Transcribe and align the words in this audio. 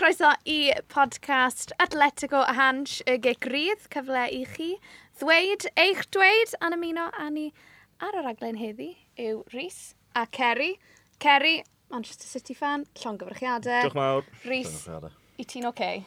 Croeso 0.00 0.30
i 0.44 0.72
podcast 0.88 1.72
Atletico 1.76 2.36
a 2.36 2.54
Hans 2.56 3.02
y 3.04 3.18
Gegrydd, 3.20 3.82
cyfle 3.92 4.22
i 4.32 4.46
chi 4.48 4.70
ddweud 5.20 5.66
eich 5.82 6.00
dweud 6.16 6.54
a'n 6.64 6.72
ymuno 6.72 7.10
a 7.12 7.26
ni 7.28 7.50
ar 8.00 8.16
y 8.16 8.22
raglen 8.24 8.56
heddi 8.56 8.94
yw 9.20 9.42
Rhys 9.52 9.92
a 10.16 10.24
Kerry. 10.24 10.70
Kerry, 11.20 11.60
Manchester 11.92 12.32
City 12.32 12.56
fan, 12.56 12.88
llon 13.02 13.20
gyfrichiadau. 13.20 13.84
Diolch 13.90 14.00
mawr. 14.00 14.24
Rhys, 14.48 14.88
i 15.36 15.44
ti'n 15.44 15.68
oce? 15.68 15.76
Okay? 15.76 16.02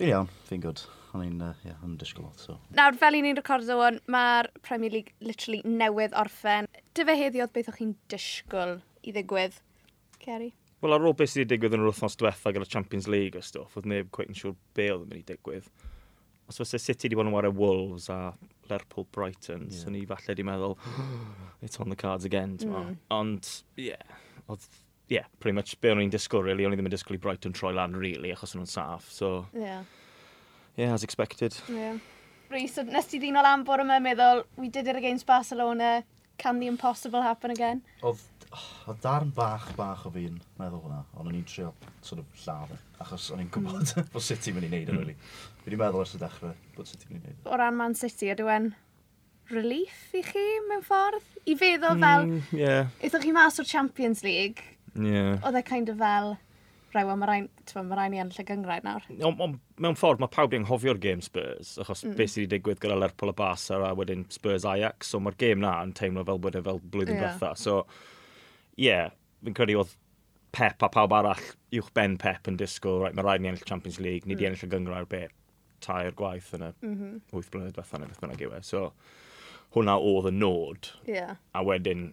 Fi'n 0.00 0.14
iawn, 0.14 0.34
fi'n 0.48 0.64
gwrdd. 0.64 0.88
Ond 1.12 1.44
uh, 1.44 1.52
yeah, 1.68 1.76
yn 1.84 2.00
disgwyl 2.00 2.30
lot. 2.30 2.40
So. 2.40 2.56
Nawr, 2.72 2.96
fel 2.96 3.20
i 3.20 3.24
ni'n 3.26 3.36
recordo 3.36 3.82
o'n, 3.84 4.00
mae'r 4.08 4.48
Premier 4.64 4.96
League 4.96 5.12
literally 5.20 5.60
newydd 5.60 6.16
orffen. 6.16 6.72
Dyfe 6.96 7.20
heddi 7.20 7.44
oedd 7.44 7.52
beth 7.52 7.68
o'ch 7.68 7.82
chi'n 7.84 7.98
disgwyl 8.08 8.78
i 9.04 9.12
ddigwydd, 9.12 9.60
Kerry? 10.24 10.54
Wel, 10.84 10.92
ar 10.92 11.04
ôl 11.08 11.16
beth 11.16 11.32
sydd 11.32 11.44
wedi 11.44 11.54
digwydd 11.54 11.76
yn 11.78 11.84
yr 11.84 11.90
wythnos 11.90 12.18
diwetha 12.20 12.52
gyda 12.52 12.68
Champions 12.68 13.06
League 13.08 13.38
a 13.38 13.44
stwff, 13.44 13.78
oedd 13.78 13.88
neb 13.90 14.10
quite 14.12 14.32
yn 14.32 14.38
siŵr 14.38 14.56
be 14.76 14.90
oedd 14.92 15.06
yn 15.06 15.12
mynd 15.12 15.22
i 15.22 15.28
digwydd. 15.32 15.70
Os 16.46 16.60
fysa 16.60 16.78
City 16.78 17.08
wedi 17.08 17.18
bod 17.18 17.30
yn 17.30 17.34
wario 17.34 17.54
Wolves 17.56 18.10
a 18.12 18.18
Lerpool 18.70 19.08
Brighton, 19.14 19.68
yeah. 19.70 19.78
so 19.78 19.90
ni 19.90 20.04
falle 20.06 20.34
wedi 20.34 20.44
meddwl, 20.46 20.76
it's 21.64 21.80
on 21.80 21.88
the 21.88 21.98
cards 21.98 22.28
again. 22.28 22.58
Mm. 22.60 22.98
Ond, 23.14 23.52
yeah, 23.80 24.18
oedd 24.46 24.68
yeah, 25.08 25.24
pretty 25.40 25.54
much 25.54 25.80
be 25.80 25.90
o'n 25.90 26.02
i'n 26.02 26.10
disgwyl, 26.10 26.44
really. 26.44 26.66
O'n 26.66 26.74
i 26.74 26.78
ddim 26.78 26.88
yn 26.90 26.94
disgwyl 26.94 27.18
i 27.18 27.22
Brighton 27.22 27.54
troi 27.56 27.72
lan, 27.76 27.94
really, 27.96 28.32
achos 28.34 28.54
o'n 28.54 28.62
nhw'n 28.62 28.70
saff. 28.70 29.08
So, 29.12 29.46
yeah. 29.54 29.84
yeah, 30.76 30.92
as 30.92 31.06
expected. 31.06 31.56
Yeah. 31.70 31.98
Rhys, 32.50 32.76
nes 32.86 33.10
ti 33.10 33.20
ddyn 33.22 33.38
o 33.38 33.44
lan 33.46 33.64
bore 33.66 33.86
yma 33.86 33.98
meddwl, 34.02 34.44
we 34.58 34.68
did 34.68 34.88
it 34.90 34.98
against 34.98 35.26
Barcelona, 35.26 36.00
Can 36.38 36.60
the 36.60 36.66
impossible 36.66 37.22
happen 37.22 37.50
again? 37.50 37.82
Oedd 38.02 38.24
oedd 38.56 38.96
oh, 38.96 38.96
darn 39.02 39.32
bach 39.34 39.68
bach 39.76 40.06
o 40.06 40.12
fi'n 40.14 40.38
meddwl 40.60 40.80
hwnna, 40.84 41.02
ond 41.16 41.28
o'n 41.28 41.36
i'n 41.36 41.44
trio 41.48 41.72
sort 42.04 42.22
of 42.22 42.42
lladd 42.44 42.72
e, 42.74 42.78
achos 43.02 43.28
o'n 43.34 43.42
i'n 43.42 43.50
gwybod 43.52 43.92
mm. 43.92 44.08
bod 44.14 44.24
City 44.24 44.54
mynd 44.54 44.68
i 44.68 44.70
wneud 44.70 44.92
yn 44.92 45.00
really. 45.00 45.16
Fi 45.60 45.68
wedi 45.68 45.80
meddwl 45.80 46.04
ers 46.04 46.14
y 46.16 46.20
dechrau 46.22 46.54
bod 46.76 46.90
City 46.90 47.10
mynd 47.10 47.18
i 47.18 47.22
wneud. 47.24 47.40
E. 47.42 47.48
O 47.50 47.58
ran 47.60 47.78
Man 47.78 47.96
City, 47.98 48.30
ydy 48.32 48.46
e'n 48.56 48.70
relief 49.52 50.16
i 50.16 50.22
chi 50.26 50.46
mewn 50.68 50.84
ffordd? 50.86 51.26
I 51.44 51.58
feddwl 51.58 51.96
hmm, 51.96 52.06
fel, 52.06 52.26
mm, 52.30 52.58
yeah. 52.62 52.90
eithaf 53.02 53.26
chi 53.26 53.34
mas 53.36 53.60
o'r 53.62 53.70
Champions 53.70 54.24
League, 54.26 54.64
yeah. 54.94 55.36
oedd 55.42 55.60
e 55.60 55.64
kind 55.66 55.92
of 55.92 56.00
fel, 56.02 56.36
cyfrau, 56.96 57.08
wel 57.10 57.20
mae 57.20 57.28
rhaid 57.28 57.74
ma 57.88 57.98
rhaid 57.98 58.12
ni 58.12 58.20
yn 58.22 58.32
llygyngrau 58.32 58.84
nawr. 58.84 59.06
O, 59.20 59.32
o, 59.44 59.48
mewn 59.82 59.98
ffordd, 59.98 60.22
mae 60.22 60.32
pawb 60.32 60.56
yn 60.56 60.66
hofio'r 60.68 61.00
game 61.02 61.24
Spurs, 61.24 61.76
achos 61.82 62.04
mm. 62.04 62.16
beth 62.16 62.32
sydd 62.32 62.46
wedi 62.46 62.56
digwydd 62.56 62.80
gyda 62.82 62.96
Lerpol 62.98 63.32
a 63.32 63.36
Barca 63.36 63.80
a 63.84 63.92
wedyn 63.98 64.24
Spurs 64.32 64.66
Ajax, 64.68 65.12
so 65.12 65.20
mae'r 65.20 65.38
game 65.40 65.62
na 65.64 65.76
yn 65.84 65.94
teimlo 65.96 66.24
fel 66.26 66.40
bod 66.42 66.56
e 66.56 66.64
fel 66.64 66.80
blwyddyn 66.80 67.18
yeah. 67.18 67.36
diwetha. 67.36 67.52
So, 67.60 67.78
ie, 68.76 68.88
yeah, 68.88 69.14
fi'n 69.44 69.56
credu 69.56 69.80
oedd 69.82 69.94
Pep 70.56 70.80
a 70.80 70.88
pawb 70.88 71.12
arall 71.12 71.48
uwch 71.76 71.90
ben 71.96 72.16
Pep 72.20 72.48
yn 72.48 72.56
disgwyl, 72.56 73.02
right, 73.02 73.16
mae 73.16 73.26
rhaid 73.26 73.42
ni 73.44 73.50
ennill 73.50 73.68
Champions 73.68 74.00
League, 74.00 74.24
ni 74.24 74.34
mm. 74.34 74.40
di 74.40 74.48
ennill 74.48 74.64
y 74.64 74.72
gyngrau'r 74.72 75.08
beth 75.10 75.34
tair 75.84 76.14
gwaith 76.16 76.54
yn 76.56 76.64
y 76.64 76.70
mm 76.72 76.94
-hmm. 76.96 77.18
8 77.36 77.50
blynedd 77.52 77.74
diwetha 77.76 78.00
neu 78.00 78.08
beth 78.08 78.22
bynnag 78.22 78.44
yw 78.46 78.54
e. 78.56 78.60
So, 78.64 78.86
hwnna 79.76 79.98
oedd 80.00 80.30
y 80.30 80.32
nod. 80.32 80.88
Yeah. 81.04 81.36
A 81.52 81.60
wedyn, 81.66 82.08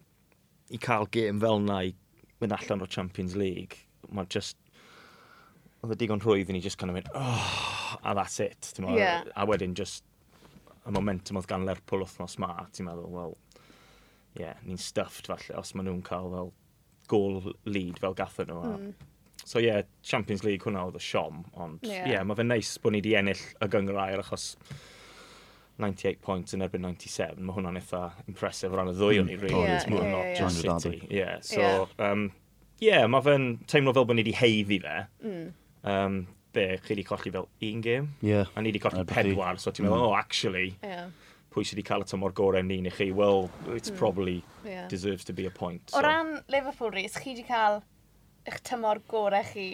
i 0.75 0.79
cael 0.83 1.07
gêm 1.15 1.39
fel 1.39 1.63
na 1.63 1.79
i 1.87 1.93
mynd 2.41 2.57
allan 2.57 2.83
o'r 2.83 2.91
Champions 2.91 3.37
League, 3.39 3.85
mae 4.11 4.27
just 4.27 4.57
oedd 5.83 5.93
y 5.97 5.99
digon 5.99 6.21
rhwydd 6.23 6.51
i 6.51 6.55
ni 6.55 6.63
just 6.63 6.79
kind 6.79 6.93
of 6.93 6.97
mynd, 6.97 7.09
oh, 7.13 7.97
a 8.03 8.15
that's 8.15 8.39
it. 8.39 8.71
Yeah. 8.79 9.23
A 9.35 9.45
wedyn 9.47 9.75
just 9.75 10.05
y 10.87 10.91
momentum 10.91 11.39
oedd 11.39 11.47
gan 11.47 11.65
Lerpwl 11.67 12.03
wythnos 12.05 12.37
ma, 12.39 12.53
ti'n 12.71 12.87
meddwl, 12.87 13.09
well, 13.11 13.37
yeah, 14.39 14.59
ni'n 14.67 14.79
stuffed 14.79 15.27
falle, 15.31 15.59
os 15.59 15.73
maen 15.75 15.89
nhw'n 15.89 16.03
cael 16.07 16.29
fel 16.33 16.53
gol 17.11 17.53
lead 17.67 17.99
fel 18.03 18.15
gathen 18.17 18.51
nhw. 18.51 18.63
Mm. 18.71 19.11
So 19.43 19.59
ie, 19.59 19.67
yeah, 19.67 19.83
Champions 20.07 20.43
League 20.47 20.63
hwnna 20.63 20.85
oedd 20.87 20.99
y 20.99 21.03
siom, 21.03 21.43
ond 21.59 21.83
ie, 21.83 21.91
yeah. 21.91 22.09
yeah, 22.15 22.27
mae 22.27 22.39
fe'n 22.39 22.51
neis 22.51 22.75
bod 22.83 22.95
ni 22.95 23.03
wedi 23.03 23.17
ennill 23.19 23.43
y 23.59 23.69
gyngrair 23.71 24.23
achos 24.23 24.53
98 25.81 26.21
points 26.23 26.55
yn 26.55 26.63
erbyn 26.63 26.85
97, 26.85 27.41
mae 27.43 27.57
hwnna'n 27.57 27.79
eitha 27.81 28.05
impressive 28.27 28.71
o 28.71 28.79
ran 28.79 28.91
y 28.91 28.95
ddwy 28.95 29.19
o'n 29.23 29.33
i, 29.33 29.39
really. 29.41 29.65
Yeah, 29.65 29.81
it's 29.81 29.89
yeah, 29.89 30.13
not 30.15 30.29
yeah, 30.29 30.37
just 30.39 30.63
yeah. 30.63 30.79
City. 30.79 31.07
Yeah, 31.11 31.35
so, 31.41 31.59
yeah, 31.59 32.07
um, 32.07 32.29
yeah 32.83 33.03
mae 33.07 33.25
fe'n 33.25 33.49
teimlo 33.67 33.95
fel 33.95 34.07
bod 34.07 34.19
ni 34.19 34.23
wedi 34.23 34.37
heiddi 34.39 34.79
fe. 34.83 35.03
Mm 35.25 35.51
um, 35.83 36.23
be, 36.53 36.67
chi 36.83 36.93
wedi 36.93 37.05
colli 37.07 37.31
fel 37.33 37.47
un 37.69 37.81
gêm. 37.83 38.09
Yeah. 38.21 38.51
A 38.55 38.61
ni 38.61 38.71
wedi 38.71 38.81
colli 38.83 39.03
pedwar, 39.09 39.59
so 39.59 39.71
ti'n 39.71 39.85
mm. 39.85 39.89
meddwl, 39.89 40.05
mm. 40.05 40.11
oh, 40.11 40.17
actually, 40.17 40.75
yeah. 40.83 41.07
pwy 41.53 41.65
sydd 41.65 41.79
wedi 41.79 41.87
cael 41.87 42.05
y 42.05 42.09
tymor 42.09 42.35
gorau 42.37 42.65
ni 42.65 42.79
neu 42.85 42.93
chi, 42.93 43.09
well, 43.11 43.49
it's 43.75 43.91
mm. 43.91 43.97
probably 43.97 44.37
yeah. 44.65 44.87
deserves 44.91 45.25
to 45.29 45.33
be 45.33 45.47
a 45.49 45.51
point. 45.51 45.89
So. 45.89 45.99
O 45.99 46.05
ran 46.05 46.39
Liverpool 46.53 46.93
Rhys, 46.93 47.17
chi 47.17 47.33
wedi 47.33 47.47
cael 47.47 47.81
eich 48.49 48.61
tymor 48.69 49.01
gorau 49.09 49.43
chi 49.53 49.67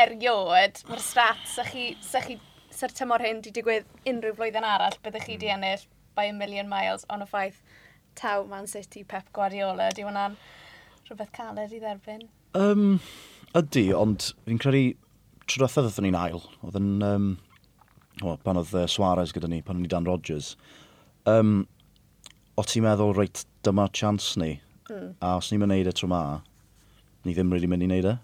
erioed, 0.00 0.84
mae'r 0.88 1.04
stats, 1.04 1.56
sa 1.58 1.64
chi, 1.68 1.92
sa 2.04 2.22
chi, 2.24 2.38
sa'r 2.74 2.94
tymor 2.96 3.22
hyn 3.24 3.42
wedi 3.42 3.54
digwydd 3.60 3.88
unrhyw 4.08 4.36
flwyddyn 4.38 4.66
arall, 4.66 4.96
byddwch 5.04 5.26
chi 5.28 5.36
wedi 5.36 5.50
mm. 5.50 5.58
ennill 5.58 5.88
by 6.16 6.26
a 6.30 6.36
million 6.36 6.68
miles 6.68 7.06
on 7.08 7.22
y 7.24 7.28
ffaith 7.30 7.60
taw 8.18 8.44
Man 8.48 8.66
City 8.66 9.04
Pep 9.04 9.28
Guardiola. 9.32 9.90
Di 9.94 10.04
hwnna'n 10.04 10.36
rhywbeth 11.08 11.32
caled 11.36 11.60
i 11.62 11.68
dderbyn? 11.80 12.26
Um, 12.58 12.98
ydy, 13.56 13.90
ond 13.94 14.32
fi'n 14.46 14.60
credu 14.62 14.96
trwy 15.50 15.64
diwethaf 15.64 15.82
ddothon 15.82 16.06
ni'n 16.06 16.18
ail, 16.18 16.42
oedd 16.62 16.76
yn, 16.78 16.90
um, 17.02 17.30
o, 18.22 18.36
pan 18.44 18.60
oedd 18.60 18.70
uh, 18.76 18.86
Suarez 18.90 19.32
gyda 19.34 19.48
ni, 19.50 19.58
pan 19.66 19.78
oedd 19.78 19.82
ni 19.82 19.90
Dan 19.90 20.06
Rodgers, 20.06 20.52
um, 21.30 21.64
o 22.54 22.62
ti'n 22.66 22.84
meddwl, 22.86 23.16
reit, 23.16 23.42
dyma 23.66 23.88
chance 23.96 24.38
ni, 24.38 24.52
mm. 24.86 25.16
a 25.18 25.34
os 25.40 25.50
ni'n 25.50 25.62
mynd 25.64 25.74
i 25.74 25.80
wneud 25.80 25.90
e 25.90 25.94
tro 25.98 26.10
ma, 26.12 26.20
ni 27.26 27.34
ddim 27.34 27.50
really 27.50 27.70
mynd 27.70 27.86
i 27.86 27.90
neud 27.90 28.06
e. 28.12 28.14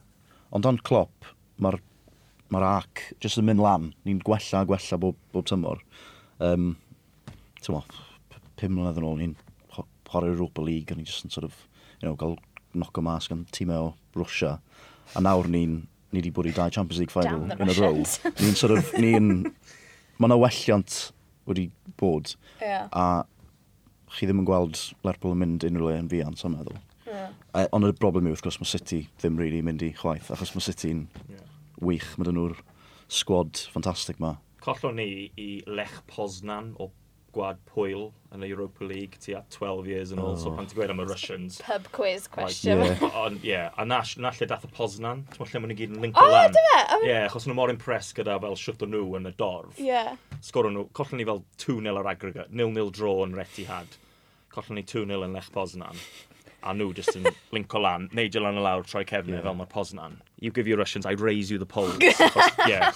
Ond 0.55 0.69
ond 0.71 0.85
clop, 0.87 1.27
mae'r 1.59 1.81
ma 2.55 2.63
ac 2.77 3.03
jyst 3.19 3.41
yn 3.43 3.49
mynd 3.49 3.65
lan, 3.65 3.91
ni'n 4.07 4.23
gwella 4.23 4.63
a 4.63 4.69
gwella 4.69 5.01
bob, 5.03 5.19
bob 5.35 5.51
tymor. 5.51 5.83
Um, 6.39 6.77
ti'n 7.59 7.75
mo, 7.75 7.83
pum 8.61 8.77
mlynedd 8.77 9.03
yn 9.03 9.09
ôl, 9.09 9.19
ni'n 9.19 9.35
horri'r 10.13 10.37
Europa 10.37 10.63
League, 10.63 10.95
a 10.95 10.97
ni'n 10.97 11.09
just 11.09 11.27
yn 11.27 11.35
sort 11.35 11.49
of, 11.49 11.59
you 11.99 12.07
know, 12.07 12.15
gael 12.15 12.39
knock 12.77 12.99
o 13.01 13.03
mas 13.03 13.27
gan 13.27 13.43
tîmau 13.51 13.91
o 13.91 13.95
Russia. 14.15 14.61
A 15.19 15.23
nawr 15.27 15.51
ni'n 15.51 15.81
ni 16.17 16.23
wedi 16.23 16.33
bwrdd 16.35 16.55
i 16.55 16.57
dau 16.57 16.73
Champions 16.73 17.03
League 17.03 17.13
final 17.13 17.45
in 17.53 17.73
a 17.73 17.77
row. 17.77 18.01
Ni'n 18.41 18.59
sort 18.59 18.75
of, 18.77 18.93
ni'n... 19.01 19.47
Mae 20.17 20.31
yna 20.31 20.39
welliant 20.41 20.95
wedi 21.47 21.69
bod. 22.01 22.33
Yeah. 22.63 22.89
A 22.97 23.27
chi 24.17 24.25
ddim 24.25 24.41
yn 24.41 24.49
gweld 24.49 24.81
Lerpwl 25.05 25.35
yn 25.37 25.43
mynd 25.43 25.67
unrhyw 25.69 25.91
le 25.91 25.99
yn 26.01 26.09
fian, 26.09 26.39
sa'n 26.41 26.55
meddwl. 26.55 26.79
Yeah. 27.05 27.67
Ond 27.77 27.87
y 27.87 27.93
broblem 28.01 28.31
yw, 28.31 28.35
wrth 28.35 28.45
gwrs, 28.47 28.59
mae 28.63 28.71
City 28.71 29.03
ddim 29.21 29.37
really 29.41 29.61
mynd 29.65 29.85
i 29.85 29.93
chwaith, 29.99 30.31
achos 30.33 30.55
mae 30.57 30.65
City'n 30.65 31.05
yeah. 31.29 31.45
wych. 31.85 32.09
Mae 32.17 32.31
dyn 32.31 32.39
nhw'r 32.41 32.57
sgwad 33.13 33.61
ffantastig 33.69 34.23
ma. 34.23 34.39
Collo 34.65 34.95
ni 34.97 35.29
i 35.39 35.51
Lech 35.69 36.01
Poznan 36.11 36.73
o 36.81 36.89
gwad 37.37 37.61
pwyl 37.69 38.09
yn 38.35 38.45
y 38.45 38.49
Europa 38.51 38.85
League 38.85 39.21
tu 39.21 39.35
at 39.37 39.51
12 39.53 39.89
years 39.91 40.13
yn 40.15 40.21
ôl, 40.23 40.35
oh. 40.35 40.41
so 40.41 40.53
pan 40.57 40.69
ti'n 40.69 40.79
gweud 40.79 40.93
am 40.93 41.03
y 41.03 41.07
Russians. 41.09 41.59
Pub 41.65 41.89
quiz 41.95 42.27
question. 42.33 42.81
Like, 42.83 43.01
yeah. 43.01 43.19
on, 43.23 43.41
yeah. 43.43 43.77
A 43.77 43.85
na, 43.89 44.03
na 44.23 44.33
lle 44.37 44.49
dath 44.51 44.67
y 44.67 44.71
Poznan, 44.77 45.25
ti'n 45.33 45.43
mwyn 45.43 45.53
lle 45.53 45.63
maen 45.63 45.73
nhw 45.73 45.79
gyd 45.81 45.97
yn 45.97 46.07
linko 46.07 46.25
oh, 46.25 46.33
lan. 46.33 46.51
O, 46.51 46.55
dyma! 46.57 46.81
Ie, 47.03 47.11
yeah, 47.11 47.27
achos 47.29 47.49
nhw 47.49 47.59
mor 47.59 47.73
impress 47.73 48.13
gyda 48.17 48.39
fel 48.43 48.59
siwto 48.61 48.89
nhw 48.91 49.05
yn 49.21 49.31
y 49.31 49.35
dorf. 49.41 49.81
Yeah. 49.83 50.17
Sgoron 50.45 50.77
nhw, 50.79 50.89
collen 50.97 51.21
ni 51.21 51.29
fel 51.29 51.45
2-0 51.63 52.01
ar 52.01 52.11
aggregate, 52.15 52.53
0-0 52.57 52.89
draw 52.97 53.25
yn 53.27 53.37
Retihad. 53.37 54.01
Collen 54.55 54.81
ni 54.81 54.87
2-0 54.89 55.29
yn 55.29 55.37
Lech 55.37 55.53
Poznan 55.55 56.05
a 56.67 56.75
nhw 56.75 56.93
just 56.97 57.17
yn 57.19 57.27
linko 57.57 57.81
lan, 57.83 58.09
neidio 58.17 58.43
lan 58.43 58.59
y 58.59 58.65
lawr, 58.65 58.87
troi 58.89 59.05
cefnau 59.09 59.39
yeah. 59.39 59.45
fel 59.47 59.57
mae'r 59.59 59.71
Poznan. 59.73 60.19
You 60.43 60.51
give 60.51 60.69
you 60.69 60.77
Russians, 60.77 61.07
I 61.07 61.15
raise 61.21 61.51
you 61.51 61.59
the 61.59 61.67
Poles. 61.67 62.03
yeah. 62.67 62.93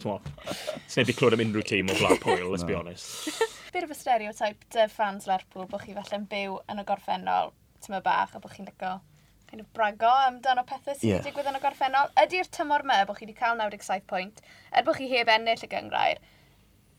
Ti'n 0.00 0.18
neud 0.20 1.12
i 1.12 1.16
clywed 1.16 1.36
am 1.36 1.44
unrhyw 1.46 1.66
tîm 1.70 1.92
o 1.92 1.96
Black 2.00 2.22
Poel, 2.24 2.48
let's 2.50 2.66
no. 2.66 2.70
be 2.72 2.78
honest. 2.78 3.42
Bit 3.74 3.86
of 3.86 3.92
a 3.94 3.98
stereotype 3.98 4.64
dy 4.74 4.84
uh, 4.84 4.88
fans 4.90 5.28
Lerpwl 5.30 5.68
bod 5.70 5.84
chi 5.84 5.94
falle'n 5.96 6.26
byw 6.30 6.58
yn 6.72 6.82
y 6.82 6.86
gorffennol, 6.88 7.54
ti'n 7.78 7.90
tyma 7.90 8.02
bach, 8.04 8.34
a 8.34 8.42
bod 8.42 8.56
chi'n 8.56 8.68
lygo 8.68 8.98
kind 9.50 9.62
of 9.64 9.72
brago 9.74 10.10
amdano 10.28 10.62
pethau 10.62 10.94
sydd 10.94 11.08
yeah. 11.08 11.18
wedi 11.18 11.30
digwydd 11.32 11.48
yn 11.50 11.58
y 11.58 11.62
gorffennol. 11.62 12.10
Ydy'r 12.22 12.50
tymor 12.54 12.84
me 12.86 13.00
bod 13.06 13.18
chi 13.18 13.26
wedi 13.26 13.34
cael 13.38 13.56
97 13.58 14.06
pwynt, 14.10 14.42
er 14.70 14.86
bod 14.86 14.98
chi 14.98 15.08
heb 15.10 15.30
ennill 15.34 15.66
y 15.66 15.70
gyngrair, 15.72 16.20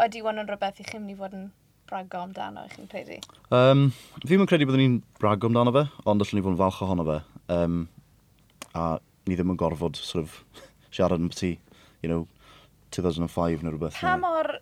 ydy 0.03 0.23
hwn 0.25 0.43
yn 0.43 0.49
rhywbeth 0.49 0.81
i 0.83 0.87
chi'n 0.89 1.05
mynd 1.05 1.15
i 1.15 1.19
fod 1.21 1.37
yn 1.37 1.45
brago 1.91 2.23
amdano, 2.23 2.63
chi'n 2.71 2.87
credu? 2.91 3.19
Um, 3.51 3.89
fi 4.21 4.29
ddim 4.29 4.45
yn 4.45 4.49
credu 4.49 4.67
byddwn 4.69 4.81
ni'n 4.81 4.99
brago 5.19 5.49
amdano 5.49 5.73
fe, 5.75 5.85
ond 6.07 6.23
allwn 6.23 6.39
ni 6.39 6.43
fod 6.45 6.55
yn 6.55 6.61
falch 6.61 6.83
ohono 6.85 7.07
fe. 7.07 7.17
Um, 7.51 7.81
a 8.77 8.85
ni 9.27 9.35
ddim 9.35 9.51
yn 9.51 9.59
gorfod 9.59 9.99
sort 9.99 10.23
of, 10.23 10.37
siarad 10.95 11.19
yn 11.19 11.27
ambyty, 11.27 11.57
you 12.03 12.11
know, 12.11 12.27
2005 12.95 13.65
neu 13.65 13.75
rhywbeth. 13.75 13.99
Pa 13.99 14.15
mor 14.19 14.53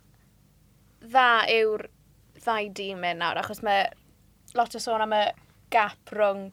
dda 1.05 1.29
yw'r 1.53 1.85
ddau 2.39 2.71
dîm 2.81 3.05
yn 3.11 3.21
nawr, 3.21 3.41
achos 3.43 3.61
mae 3.65 3.85
lot 4.57 4.75
o 4.75 4.81
sôn 4.81 5.05
am 5.05 5.15
y 5.15 5.23
gap 5.73 6.15
rhwng 6.15 6.49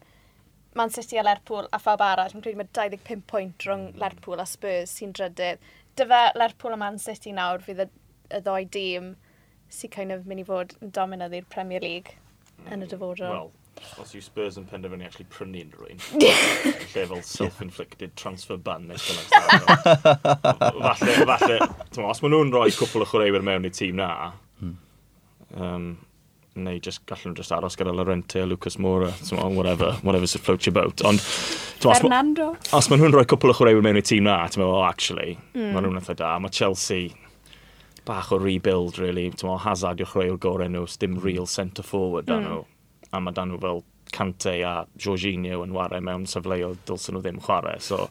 Man 0.77 0.91
City 0.93 1.17
a 1.17 1.23
Lerpwl 1.25 1.71
a 1.73 1.79
phawb 1.81 2.03
arall. 2.05 2.29
Dwi'n 2.35 2.43
credu 2.45 2.61
mae 2.61 2.69
25 2.77 3.23
pwynt 3.31 3.65
rhwng 3.65 3.87
mm. 3.95 4.01
Lerpwl 4.03 4.43
a 4.43 4.45
Spurs 4.45 4.93
sy'n 4.99 5.15
drydydd. 5.17 5.63
Dyfa 5.97 6.35
Lerpwl 6.37 6.77
a 6.77 6.81
Man 6.83 6.99
City 7.01 7.33
nawr 7.33 7.65
fydd 7.65 7.87
y, 7.87 7.89
y 8.29 8.41
ddoi 8.45 8.67
dîm 8.75 9.15
sy'n 9.73 9.93
kind 9.93 10.15
of 10.15 10.27
mynd 10.27 10.43
i 10.43 10.47
fod 10.49 10.75
yn 10.81 10.93
dominyddu'r 10.97 11.47
Premier 11.53 11.85
League 11.85 12.17
mm. 12.17 12.73
yn 12.73 12.81
y 12.81 12.85
mm, 12.85 12.91
dyfodol. 12.93 13.33
Wel, 13.33 13.53
os 14.01 14.15
yw 14.17 14.25
Spurs 14.25 14.57
yn 14.61 14.67
penderfynu 14.71 15.07
actually 15.07 15.29
prynu 15.33 15.63
unrhyw 15.67 15.93
un, 15.93 16.03
lle 16.95 17.07
fel 17.13 17.23
self-inflicted 17.29 18.17
transfer 18.17 18.57
ban 18.57 18.89
neu 18.89 19.01
fel 19.01 19.21
Falle, 20.87 21.15
falle, 21.29 21.61
os 22.07 22.23
maen 22.23 22.35
nhw'n 22.35 22.53
rhoi 22.55 22.73
cwpl 22.77 23.05
o 23.05 23.09
chwaraewyr 23.11 23.45
mewn 23.47 23.69
i 23.69 23.73
tîm 23.75 24.01
na, 24.01 24.11
um, 25.57 25.97
neu 26.57 26.81
just 26.81 27.05
gallen 27.07 27.33
nhw 27.33 27.43
just 27.43 27.53
aros 27.53 27.77
gyda 27.77 27.93
Lorente, 27.95 28.45
Lucas 28.49 28.79
Moura, 28.81 29.11
tmo, 29.29 29.51
whatever, 29.55 29.93
whatever's 30.03 30.33
to 30.33 30.39
float 30.39 30.67
your 30.67 30.73
boat. 30.73 31.05
Ond, 31.05 31.21
tmo, 31.83 31.95
Fernando. 32.01 32.55
Os 32.77 32.89
maen 32.91 33.03
nhw'n 33.03 33.15
rhoi 33.15 33.27
cwpl 33.29 33.53
o 33.53 33.57
chwaraewyr 33.59 33.85
mewn 33.85 34.01
i 34.01 34.05
tîm 34.05 34.25
na, 34.27 34.39
ti'n 34.49 34.63
meddwl, 34.63 34.79
oh, 34.81 34.89
actually, 34.89 35.37
mm. 35.53 35.73
maen 35.75 35.87
nhw'n 35.87 36.01
eitha 36.01 36.17
da. 36.17 36.33
Mae 36.41 36.55
Chelsea 36.55 37.13
bach 38.07 38.33
o 38.33 38.39
rebuild, 38.39 38.99
really. 39.03 39.29
Tymo, 39.35 39.59
Hazard 39.61 40.01
yw'r 40.01 40.13
chwaraewr 40.13 40.41
gorau 40.41 40.71
nhw, 40.71 40.87
dim 41.03 41.17
mm. 41.17 41.23
real 41.25 41.47
centre 41.51 41.85
forward 41.85 42.31
dan 42.31 42.45
mm. 42.45 42.51
nhw. 42.51 42.65
A 43.13 43.21
mae 43.23 43.37
dan 43.37 43.53
nhw 43.53 43.61
fel 43.63 43.85
Cante 44.15 44.61
a 44.63 44.75
Jorginho 45.03 45.65
yn 45.65 45.75
wario 45.75 45.99
mewn 46.05 46.29
sefleoedd 46.31 46.85
dylsyn 46.89 47.17
nhw 47.17 47.25
ddim 47.25 47.41
chwarae. 47.43 47.81
So, 47.83 48.07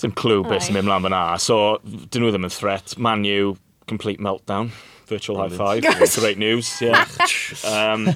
dim 0.00 0.14
clw 0.18 0.44
beth 0.46 0.68
sy'n 0.68 0.78
mynd 0.78 0.88
mlaen 0.88 1.08
fyna. 1.08 1.22
So, 1.42 1.58
dyn 1.84 2.24
nhw 2.24 2.30
ddim 2.34 2.46
yn 2.48 2.54
threat. 2.54 2.94
Man 3.02 3.26
U, 3.26 3.56
complete 3.90 4.22
meltdown. 4.22 4.70
Virtual 5.08 5.38
high 5.40 5.48
five. 5.48 5.82
Great 6.20 6.38
news. 6.38 6.82
Yeah. 6.82 7.06
um, 7.64 8.10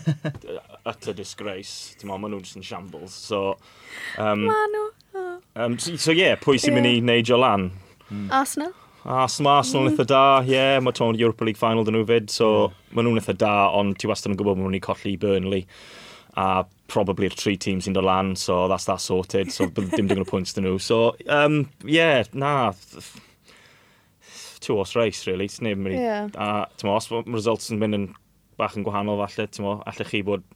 utter 0.86 1.14
disgrace. 1.16 1.96
Ti'n 1.98 2.10
maen 2.10 2.28
nhw'n 2.28 2.44
just 2.44 2.60
yn 2.60 2.66
shambles. 2.66 3.16
So, 3.16 3.56
um, 4.20 4.46
Ma 4.46 4.58
nhw. 4.74 4.84
Oh. 5.14 5.38
Um, 5.56 5.78
so, 5.78 5.96
so, 5.96 6.12
yeah, 6.12 6.36
pwy 6.40 6.60
sy'n 6.60 6.72
yeah. 6.72 6.78
mynd 6.78 6.92
i 6.92 7.00
neidio 7.04 7.40
lan? 7.40 7.70
Mm. 8.10 8.28
Arsenal. 8.30 8.76
Arsenal, 9.02 9.56
Arsenal 9.58 9.88
yn 9.88 9.96
eitha 9.96 10.06
da, 10.06 10.22
ie, 10.44 10.54
yeah, 10.54 10.76
mae 10.82 10.94
ton 10.94 11.18
Europa 11.18 11.46
League 11.46 11.58
final 11.58 11.82
dyn 11.86 11.96
nhw 11.98 12.06
fyd, 12.06 12.30
so 12.30 12.52
yeah. 12.52 12.78
maen 12.94 13.08
nhw'n 13.08 13.18
eitha 13.18 13.34
da, 13.40 13.54
ond 13.74 13.98
ti 13.98 14.10
wastad 14.10 14.30
yn 14.30 14.38
gwybod 14.38 14.60
maen 14.60 14.68
nhw'n 14.68 14.78
i 14.78 14.82
colli 14.84 15.16
Burnley 15.18 15.66
a 16.38 16.64
probably 16.88 17.28
tri 17.28 17.56
tîm 17.60 17.82
sy'n 17.82 17.96
dod 17.96 18.06
lan, 18.06 18.34
so 18.36 18.68
that's 18.68 18.86
that 18.86 19.00
sorted, 19.00 19.50
so 19.52 19.66
dim 19.66 20.08
digon 20.08 20.22
o 20.22 20.28
pwynt 20.28 20.54
dyn 20.54 20.68
nhw. 20.68 20.78
So, 20.80 21.16
um, 21.26 21.66
yeah, 21.84 22.22
na, 22.32 22.72
two 24.62 24.76
horse 24.76 24.94
race, 24.96 25.26
really. 25.26 25.48
Ti'n 25.50 25.66
neb 25.66 25.80
yn 25.80 25.84
mynd 25.88 25.98
i... 25.98 26.00
Yeah. 26.00 26.30
A, 26.38 26.48
ti'n 26.78 26.88
mo, 26.88 26.96
os 26.96 27.10
mae 27.10 27.26
results 27.34 27.72
yn 27.74 27.82
mynd 27.82 27.98
yn 27.98 28.06
bach 28.60 28.78
yn 28.78 28.86
gwahanol 28.86 29.20
falle, 29.24 29.48
ti'n 29.50 29.66
mo, 29.66 29.74
allech 29.90 30.14
chi 30.14 30.22
bod 30.26 30.46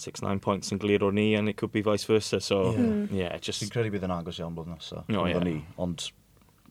6-9 0.00 0.42
points 0.42 0.74
yn 0.74 0.80
glir 0.82 1.04
o'r 1.06 1.14
ni, 1.14 1.30
and 1.38 1.52
it 1.52 1.56
could 1.60 1.72
be 1.72 1.84
vice 1.86 2.08
versa, 2.08 2.40
so, 2.42 2.74
yeah, 2.74 3.14
yeah 3.22 3.38
just... 3.38 3.62
Fi'n 3.62 3.72
credu 3.72 3.94
bydd 3.94 4.08
yn 4.08 4.16
agos 4.16 4.42
iawn 4.42 4.56
blwyddyn 4.58 4.76
nesaf. 4.76 5.06
No, 5.12 5.24
yeah. 5.30 5.44
Ni, 5.44 5.60
ond, 5.80 6.10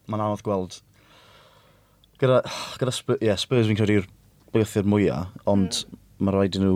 mae'n 0.10 0.28
anodd 0.28 0.46
gweld 0.46 0.82
Gyda, 2.20 2.42
gyda 2.76 2.92
Spurs, 2.92 3.22
yeah, 3.24 3.38
Spurs 3.40 3.70
fi'n 3.70 3.78
credu'r 3.80 4.08
bwythyr 4.52 4.88
mwyaf, 4.90 5.30
ond 5.48 5.86
mm. 5.86 6.00
mae 6.26 6.34
rhaid 6.36 6.58
i 6.58 6.64
nhw, 6.64 6.74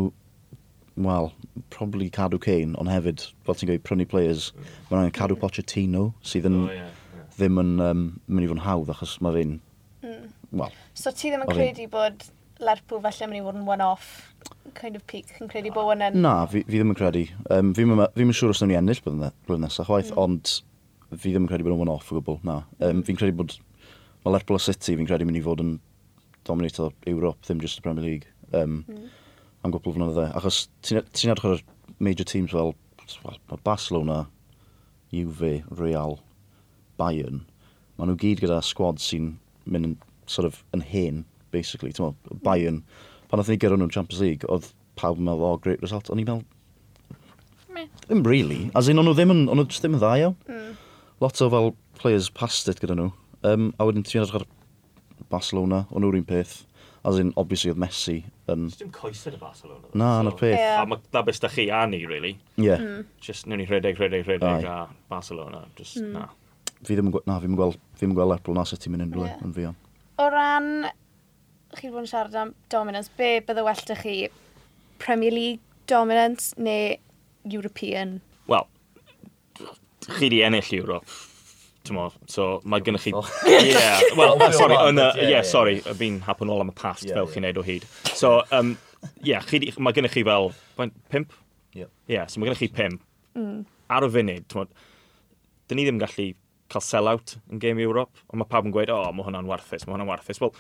wel, 1.04 1.32
probably 1.74 2.08
cadw 2.14 2.40
Kane, 2.40 2.78
ond 2.80 2.92
hefyd, 2.92 3.26
fel 3.44 3.58
ti'n 3.60 3.72
gweud, 3.72 3.84
prynu 3.84 4.06
players, 4.08 4.52
mm. 4.56 4.70
mae 4.88 5.02
rhaid 5.02 5.18
cadw 5.18 5.36
Pochettino, 5.42 6.06
sydd 6.24 6.48
yn, 6.48 6.62
oh, 6.62 6.70
yeah, 6.72 6.88
yeah. 7.18 7.26
ddim 7.36 7.60
yn 7.60 7.74
um, 7.84 8.06
mynd 8.30 8.46
i 8.46 8.52
fod 8.52 8.62
yn 8.62 8.64
hawdd, 8.64 8.94
achos 8.94 9.18
mae 9.26 9.36
fi'n, 9.36 9.58
mm. 10.06 10.22
wel... 10.62 10.80
So 11.02 11.12
ti 11.12 11.34
ddim 11.34 11.44
yn 11.44 11.52
credu 11.52 11.90
bod 11.92 12.24
Lerpwl 12.64 13.04
falle 13.04 13.28
mynd 13.28 13.42
i 13.42 13.44
fod 13.44 13.60
yn 13.60 13.68
one-off 13.68 14.10
kind 14.80 14.96
of 14.96 15.04
peak, 15.12 15.36
yn 15.44 15.52
credu 15.52 15.76
bod 15.76 15.92
yn... 15.98 16.22
Na, 16.24 16.38
fi, 16.48 16.64
fi 16.64 16.78
ddim 16.78 16.96
yn 16.96 17.02
credu. 17.02 17.26
Um, 17.52 17.76
fi 17.76 17.84
ddim 17.84 18.30
yn 18.30 18.38
siŵr 18.40 18.56
os 18.56 18.64
wnawn 18.64 18.72
ni 18.72 18.80
ennill 18.80 19.04
blwyddyn 19.04 19.68
nesaf, 19.68 19.92
chwaith, 19.92 20.16
mm. 20.16 20.24
ond 20.24 20.56
fi 21.12 21.34
ddim 21.34 21.44
yn 21.44 21.52
credu 21.52 21.68
bod 21.68 21.76
yn 21.76 21.84
one-off 21.90 22.14
o 22.14 22.22
gwbl, 22.22 22.40
na. 22.48 22.62
Um, 22.80 23.04
fi'n 23.04 23.20
credu 23.20 23.42
bod 23.44 23.58
mae 24.24 24.36
Lerpwl 24.36 24.60
a 24.60 24.64
City 24.64 24.96
fi'n 24.98 25.10
credu 25.10 25.28
mynd 25.28 25.40
i 25.40 25.44
fod 25.44 25.64
yn 25.64 25.74
dominator 26.48 26.92
Europe, 27.10 27.44
ddim 27.46 27.62
just 27.64 27.80
y 27.80 27.86
Premier 27.86 28.06
League. 28.06 28.28
Um, 28.54 28.84
mm. 28.88 29.10
Am 29.64 29.74
gwbl 29.74 29.96
fwnnw 29.96 30.12
dde. 30.16 30.28
Achos 30.38 30.66
ti'n 30.84 31.00
e- 31.00 31.06
ti 31.16 31.32
edrych 31.32 31.50
ar 31.54 31.64
major 32.04 32.28
teams 32.28 32.52
fel 32.52 32.74
well, 33.24 33.40
mae 33.50 33.60
Barcelona, 33.64 34.24
Juve, 35.14 35.64
Real, 35.78 36.18
Bayern. 36.98 37.44
Maen 37.98 38.12
nhw 38.12 38.18
gyd 38.20 38.42
gyda 38.44 38.62
squad 38.66 39.02
sy'n 39.04 39.36
mynd 39.70 39.92
yn, 39.92 39.98
sort 40.26 40.48
of, 40.50 40.64
yn 40.76 40.84
hen, 40.88 41.24
basically. 41.54 41.94
Ti'n 41.94 42.08
meddwl, 42.08 42.18
hmm. 42.32 42.44
Bayern, 42.46 42.82
pan 43.30 43.44
oedd 43.44 43.52
ni 43.52 43.60
gyrra 43.62 43.78
nhw'n 43.80 43.94
Champions 43.94 44.24
League, 44.24 44.50
oedd 44.52 44.72
pawb 45.00 45.22
yn 45.22 45.28
meddwl, 45.30 45.54
oh, 45.54 45.62
great 45.62 45.84
result. 45.84 46.12
O'n 46.12 46.22
i'n 46.22 46.28
meddwl, 46.28 46.46
ddim 48.08 48.24
really. 48.28 48.70
As 48.76 48.90
in, 48.92 49.00
o'n 49.00 49.08
nhw 49.08 49.16
ddim 49.18 49.34
yn, 49.34 49.44
o'n 49.52 49.60
nhw 49.60 49.68
ddim 49.70 49.98
yn 49.98 50.02
dda 50.02 50.14
iawn. 50.22 50.38
Mm. 50.50 50.74
Lot 51.24 51.42
o 51.42 51.50
fel 51.54 51.74
players 52.00 52.30
past 52.34 52.70
it 52.72 52.82
gyda 52.84 52.98
nhw. 53.00 53.12
Um, 53.44 53.74
a 53.76 53.88
wedyn 53.88 54.06
ti'n 54.08 54.24
edrych 54.24 54.38
ar 54.40 54.46
Barcelona, 55.32 55.84
o'n 55.92 56.04
nhw'r 56.04 56.20
un 56.20 56.28
peth. 56.28 56.62
As 57.04 57.18
in, 57.20 57.34
obviously, 57.36 57.74
oedd 57.74 57.82
Messi 57.84 58.16
yn... 58.52 58.70
Dim 58.80 58.92
coes 58.96 59.26
yn 59.28 59.36
y 59.36 59.40
Barcelona. 59.42 59.90
Na, 59.92 60.12
so. 60.16 60.28
na'r 60.30 60.38
peth. 60.40 60.56
Yeah. 60.56 60.78
A 60.80 60.86
mae 60.88 61.02
na 61.12 61.24
beth 61.28 61.42
da 61.44 61.50
chi 61.52 61.66
a 61.68 61.82
ni, 61.90 62.06
really. 62.08 62.38
Yeah. 62.56 62.80
Mm. 62.80 63.10
Just, 63.24 63.50
newn 63.52 63.60
ni 63.60 63.66
rhedeg, 63.68 64.00
rhedeg, 64.00 64.24
rhedeg 64.24 64.68
a 64.72 64.78
Barcelona. 65.12 65.66
Just, 65.76 66.00
mm. 66.00 66.14
na. 66.16 66.30
Fi 66.88 66.96
ddim 66.96 67.10
yn 67.10 67.16
gweld, 67.16 67.28
na, 67.28 67.42
fi 67.42 67.50
ddim 67.50 67.58
yn 67.58 67.60
gweld, 67.60 67.82
fi 67.92 68.06
ddim 68.06 68.14
yn 68.14 68.20
gweld 68.22 68.32
Lerpwl 68.32 68.56
na 68.56 68.64
sut 68.68 68.84
ti'n 68.84 68.96
mynd 68.96 69.08
unrhyw 69.10 69.28
yeah. 69.28 69.44
yn 69.44 69.58
fi 69.58 69.68
am. 69.68 69.76
O 70.24 70.30
ran, 70.32 70.70
chi 71.74 71.90
wedi 71.90 71.94
bod 71.98 72.06
yn 72.06 72.10
siarad 72.14 72.40
am 72.40 72.56
dominance, 72.72 73.12
be 73.20 73.34
bydde 73.44 73.68
well 73.68 73.84
da 73.90 74.00
chi 74.00 74.16
Premier 75.04 75.36
League 75.36 75.92
dominance 75.92 76.56
neu 76.56 76.96
European? 77.52 78.22
Wel, 78.48 78.68
chi 80.08 80.32
di 80.32 80.44
ennill 80.48 80.72
Europe 80.80 81.33
Tymo, 81.84 82.06
so 82.32 82.62
mae 82.64 82.80
gennych 82.80 83.04
chi... 83.04 83.12
yeah, 83.52 84.00
well, 84.16 84.38
uh, 84.40 84.52
sorry, 84.56 84.78
yn 84.88 85.02
y, 85.04 85.08
yeah, 85.28 85.44
sorry, 85.44 85.82
fi'n 85.84 86.22
happen 86.24 86.52
all 86.52 86.64
am 86.64 86.72
y 86.72 86.76
past 86.80 87.04
yeah, 87.04 87.18
fel 87.18 87.26
yeah. 87.26 87.34
chi'n 87.34 87.44
neud 87.44 87.58
o 87.60 87.64
hyd. 87.68 87.88
So, 88.16 88.38
um, 88.56 88.78
yeah, 89.20 89.44
chi, 89.44 89.60
mae 89.84 89.96
gennych 89.96 90.14
chi 90.16 90.24
fel, 90.24 90.54
pimp? 91.12 91.34
Yeah. 91.76 91.90
yeah, 92.08 92.30
so 92.32 92.40
mae 92.40 92.48
gennych 92.48 92.62
chi 92.64 92.70
pimp. 92.72 93.04
Mm. 93.36 93.66
Ar 93.92 94.08
y 94.08 94.10
funud, 94.14 94.48
tymo, 94.54 94.64
dyn 95.68 95.82
ni 95.82 95.86
ddim 95.90 96.00
gallu 96.00 96.30
cael 96.72 96.86
sell-out 96.88 97.36
yn 97.52 97.60
Game 97.60 97.84
Europe, 97.84 98.24
ond 98.30 98.40
mae 98.40 98.48
pawb 98.54 98.70
yn 98.70 98.76
gweud, 98.76 98.94
o, 98.94 99.02
oh, 99.04 99.12
mae 99.16 99.28
hwnna'n 99.28 99.50
warthus, 99.50 99.84
mae 99.84 99.98
hwnna'n 99.98 100.12
warthus. 100.14 100.40
Wel, 100.40 100.54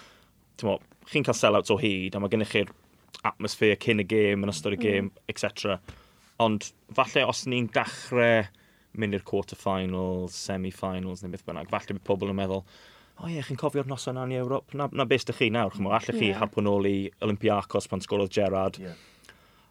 tymo, 0.59 0.75
chi'n 1.07 1.23
cael 1.23 1.37
sell-out 1.39 1.71
o 1.71 1.77
hyd, 1.79 2.17
a 2.17 2.19
mae 2.19 2.33
gennych 2.33 2.51
chi'r 2.51 2.73
atmosffer 3.31 3.77
cyn 3.79 4.03
y 4.03 4.07
game, 4.11 4.43
yn 4.43 4.51
ystod 4.51 4.75
y 4.75 4.81
game, 4.81 5.07
mm. 5.07 5.23
etc. 5.31 5.79
Ond 6.43 6.67
falle 6.99 7.23
os 7.31 7.45
ni'n 7.47 7.71
dechrau 7.71 8.43
mynd 8.99 9.17
i'r 9.17 9.25
quarter-finals, 9.27 10.35
semi-finals, 10.49 11.23
neu 11.23 11.33
beth 11.33 11.45
bynnag. 11.47 11.71
Falle 11.71 11.95
bydd 11.95 12.05
pobl 12.07 12.33
yn 12.33 12.37
meddwl, 12.37 12.63
o 13.13 13.25
oh, 13.25 13.31
ie, 13.31 13.41
chi'n 13.45 13.59
cofio'r 13.61 13.89
noson 13.89 14.17
yna 14.17 14.33
i 14.33 14.39
Ewrop? 14.41 14.73
Na, 14.77 14.87
na 14.91 15.05
beth 15.09 15.27
ydych 15.27 15.41
chi 15.41 15.49
nawr, 15.53 15.73
chymod, 15.75 15.93
allech 15.93 16.17
chi 16.17 16.31
yeah. 16.31 16.39
harpwn 16.41 16.69
ôl 16.69 16.87
i 16.89 16.95
Olympiacos 17.25 17.89
pan 17.89 18.01
sgolodd 18.01 18.33
Gerard. 18.33 18.79
Yeah. 18.81 18.97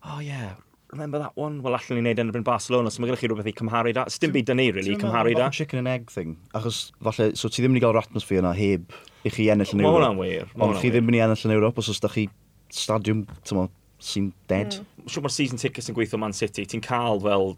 Oh, 0.06 0.20
yeah, 0.22 0.54
remember 0.92 1.18
that 1.18 1.36
one? 1.36 1.62
Wel, 1.62 1.74
allwn 1.74 1.98
ni 1.98 2.04
wneud 2.04 2.22
yn 2.22 2.30
erbyn 2.30 2.46
Barcelona, 2.46 2.90
so 2.90 3.02
mae 3.02 3.10
gennych 3.10 3.24
chi 3.24 3.30
rhywbeth 3.30 3.50
i 3.50 3.54
cymharu 3.58 3.94
da. 3.96 4.06
Dim 4.22 4.34
byd 4.34 4.52
yn 4.54 4.60
ni, 4.60 4.68
really, 4.74 4.94
i 4.94 5.00
cymharu 5.00 5.34
da. 5.38 5.50
chicken 5.54 5.82
and 5.82 5.90
egg 5.90 6.10
thing, 6.12 6.36
achos 6.58 6.84
falle, 7.02 7.32
so 7.38 7.50
ti 7.50 7.64
ddim 7.64 7.74
yn 7.74 7.82
cael 7.82 7.96
yr 7.96 8.02
atmosffer 8.02 8.42
yna 8.42 8.54
heb 8.58 8.94
i 9.26 9.32
chi 9.32 9.48
ennill 9.52 9.74
yn 9.74 9.82
Ewrop. 9.82 9.88
Mae 9.88 9.98
hwnna'n 9.98 10.20
wir. 10.20 10.54
Ond 10.62 10.80
chi 10.82 10.92
ddim 10.94 11.10
wedi 11.10 11.22
ennill 11.24 11.46
yn 11.48 11.56
Ewrop, 11.56 11.82
os 11.82 11.90
oes 11.92 12.02
da 12.02 12.12
chi 12.12 12.28
stadiwm, 12.72 13.24
tymo, 13.48 13.66
sy'n 14.02 14.30
dead. 14.50 14.78
Mm. 14.78 15.08
Siwr 15.08 15.26
mae'r 15.26 15.36
season 15.36 15.62
tickets 15.62 15.90
yn 15.90 15.98
gweithio 15.98 16.20
Man 16.20 16.36
City, 16.36 16.66
ti'n 16.68 16.84
cael 16.84 17.22
fel 17.24 17.56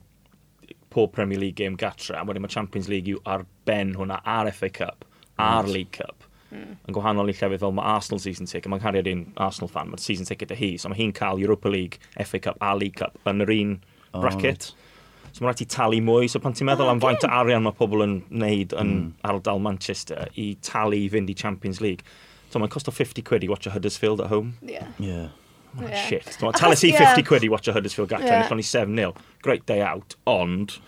pob 0.95 1.13
Premier 1.15 1.41
League 1.41 1.59
game 1.59 1.79
gatra, 1.81 2.21
a 2.21 2.29
wedyn 2.29 2.45
mae 2.45 2.53
Champions 2.53 2.89
League 2.93 3.11
yw 3.11 3.21
ar 3.27 3.45
ben 3.69 3.95
hwnna 3.99 4.21
ar 4.25 4.51
FA 4.55 4.71
Cup, 4.71 5.05
ar 5.43 5.67
League 5.67 5.93
Cup. 5.97 6.25
Mm. 6.55 6.77
Yn 6.87 6.95
gwahanol 6.95 7.33
i 7.33 7.35
llefydd 7.35 7.63
fel 7.65 7.75
mae 7.75 7.97
Arsenal 7.97 8.23
season 8.23 8.47
ticket, 8.47 8.71
mae'n 8.71 8.83
cariad 8.85 9.11
un 9.11 9.27
Arsenal 9.43 9.73
fan, 9.73 9.91
mae'r 9.91 10.03
season 10.03 10.29
ticket 10.29 10.55
y 10.55 10.59
hi, 10.61 10.71
so 10.79 10.91
mae 10.93 11.01
hi'n 11.01 11.15
cael 11.17 11.43
Europa 11.43 11.73
League, 11.73 11.99
FA 12.23 12.41
Cup 12.47 12.63
a 12.63 12.75
League 12.79 12.99
Cup 13.01 13.19
yn 13.31 13.43
yr 13.45 13.55
un 13.57 13.77
oh, 14.13 14.23
bracket. 14.23 14.71
Right. 14.71 14.91
So 15.35 15.43
mae'n 15.43 15.51
rhaid 15.51 15.65
i 15.65 15.71
talu 15.75 16.03
mwy, 16.07 16.29
so 16.31 16.39
pan 16.43 16.55
ti'n 16.55 16.69
meddwl 16.71 16.87
oh, 16.87 16.95
am 16.95 17.03
faint 17.03 17.27
o 17.27 17.31
arian 17.41 17.65
mae 17.67 17.75
pobl 17.75 18.05
yn 18.07 18.21
neud 18.31 18.77
yn 18.79 18.93
mm. 18.93 19.09
ardal 19.27 19.63
Manchester 19.63 20.29
i 20.39 20.53
talu 20.63 21.01
i 21.03 21.09
fynd 21.11 21.33
i 21.33 21.35
Champions 21.41 21.83
League, 21.83 22.07
so 22.53 22.63
mae'n 22.63 22.71
costo 22.71 22.95
50 22.95 23.27
quid 23.27 23.43
i 23.43 23.51
watch 23.51 23.67
a 23.67 23.75
Huddersfield 23.75 24.23
at 24.23 24.31
home. 24.31 24.55
Yeah. 24.63 24.95
yeah. 25.03 25.33
Oh, 25.79 25.87
yeah. 25.87 26.07
shit. 26.07 26.25
So, 26.39 26.53
talu 26.53 26.77
si 26.77 26.93
50 26.93 27.03
yeah. 27.03 27.21
quid 27.23 27.45
i 27.45 27.49
watch 27.49 27.69
a 27.69 27.73
Huddersfield 27.73 28.11
Gacan, 28.11 28.27
yeah. 28.27 28.49
ni 28.55 28.63
7-0. 28.63 29.17
Great 29.43 29.67
day 29.67 29.81
out, 29.83 30.15
ond 30.27 30.79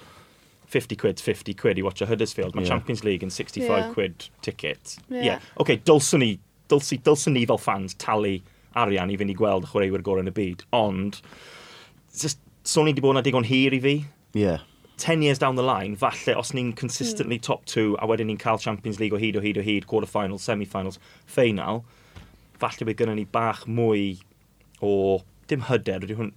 50 0.66 0.97
quid, 0.97 1.21
50 1.21 1.55
quid 1.55 1.78
i 1.78 1.83
watch 1.83 2.00
a 2.00 2.07
Huddersfield. 2.07 2.55
Mae 2.55 2.62
yeah. 2.62 2.69
Champions 2.69 3.05
League 3.05 3.23
yn 3.23 3.31
65 3.31 3.69
yeah. 3.69 3.93
quid 3.93 4.28
ticket. 4.43 4.99
Yeah. 5.09 5.25
yeah. 5.25 5.40
OK, 5.57 5.76
dylswn 5.88 6.23
ni, 6.23 6.31
dylswn, 6.71 7.02
dylswn 7.02 7.33
ni 7.33 7.47
fel 7.47 7.59
fans 7.59 7.95
talu 7.95 8.38
arian 8.76 9.11
i 9.11 9.16
fynd 9.16 9.33
i 9.33 9.37
gweld 9.37 9.66
y 9.66 9.73
chwaraewyr 9.73 10.05
gorau 10.05 10.25
yn 10.25 10.31
y 10.31 10.37
byd, 10.37 10.64
ond 10.76 11.21
just, 12.12 12.40
so 12.62 12.85
ni 12.85 12.93
wedi 12.93 13.05
bod 13.05 13.16
yna 13.16 13.25
digon 13.25 13.47
hir 13.49 13.75
i 13.75 13.81
fi. 13.83 13.99
Yeah. 14.37 14.64
10 14.99 15.23
years 15.23 15.38
down 15.38 15.57
the 15.57 15.64
line, 15.64 15.97
falle, 15.97 16.37
os 16.37 16.55
ni'n 16.57 16.73
consistently 16.76 17.38
mm. 17.38 17.43
top 17.43 17.64
2 17.66 17.97
a 18.00 18.09
wedyn 18.09 18.31
ni'n 18.31 18.40
cael 18.40 18.61
Champions 18.61 19.00
League 19.00 19.16
o 19.16 19.21
hyd 19.21 19.37
o 19.37 19.43
hyd 19.45 19.61
o 19.61 19.64
hyd, 19.64 19.87
quarter-finals, 19.88 20.45
semi-finals, 20.45 20.99
final, 21.26 21.85
falle 22.61 22.88
bydd 22.88 23.02
gynnu 23.02 23.16
ni 23.19 23.26
bach 23.28 23.66
mwy 23.69 24.16
o 24.85 24.92
dim 25.50 25.62
hyder, 25.68 26.02
wedi 26.02 26.16
hwn, 26.18 26.33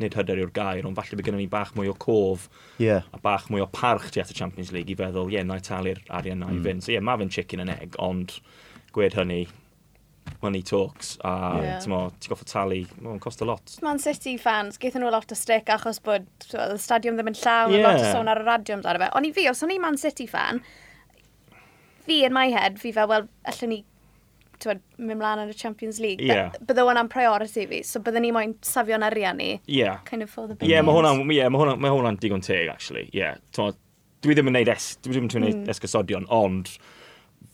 nid 0.00 0.14
hyder 0.16 0.40
yw'r 0.40 0.52
gair, 0.56 0.86
ond 0.88 0.96
falle 0.96 1.18
bydd 1.18 1.26
gennym 1.26 1.42
ni 1.42 1.50
bach 1.52 1.74
mwy 1.76 1.90
o 1.92 1.96
cof 2.00 2.46
yeah. 2.80 3.04
a 3.12 3.20
bach 3.20 3.50
mwy 3.52 3.60
o 3.60 3.66
parch 3.68 4.08
tu 4.14 4.22
at 4.22 4.32
y 4.32 4.38
Champions 4.38 4.72
League 4.72 4.92
i 4.92 4.96
feddwl, 4.98 5.28
ie, 5.28 5.36
yeah, 5.36 5.44
na 5.46 5.58
i 5.60 5.64
talu'r 5.64 6.00
arian 6.08 6.40
na 6.40 6.48
i 6.48 6.56
mm. 6.56 6.64
fynd. 6.64 6.86
So 6.86 6.92
ie, 6.92 6.96
yeah, 6.96 7.04
mae 7.04 7.20
fe'n 7.20 7.34
chicken 7.34 7.64
and 7.64 7.74
egg, 7.74 7.98
ond 8.02 8.38
gwed 8.96 9.18
hynny, 9.18 9.42
money 10.40 10.62
talks, 10.64 11.18
a 11.20 11.34
yeah. 11.60 11.82
ti'n 11.84 12.30
goffa 12.30 12.48
talu, 12.48 12.80
mae'n 13.04 13.20
cost 13.22 13.44
a 13.44 13.48
lot. 13.48 13.76
Man 13.84 14.00
City 14.00 14.38
fans, 14.40 14.80
geithon 14.80 15.04
nhw 15.04 15.12
lot 15.12 15.32
o 15.32 15.38
stick 15.38 15.68
achos 15.74 16.00
bod 16.04 16.28
y 16.48 16.80
stadiwm 16.80 17.20
ddim 17.20 17.34
yn 17.34 17.40
llawn, 17.42 17.76
yeah. 17.76 17.84
lot 17.84 18.00
o 18.00 18.12
sôn 18.16 18.32
ar 18.32 18.40
y 18.40 18.48
radio 18.48 18.78
amdano 18.78 19.04
fe. 19.04 19.12
Ond 19.20 19.28
i 19.28 19.34
fi, 19.36 19.48
os 19.52 19.60
o'n 19.64 19.76
i 19.76 19.80
Man 19.82 20.00
City 20.00 20.28
fan, 20.30 20.64
fi 22.08 22.22
in 22.24 22.32
my 22.36 22.48
head, 22.54 22.80
fi 22.80 22.96
fel, 22.96 23.12
wel, 23.12 23.28
allan 23.52 23.76
ni 23.76 23.84
twed, 24.64 24.82
mynd 24.98 25.20
mlaen 25.20 25.44
yn 25.44 25.52
y 25.52 25.56
Champions 25.58 26.00
League. 26.02 26.24
Yeah. 26.24 26.54
Bydde 26.64 26.84
hwnna'n 26.86 27.10
priority 27.12 27.66
fi, 27.70 27.82
so 27.86 28.02
bydde 28.04 28.22
ni 28.24 28.32
moyn 28.34 28.56
safio'n 28.64 29.06
arian 29.06 29.38
ni. 29.40 29.50
Yeah. 29.70 30.02
Kind 30.08 30.26
of 30.26 30.32
for 30.32 30.48
the 30.48 30.56
big 30.56 30.70
Yeah, 30.70 30.84
mae 30.84 30.96
hwnna'n 30.96 31.22
yeah, 31.34 31.52
ma 31.52 31.62
hwnna, 31.62 31.78
ma 31.80 31.92
hwnna 31.92 32.16
digon 32.20 32.44
teg, 32.44 32.70
actually. 32.72 33.08
Yeah. 33.14 33.38
Dwi 33.54 34.32
ddim 34.32 34.48
yn 34.48 34.56
gwneud 34.56 34.72
es, 34.72 34.94
dwi 35.04 35.12
ddim 35.12 35.28
yn 35.28 35.32
gwneud 35.34 35.56
mm. 35.60 35.72
esgysodion, 35.72 36.26
ond 36.32 36.72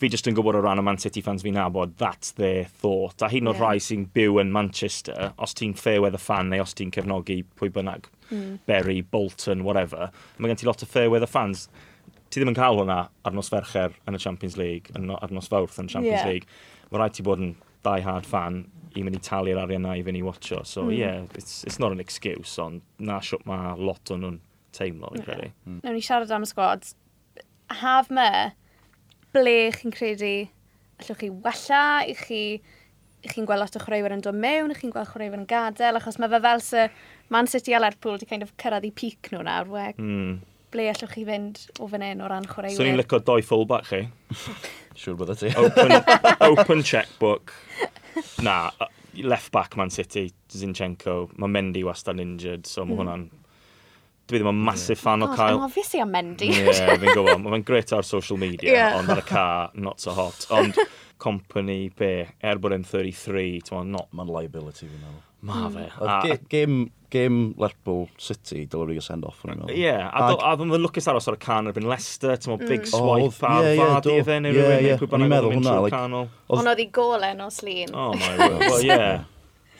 fi 0.00 0.08
jyst 0.08 0.30
yn 0.30 0.36
gwybod 0.38 0.56
o 0.56 0.62
ran 0.64 0.80
y 0.80 0.84
Man 0.86 1.00
City 1.02 1.20
fans 1.20 1.42
fi'n 1.44 1.58
nabod, 1.58 1.96
that's 2.00 2.32
their 2.38 2.64
thought. 2.80 3.20
A 3.26 3.28
hyn 3.28 3.50
o'r 3.50 3.58
yeah. 3.58 3.66
rhai 3.66 3.82
sy'n 3.84 4.06
byw 4.14 4.38
yn 4.40 4.54
Manchester, 4.54 5.34
os 5.42 5.52
ti'n 5.58 5.74
fairweather 5.76 6.22
fan 6.22 6.48
neu 6.52 6.62
os 6.62 6.72
ti'n 6.78 6.94
cefnogi 6.94 7.42
pwy 7.58 7.72
bynnag, 7.74 8.08
mm. 8.30 8.60
Berry, 8.70 9.00
Bolton, 9.02 9.66
whatever, 9.66 10.08
mae 10.38 10.52
gen 10.52 10.62
ti 10.62 10.70
lot 10.70 10.86
o 10.86 10.88
fairweather 10.88 11.28
fans 11.28 11.66
ti 12.30 12.38
ddim 12.38 12.52
yn 12.52 12.58
cael 12.58 12.78
hwnna 12.78 12.98
ar 13.26 13.34
nos 13.34 13.50
fercher 13.50 13.94
yn 14.08 14.14
y 14.14 14.20
Champions 14.22 14.56
League, 14.58 14.92
yn, 14.94 15.10
ar 15.10 15.32
nos 15.34 15.50
fawrth 15.50 15.80
yn 15.82 15.90
y 15.90 15.94
Champions 15.96 16.22
yeah. 16.22 16.28
League 16.30 16.46
mae 16.90 17.00
rhaid 17.00 17.16
ti 17.16 17.26
bod 17.26 17.42
yn 17.42 17.56
die 17.86 18.04
hard 18.04 18.28
fan 18.28 18.64
i 18.98 19.04
mynd 19.06 19.18
i 19.18 19.22
talu'r 19.22 19.60
arian 19.62 19.84
na 19.86 19.94
i 19.98 20.04
fynd 20.06 20.18
i 20.18 20.22
watcho. 20.26 20.62
So, 20.66 20.84
mm. 20.88 20.96
yeah, 20.98 21.22
it's, 21.38 21.62
it's 21.64 21.78
not 21.78 21.92
an 21.94 22.00
excuse, 22.02 22.56
ond 22.62 22.82
na 22.98 23.20
siwp 23.24 23.46
mae 23.48 23.76
lot 23.78 24.10
o'n 24.10 24.24
nhw'n 24.24 24.40
teimlo, 24.76 25.12
i 25.14 25.22
credu. 25.22 25.50
Yeah. 25.50 25.68
Mm. 25.68 25.78
Nawr 25.84 25.96
ni 25.96 26.02
siarad 26.06 26.34
am 26.34 26.46
y 26.46 26.50
sgwad. 26.50 26.90
Haf 27.80 28.10
me, 28.10 28.30
ble 29.36 29.56
chi'n 29.76 29.94
credu 29.94 30.34
allwch 31.00 31.22
chi 31.22 31.30
wella, 31.30 31.84
i 32.04 32.16
chi 32.18 32.42
chi'n 33.30 33.46
gweld 33.48 33.60
lot 33.62 33.76
o 33.76 33.82
chwaraewyr 33.82 34.14
yn 34.16 34.22
dod 34.24 34.38
mewn, 34.40 34.74
chi'n 34.76 34.92
gweld 34.94 35.10
chwaraewyr 35.12 35.42
yn 35.42 35.48
gadael, 35.48 35.98
achos 36.00 36.18
mae 36.20 36.30
fe 36.32 36.40
fel 36.46 36.62
se 36.64 36.86
Man 37.30 37.48
City 37.50 37.76
a 37.76 37.80
Lerpool 37.80 38.16
wedi 38.16 38.28
kind 38.28 38.42
of 38.44 38.54
cyrraedd 38.60 38.88
i 38.88 38.92
peak 38.96 39.30
nhw 39.30 39.44
nawr, 39.46 39.68
wec. 39.70 40.00
Mm 40.00 40.40
ble 40.74 40.86
allwch 40.90 41.14
chi 41.14 41.24
fynd 41.26 41.64
o 41.80 41.88
fan 41.90 42.04
hyn 42.04 42.22
o 42.22 42.28
ran 42.30 42.46
chwaraewyr. 42.48 42.76
So 42.76 42.86
ni'n 42.86 42.98
licio 43.00 43.20
doi 43.26 43.40
fullback 43.46 43.90
chi. 43.90 44.04
Siwr 45.00 45.18
bod 45.18 45.32
ti. 45.40 45.52
Open, 45.58 45.96
open 46.50 46.82
checkbook. 46.86 47.54
Na, 48.44 48.70
uh, 48.80 48.88
left 49.22 49.52
back 49.52 49.76
Man 49.76 49.90
City, 49.90 50.30
Zinchenko, 50.50 51.30
mae 51.38 51.48
Mendy 51.50 51.84
wastad 51.86 52.20
injured, 52.20 52.66
so 52.66 52.84
mae 52.84 52.94
mm. 52.94 53.02
hwnna'n... 53.02 53.28
Dwi 54.30 54.38
ddim 54.38 54.50
yn 54.52 54.60
massive 54.62 55.00
fan 55.00 55.24
o 55.26 55.28
Kyle. 55.32 55.56
I'm 55.56 55.64
obviously 55.66 55.98
a 55.98 56.06
Mendy. 56.06 56.52
Ie, 56.54 56.66
yeah, 56.68 56.92
fi'n 56.94 57.16
gwybod. 57.16 57.40
Mae'n 57.42 57.64
gret 57.66 57.90
ar 57.96 58.06
social 58.06 58.38
media, 58.38 58.70
yeah. 58.70 58.98
ond 59.00 59.10
ar 59.10 59.18
y 59.18 59.24
car, 59.26 59.72
not 59.74 59.98
so 60.02 60.14
hot. 60.14 60.46
Ond 60.54 60.78
company, 61.24 61.88
be, 61.98 62.12
er 62.46 62.62
bod 62.62 62.76
yn 62.76 62.86
33, 62.86 63.58
not... 63.90 64.06
Mae'n 64.14 64.30
liability, 64.30 64.86
fi'n 64.86 65.02
meddwl. 65.02 65.26
Ma 65.46 65.66
hmm. 65.66 65.76
fe. 65.76 65.86
Oedd 66.04 66.48
gêm 66.52 66.80
game 67.10 67.54
Lerpwl 67.58 68.06
City, 68.22 68.64
dylwn 68.70 68.94
i 68.94 69.02
send 69.02 69.26
off 69.26 69.42
yn 69.44 69.54
ymwneud. 69.56 69.74
Ie, 69.74 69.90
a 69.90 70.52
ddim 70.54 70.70
yn 70.76 70.84
lwcus 70.84 71.08
aros 71.10 71.26
ar 71.30 71.36
y 71.36 71.40
can 71.42 71.70
erbyn 71.70 71.88
Leicester, 71.90 72.36
ti'n 72.38 72.54
mm. 72.54 72.68
big 72.70 72.86
swipe 72.88 73.48
ar 73.48 73.66
yeah, 73.66 73.72
yeah, 73.74 73.94
fadi 73.96 74.14
efe 74.20 74.36
neu 74.44 74.54
rhywun, 74.54 74.84
neu 74.86 75.00
pwy 75.00 75.10
bynnag 75.14 75.34
oedd 75.34 75.48
yn 75.48 75.56
mynd 75.56 75.68
trwy'r 75.68 75.94
canol. 75.96 76.28
Ond 76.54 76.70
oedd 76.70 76.84
i 76.84 76.86
golen 77.00 77.42
o 77.42 77.50
slin. 77.54 77.90
Oh 77.90 78.14
my 78.14 78.30
word, 78.38 78.62
well, 78.68 78.86
yeah. 78.86 79.26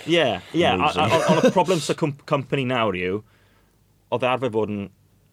Yeah, 0.08 0.40
yeah, 0.56 0.80
ond 1.30 1.44
y 1.44 1.52
problem 1.54 1.82
sy'n 1.84 2.16
company 2.26 2.66
nawr 2.66 2.98
yw, 2.98 3.22
oedd 4.10 4.26
e 4.26 4.30
arfer 4.32 4.52
fod 4.54 4.74
yn 4.74 4.86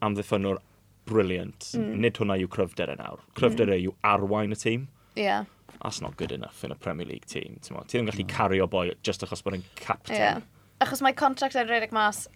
amddiffynwr 0.05 0.61
briliant. 1.07 1.71
Mm. 1.79 1.93
Nid 2.03 2.21
hwnna 2.21 2.37
yw 2.43 2.51
cryfderau 2.51 2.97
e 2.97 3.01
nawr. 3.01 3.21
Hmm. 3.23 3.35
Cryfderau 3.39 3.73
mm. 3.73 3.79
E 3.79 3.87
yw 3.87 3.95
arwain 4.05 4.53
y 4.53 4.59
tîm. 4.59 4.89
Yeah 5.17 5.47
that's 5.81 6.01
not 6.01 6.17
good 6.17 6.31
enough 6.31 6.63
in 6.63 6.71
a 6.71 6.75
Premier 6.75 7.05
League 7.05 7.25
team. 7.25 7.59
Ti 7.61 7.73
ddim 7.73 8.05
yn 8.05 8.11
gallu 8.11 8.23
hmm. 8.23 8.33
cario 8.33 8.69
boi 8.69 8.89
just 9.03 9.25
achos 9.25 9.43
bod 9.43 9.59
yn 9.59 9.65
captain. 9.75 10.17
Yeah. 10.17 10.41
Achos 10.83 11.01
mae 11.01 11.15
contract 11.17 11.57
yn 11.57 11.69
redeg 11.69 11.93
mas 11.95 12.27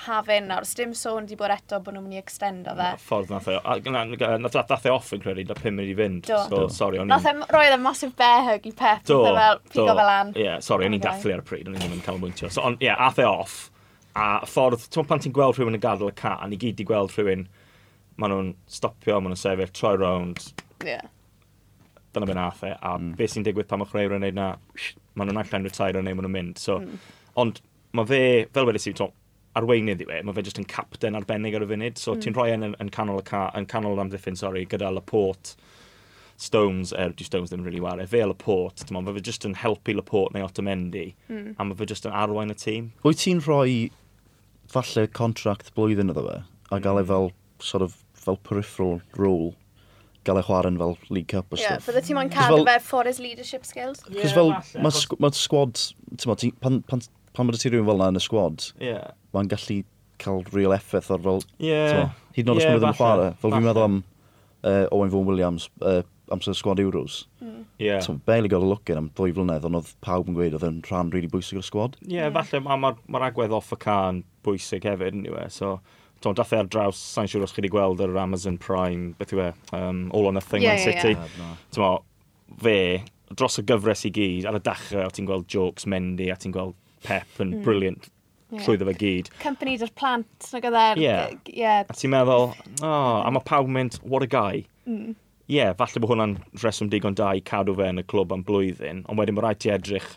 hafen 0.00 0.46
nawr, 0.48 0.64
dim 0.76 0.92
sôn 0.96 1.26
di 1.28 1.36
bod 1.36 1.52
eto 1.52 1.80
bod 1.84 1.94
nhw'n 1.94 2.06
mynd 2.06 2.16
i 2.16 2.20
extend 2.20 2.68
o 2.70 2.74
fe. 2.76 2.86
Na, 2.94 3.00
ffordd 3.00 3.32
nath 3.32 3.48
e, 3.50 3.56
nath 4.40 4.86
e 4.86 4.92
off 4.92 5.10
yn 5.16 5.22
credu, 5.24 5.44
na 5.48 5.56
pum 5.58 5.76
mynd 5.76 5.92
i 5.92 5.96
fynd. 5.98 6.22
Do. 6.28 6.38
So, 6.48 6.62
sorry, 6.72 7.00
o'n 7.00 7.08
i'n... 7.08 7.12
Nath 7.12 7.28
e 7.28 7.34
roedd 7.52 7.76
yn 7.76 7.84
massive 7.84 8.14
bear 8.16 8.46
hug 8.46 8.68
i 8.70 8.72
Pep, 8.76 9.04
do, 9.10 9.20
e 9.28 9.34
fel, 9.36 9.60
pigo 9.74 9.90
fel 9.90 10.12
an. 10.14 10.32
Ie, 10.36 10.46
yeah, 10.46 10.64
sorry, 10.64 10.88
o'n 10.88 10.96
i'n 10.96 11.04
dathlu 11.04 11.34
ar 11.36 11.44
y 11.44 11.46
pryd, 11.50 11.68
o'n 11.68 11.76
i'n 11.76 11.92
mynd 11.92 12.06
cael 12.06 12.20
mwyntio. 12.22 12.48
So, 12.48 12.64
ond, 12.64 12.80
ie, 12.80 12.88
yeah, 12.88 13.02
ath 13.08 13.20
e 13.20 13.28
off, 13.28 13.58
a 14.16 14.30
ffordd, 14.48 14.88
ti'n 14.94 15.10
pan 15.10 15.24
ti'n 15.26 15.36
gweld 15.36 15.58
rhywun 15.58 15.76
yn 15.76 15.84
gadael 15.84 16.14
y 16.14 16.16
ca, 16.22 16.38
a 16.40 16.48
ni 16.48 16.60
gyd 16.60 16.80
i 16.80 16.88
gweld 16.88 17.12
rhywun, 17.18 17.44
maen 18.16 18.36
nhw'n 18.36 18.52
stopio, 18.70 19.20
maen 19.20 19.34
nhw'n 19.34 19.42
sefyll, 19.42 19.74
troi 19.76 19.96
rownd, 20.00 20.52
yeah 20.86 21.04
dyna 22.14 22.28
be 22.28 22.36
nath 22.36 22.62
e, 22.66 22.74
a 22.74 22.96
mm. 22.98 23.14
beth 23.18 23.34
sy'n 23.34 23.46
digwydd 23.46 23.68
pan 23.70 23.80
mae 23.80 23.90
chwaraewyr 23.90 24.18
yn 24.18 24.24
neud 24.26 24.38
na, 24.38 24.52
maen 25.14 25.30
nhw'n 25.30 25.42
allan 25.44 25.66
retire 25.68 26.02
neu 26.02 26.16
maen 26.16 26.26
nhw'n 26.26 26.36
mynd. 26.36 26.62
So, 26.62 26.80
mm. 26.82 27.02
Ond 27.40 27.60
mae 27.96 28.08
fe, 28.10 28.22
fel 28.54 28.68
wedi 28.68 28.82
si, 28.82 28.94
arweinydd 29.58 30.04
i 30.04 30.06
we, 30.06 30.20
mae 30.26 30.36
fe 30.36 30.44
jyst 30.46 30.60
yn 30.62 30.68
capten 30.70 31.18
arbennig 31.18 31.56
ar 31.58 31.64
y 31.64 31.68
funud, 31.72 31.98
so 31.98 32.14
mm. 32.14 32.22
ti'n 32.22 32.32
hmm. 32.32 32.38
rhoi 32.38 32.54
yn, 32.54 32.74
yn, 32.82 32.90
canol 32.94 33.18
y 33.18 33.26
ca, 33.26 33.44
yn 33.58 33.66
canol 33.70 33.98
amddiffyn, 33.98 34.38
sorry, 34.38 34.62
gyda 34.70 34.92
Laporte, 34.94 35.56
Stones, 36.40 36.94
er, 36.96 37.12
di 37.12 37.26
Stones 37.26 37.50
ddim 37.50 37.64
really 37.66 37.82
ware, 37.82 38.06
fe 38.08 38.22
Laporte, 38.24 38.86
ti'n 38.86 38.96
mae 38.96 39.16
fe 39.16 39.24
jyst 39.26 39.46
yn 39.48 39.56
helpu 39.60 39.96
Laporte 39.96 40.36
neu 40.36 40.46
Otamendi, 40.46 41.08
mm. 41.28 41.56
a 41.58 41.66
mae 41.66 41.78
fe 41.80 41.90
jyst 41.90 42.06
yn 42.06 42.14
arwain 42.16 42.54
y 42.54 42.58
tîm. 42.62 42.92
Wyt 43.06 43.24
ti'n 43.24 43.42
rhoi 43.42 43.90
falle 44.70 45.08
contract 45.18 45.74
blwyddyn 45.74 46.14
iddo 46.14 46.26
fe, 46.28 46.38
a 46.70 46.76
hmm. 46.76 46.84
gael 46.86 47.02
e 47.02 47.08
fel, 47.10 47.32
sort 47.58 47.86
of, 47.86 47.98
fel 48.20 48.38
peripheral 48.46 49.00
role 49.18 49.54
gael 50.26 50.40
ei 50.40 50.46
chwarae'n 50.46 50.78
fel 50.80 50.96
League 51.08 51.30
Cup 51.32 51.54
o 51.54 51.58
yeah, 51.58 51.78
stuff. 51.78 51.86
Ie, 51.86 51.92
bydde 51.92 52.02
ti'n 52.06 52.18
moyn 52.18 52.32
cadw 52.34 52.60
fe 52.66 52.76
for 52.84 53.08
his 53.08 53.20
leadership 53.22 53.64
skills. 53.68 54.02
Cos 54.04 54.18
yeah, 54.18 54.34
fel, 54.36 54.52
mae 54.84 54.92
sg 54.92 55.16
ma 55.22 55.32
squad, 55.36 55.80
ti'n 56.16 56.36
ti, 56.42 56.52
pan, 56.60 56.80
pan, 56.90 57.04
pan 57.36 57.48
bod 57.48 57.60
ti 57.60 57.72
rhywun 57.72 57.88
fel 57.88 58.02
na 58.02 58.10
yn 58.12 58.20
y 58.20 58.24
squad, 58.24 58.68
yeah. 58.82 59.12
mae'n 59.36 59.50
gallu 59.52 59.80
cael 60.20 60.44
real 60.52 60.76
effaith 60.76 61.10
o'r 61.14 61.24
fel, 61.24 61.44
yeah. 61.64 62.10
hyd 62.36 62.46
yn 62.46 62.54
oed 62.54 62.60
os 62.60 62.66
yeah, 62.66 62.80
yn 62.80 62.98
chwarae. 62.98 63.30
Fel 63.40 63.54
fi'n 63.56 63.68
meddwl 63.68 63.86
am 63.86 64.00
uh, 64.02 64.86
Owen 64.90 65.12
Vaughan 65.14 65.30
Williams, 65.30 65.70
uh, 65.80 66.02
amser 66.34 66.56
squad 66.58 66.82
Euros. 66.82 67.24
Mm. 67.40 67.64
Yeah. 67.80 68.02
So, 68.04 68.18
barely 68.28 68.50
got 68.52 68.60
a 68.60 68.68
look 68.68 68.90
am 68.92 69.08
ddwy 69.16 69.32
flynedd, 69.32 69.64
ond 69.64 69.80
oedd 69.80 69.94
pawb 70.04 70.28
yn 70.28 70.36
gweud 70.36 70.58
oedd 70.58 70.68
yn 70.68 70.82
rhan 70.90 71.14
really 71.14 71.30
bwysig 71.32 71.62
o'r 71.62 71.64
squad. 71.64 71.96
Ie, 72.04 72.18
yeah, 72.18 72.28
yeah. 72.28 72.36
falle 72.36 72.60
mae'r 72.66 72.82
ma, 72.84 72.92
ma 73.08 73.24
agwedd 73.30 73.56
off 73.56 73.72
y 73.72 73.80
can 73.80 74.20
bwysig 74.44 74.84
hefyd, 74.88 75.16
anyway, 75.22 75.48
e? 75.48 75.56
so 75.56 75.78
to, 76.20 76.34
dath 76.36 76.52
e 76.52 76.60
ar 76.60 76.68
draws, 76.68 77.00
sa'n 77.14 77.28
siŵr 77.30 77.46
os 77.46 77.54
chi 77.54 77.62
wedi 77.62 77.72
gweld 77.72 78.02
yr 78.04 78.18
Amazon 78.20 78.58
Prime, 78.60 79.14
beth 79.20 79.32
yw 79.34 79.42
e, 79.46 79.50
um, 79.76 80.04
All 80.16 80.28
or 80.28 80.34
Nothing 80.36 80.64
yeah, 80.64 80.76
Man 80.76 80.84
City. 80.84 81.14
Yeah, 81.16 81.40
yeah. 81.40 81.56
Tyma, 81.74 81.90
fe, 82.60 82.76
dros 83.32 83.60
y 83.62 83.64
gyfres 83.66 84.04
i 84.08 84.12
gyd, 84.14 84.46
ar 84.48 84.58
y 84.58 84.62
dachrau, 84.66 85.06
o 85.08 85.14
ti'n 85.14 85.28
gweld 85.28 85.48
jokes, 85.50 85.88
Mendy, 85.90 86.28
a 86.32 86.36
ti'n 86.40 86.54
gweld 86.56 86.76
Pep 87.06 87.40
yn 87.40 87.54
mm. 87.54 87.64
brilliant 87.64 88.10
yeah. 88.50 88.60
trwyddo 88.64 88.88
fe 88.90 88.96
gyd. 89.00 89.32
Company 89.40 89.78
dy'r 89.80 89.92
plant, 89.96 90.50
na 90.52 90.60
gyda'r... 90.60 90.98
er... 90.98 91.02
Yeah. 91.02 91.34
yeah. 91.48 91.82
A 91.88 91.96
ti'n 91.96 92.12
meddwl, 92.12 92.50
oh, 92.82 93.16
a 93.24 93.32
mae 93.32 93.46
pawb 93.46 93.70
mynd, 93.72 93.96
what 94.04 94.26
a 94.26 94.28
guy. 94.30 94.64
Mm. 94.84 95.14
Ie, 95.50 95.56
yeah, 95.56 95.72
falle 95.78 96.02
bod 96.02 96.12
hwnna'n 96.12 96.36
reswm 96.62 96.90
digon 96.92 97.16
da 97.18 97.32
i 97.34 97.40
cadw 97.42 97.74
fe 97.78 97.88
yn 97.90 98.02
y 98.02 98.06
clwb 98.10 98.36
am 98.36 98.44
blwyddyn, 98.46 99.06
ond 99.10 99.18
wedyn 99.18 99.38
mae 99.38 99.48
rhaid 99.48 99.62
ti 99.64 99.72
edrych, 99.74 100.12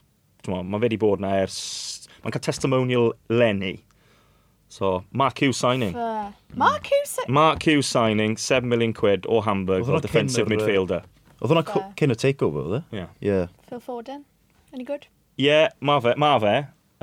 mae 0.49 0.67
fe 0.67 0.83
wedi 0.89 0.99
bod 1.01 1.23
na 1.23 1.37
ers... 1.45 1.61
Mae'n 2.23 2.35
cael 2.35 2.45
testimonial 2.45 3.09
Lenny, 3.31 3.73
So, 4.73 5.05
Mark 5.11 5.37
Hughes 5.37 5.57
signing. 5.57 5.93
Fair. 5.93 6.33
Mark 6.55 6.87
Hughes... 6.87 7.19
Mark 7.27 7.61
Hughes 7.61 7.85
signing, 7.85 8.37
7 8.37 8.67
million 8.67 8.91
quid 8.91 9.27
o 9.29 9.39
Hamburg, 9.39 9.87
o 9.87 9.99
defensive 9.99 10.47
midfielder. 10.49 11.03
Oedd 11.43 11.51
hwnna 11.51 11.91
cyn 11.99 12.13
y 12.15 12.17
takeover, 12.17 12.63
oedd 12.65 12.79
e? 12.79 12.97
Yeah. 12.97 13.11
yeah. 13.21 13.51
Phil 13.69 13.83
Foden, 13.85 14.23
any 14.73 14.87
good? 14.87 15.05
Yeah, 15.37 15.69
ma 15.79 15.99
fe, 16.01 16.15
ma 16.17 16.31
fe. 16.41 16.55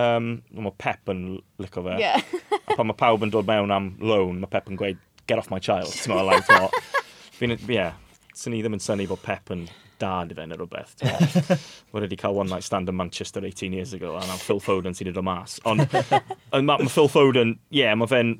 Um, 0.02 0.32
mae 0.50 0.74
Pep 0.82 1.12
yn 1.14 1.22
lico 1.62 1.84
fe. 1.86 2.00
Yeah. 2.02 2.18
a 2.58 2.74
pan 2.74 2.90
mae 2.90 2.98
pawb 3.04 3.22
yn 3.22 3.30
dod 3.30 3.46
mewn 3.46 3.70
am 3.76 3.92
loan, 4.02 4.42
mae 4.42 4.50
Pep 4.50 4.66
yn 4.72 4.80
gweud, 4.80 4.98
get 5.30 5.38
off 5.38 5.52
my 5.54 5.62
child. 5.62 5.94
Ti'n 5.94 6.16
meddwl, 6.16 6.32
like, 6.32 6.82
Fi'n, 7.38 7.54
yeah, 7.70 7.94
sy'n 8.34 8.56
ni 8.56 8.64
ddim 8.64 8.80
yn 8.80 8.82
syni 8.82 9.06
bod 9.12 9.22
Pep 9.22 9.54
yn 9.54 9.68
dad 10.00 10.32
i 10.32 10.36
fe 10.36 10.46
neu 10.48 10.58
rhywbeth. 10.58 10.94
Wedi 11.92 12.06
wedi 12.06 12.18
cael 12.20 12.38
one 12.38 12.50
night 12.50 12.66
stand 12.66 12.90
yn 12.90 12.96
Manchester 12.98 13.44
18 13.46 13.76
years 13.76 13.92
ago, 13.96 14.14
a 14.16 14.24
nawr 14.24 14.42
Phil 14.42 14.62
Foden 14.64 14.96
sy'n 14.96 15.10
dod 15.10 15.20
o 15.20 15.24
mas. 15.26 15.58
Ond 15.68 15.84
mae 16.52 16.64
ma 16.66 16.78
Phil 16.88 17.10
Foden, 17.12 17.56
ie, 17.70 17.82
yeah, 17.82 17.96
mae 17.98 18.10
fe'n 18.10 18.34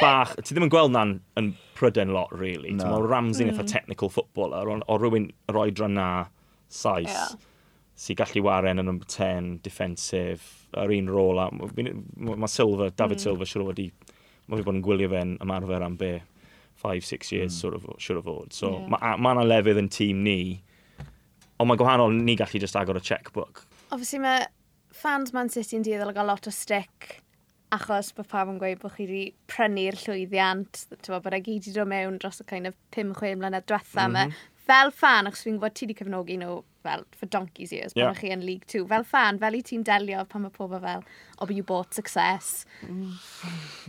bach, 0.00 0.34
ti 0.40 0.54
ddim 0.54 0.68
yn 0.68 0.72
gweld 0.72 0.94
na'n 0.94 1.18
yn 1.40 1.52
pryden 1.78 2.14
lot, 2.14 2.32
really. 2.36 2.74
No. 2.76 2.90
Mae 2.94 3.10
Ramsey'n 3.10 3.50
mm. 3.50 3.54
eitha 3.54 3.68
technical 3.68 4.12
footballer, 4.12 4.70
ond 4.70 4.86
o 4.88 4.98
rhywun 4.98 5.30
yr 5.50 5.60
oedran 5.64 5.96
na, 5.98 6.08
saes, 6.70 7.10
yeah. 7.10 7.34
sy'n 7.98 8.18
gallu 8.20 8.44
waren 8.46 8.82
yn 8.82 8.88
number 8.90 9.08
10, 9.10 9.58
defensif, 9.66 10.48
yr 10.78 10.94
un 10.98 11.10
rôl. 11.10 11.42
Mae 11.50 12.52
Silva, 12.52 12.90
David 12.94 13.18
mm. 13.18 13.24
Silva, 13.26 13.48
siwr 13.48 13.66
o 13.66 13.70
wedi, 13.72 13.90
mae 14.46 14.60
fi 14.60 14.66
bod 14.66 14.78
yn 14.78 14.84
gwylio 14.84 15.10
fe'n 15.12 15.38
ymarfer 15.42 15.86
am 15.86 15.96
be, 16.00 16.18
5-6 16.80 17.32
years, 17.32 17.52
mm. 17.52 17.60
sort 17.60 17.74
of, 17.76 17.86
siwr 18.00 18.20
o 18.20 18.24
fod. 18.24 18.52
So 18.56 18.72
yeah. 18.72 18.90
mae 18.94 19.20
ma 19.20 19.34
yna 19.36 19.46
lefydd 19.48 19.82
yn 19.82 19.90
tîm 19.92 20.22
ni, 20.24 20.40
Ond 21.60 21.68
mae 21.68 21.80
gwahanol 21.80 22.14
ni 22.16 22.36
gallu 22.40 22.60
just 22.62 22.78
agor 22.78 22.96
y 22.96 23.04
checkbook. 23.04 23.64
Obviously 23.90 24.22
mae 24.22 24.46
fans 24.96 25.34
Man 25.36 25.52
City 25.52 25.76
yn 25.78 25.84
dieddol 25.86 26.12
o 26.12 26.16
gael 26.16 26.30
lot 26.32 26.48
o 26.48 26.54
stick 26.54 27.20
achos 27.74 28.10
bod 28.16 28.28
pawb 28.30 28.50
yn 28.50 28.58
gweud 28.58 28.80
bod 28.82 28.94
chi 28.96 29.06
wedi 29.06 29.34
prynu'r 29.50 29.98
llwyddiant, 30.00 30.86
bod 31.06 31.36
e 31.36 31.42
gyd 31.46 31.68
i 31.70 31.74
dod 31.76 31.90
mewn 31.90 32.18
dros 32.22 32.42
y 32.42 32.46
kind 32.48 32.70
of 32.70 32.78
5-6 32.96 33.38
mlynedd 33.38 33.68
diwetha 33.70 34.08
mm 34.08 34.16
-hmm. 34.16 34.40
Fel 34.70 34.92
fan, 34.94 35.26
achos 35.26 35.44
fi'n 35.46 35.56
gwybod 35.58 35.74
ti 35.74 35.86
wedi 35.86 35.98
cefnogi 35.98 36.36
nhw 36.38 36.60
fel, 36.82 37.04
for 37.16 37.26
donkey's 37.26 37.72
years, 37.72 37.94
pan 37.94 38.08
yeah. 38.08 38.18
chi 38.18 38.30
yn 38.34 38.44
League 38.46 38.66
2. 38.70 38.86
Fel 38.90 39.04
fan, 39.08 39.38
fel 39.42 39.58
i 39.58 39.62
ti'n 39.66 39.84
delio 39.86 40.24
pan 40.30 40.44
mae 40.46 40.54
pobl 40.54 40.80
fel, 40.82 41.04
o 41.40 41.48
you 41.50 41.64
bought 41.66 41.94
success. 41.94 42.64
Mm. 42.86 43.12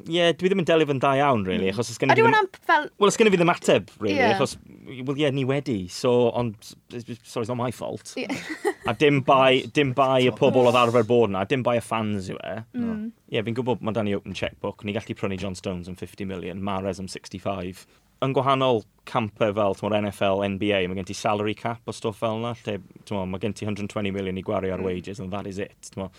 Ie, 0.07 0.17
yeah, 0.17 0.31
dwi 0.35 0.51
ddim 0.51 0.63
yn 0.63 0.67
delio 0.69 0.89
fy'n 0.89 1.01
da 1.03 1.13
iawn, 1.19 1.45
really, 1.47 1.69
mm. 1.69 1.75
achos 1.75 1.91
achos... 1.93 2.11
Ydw 2.15 2.27
i'n 2.29 2.39
am 2.39 2.49
fel... 2.57 2.89
Wel, 3.01 3.13
ysgen 3.13 3.31
i 3.31 3.33
ddim 3.35 3.53
ateb, 3.53 3.93
really, 3.99 4.17
yeah. 4.19 4.35
achos, 4.35 4.57
well, 5.05 5.19
yeah, 5.19 5.33
ni 5.35 5.45
wedi, 5.47 5.79
so, 5.91 6.31
ond, 6.37 6.73
sorry, 6.91 7.45
it's 7.45 7.51
not 7.51 7.59
my 7.59 7.71
fault. 7.75 8.13
Yeah. 8.19 8.35
a 8.91 8.95
dim 8.97 9.21
bai, 9.27 9.63
dim 9.73 9.95
bai 9.97 10.25
y 10.27 10.35
pobl 10.35 10.67
oedd 10.67 10.79
arfer 10.79 11.07
bod 11.07 11.33
na, 11.35 11.45
dim 11.47 11.63
bai 11.65 11.77
y 11.79 11.85
fans 11.85 12.31
yw 12.33 12.39
e. 12.39 12.55
Mm. 12.77 13.09
Yeah, 13.31 13.45
fi'n 13.47 13.55
gwybod 13.55 13.83
mae 13.85 13.95
Danny 13.95 14.15
open 14.17 14.35
checkbook, 14.35 14.83
ni 14.83 14.95
gallu 14.95 15.15
prynu 15.15 15.39
John 15.39 15.55
Stones 15.55 15.87
yn 15.91 15.99
50 15.99 16.27
million, 16.27 16.63
Mares 16.65 16.99
am 16.99 17.07
65, 17.11 17.85
yn 18.21 18.35
gwahanol 18.37 18.83
campau 19.09 19.53
fel 19.57 19.75
tmor, 19.77 19.95
NFL, 19.97 20.43
NBA, 20.55 20.83
mae 20.87 20.99
gen 20.99 21.07
ti 21.09 21.15
salary 21.17 21.55
cap 21.57 21.89
o 21.89 21.95
stwff 21.95 22.21
fel 22.21 22.37
yna, 22.37 22.53
lle 22.65 22.77
mae 23.25 23.41
gen 23.41 23.55
ti 23.57 23.65
120 23.65 24.13
million 24.13 24.37
i 24.37 24.43
gwario 24.45 24.75
ar 24.75 24.83
mm. 24.83 24.89
wages, 24.89 25.19
and 25.19 25.33
that 25.33 25.49
is 25.49 25.57
it. 25.59 25.89
Tmor. 25.95 26.11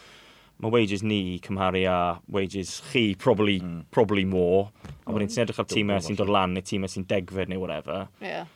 Mae 0.63 0.71
wages 0.71 1.03
ni 1.03 1.39
cymharu 1.43 1.85
a 1.91 1.99
wages 2.31 2.81
chi, 2.91 3.15
probably, 3.19 3.61
mm. 3.61 3.85
probably 3.91 4.25
more. 4.25 4.71
A 5.07 5.13
wedyn 5.13 5.29
mm. 5.29 5.35
ti'n 5.35 5.45
edrych 5.45 5.63
ar 5.63 5.69
tîmau 5.71 6.03
sy'n 6.03 6.19
dod 6.19 6.33
lan 6.33 6.57
neu 6.57 6.67
tîmau 6.67 6.91
sy'n 6.91 7.07
degfed 7.11 7.53
neu 7.53 7.63
whatever. 7.63 8.09
Yeah. 8.21 8.51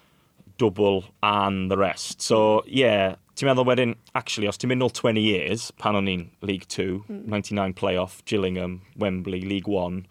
Double 0.59 1.05
and 1.23 1.71
the 1.71 1.79
rest. 1.79 2.23
So, 2.23 2.65
yeah, 2.67 3.15
ti'n 3.39 3.51
meddwl 3.51 3.69
wedyn, 3.71 3.95
actually, 4.19 4.51
os 4.51 4.59
ti'n 4.59 4.75
mynd 4.75 4.91
20 4.91 5.23
years, 5.23 5.71
pan 5.79 5.99
o'n 5.99 6.11
i'n 6.11 6.27
League 6.43 6.67
2, 6.67 7.05
mm. 7.07 7.25
99 7.31 7.79
playoff, 7.79 8.19
Gillingham, 8.25 8.81
Wembley, 8.99 9.43
League 9.47 9.71
1, 9.71 10.03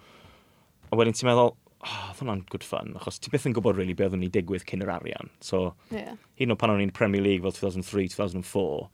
a 0.92 1.00
wedyn 1.00 1.16
ti'n 1.16 1.32
meddwl, 1.32 1.56
oh, 1.86 2.14
hwnna'n 2.20 2.44
good 2.52 2.66
fun, 2.66 2.94
achos 3.00 3.20
ti 3.22 3.32
byth 3.34 3.46
yn 3.50 3.56
gwybod 3.56 3.78
really 3.78 3.96
beth 3.98 4.10
oeddwn 4.10 4.24
ni 4.26 4.32
digwydd 4.34 4.66
cyn 4.70 4.84
yr 4.86 4.94
arian. 4.98 5.32
So, 5.46 5.76
yeah. 5.94 6.16
hyn 6.40 6.54
o 6.54 6.58
pan 6.60 6.74
o'n 6.74 6.84
i'n 6.84 6.94
Premier 6.96 7.24
League 7.24 7.46
fel 7.46 7.56
2003-2004, 7.56 8.90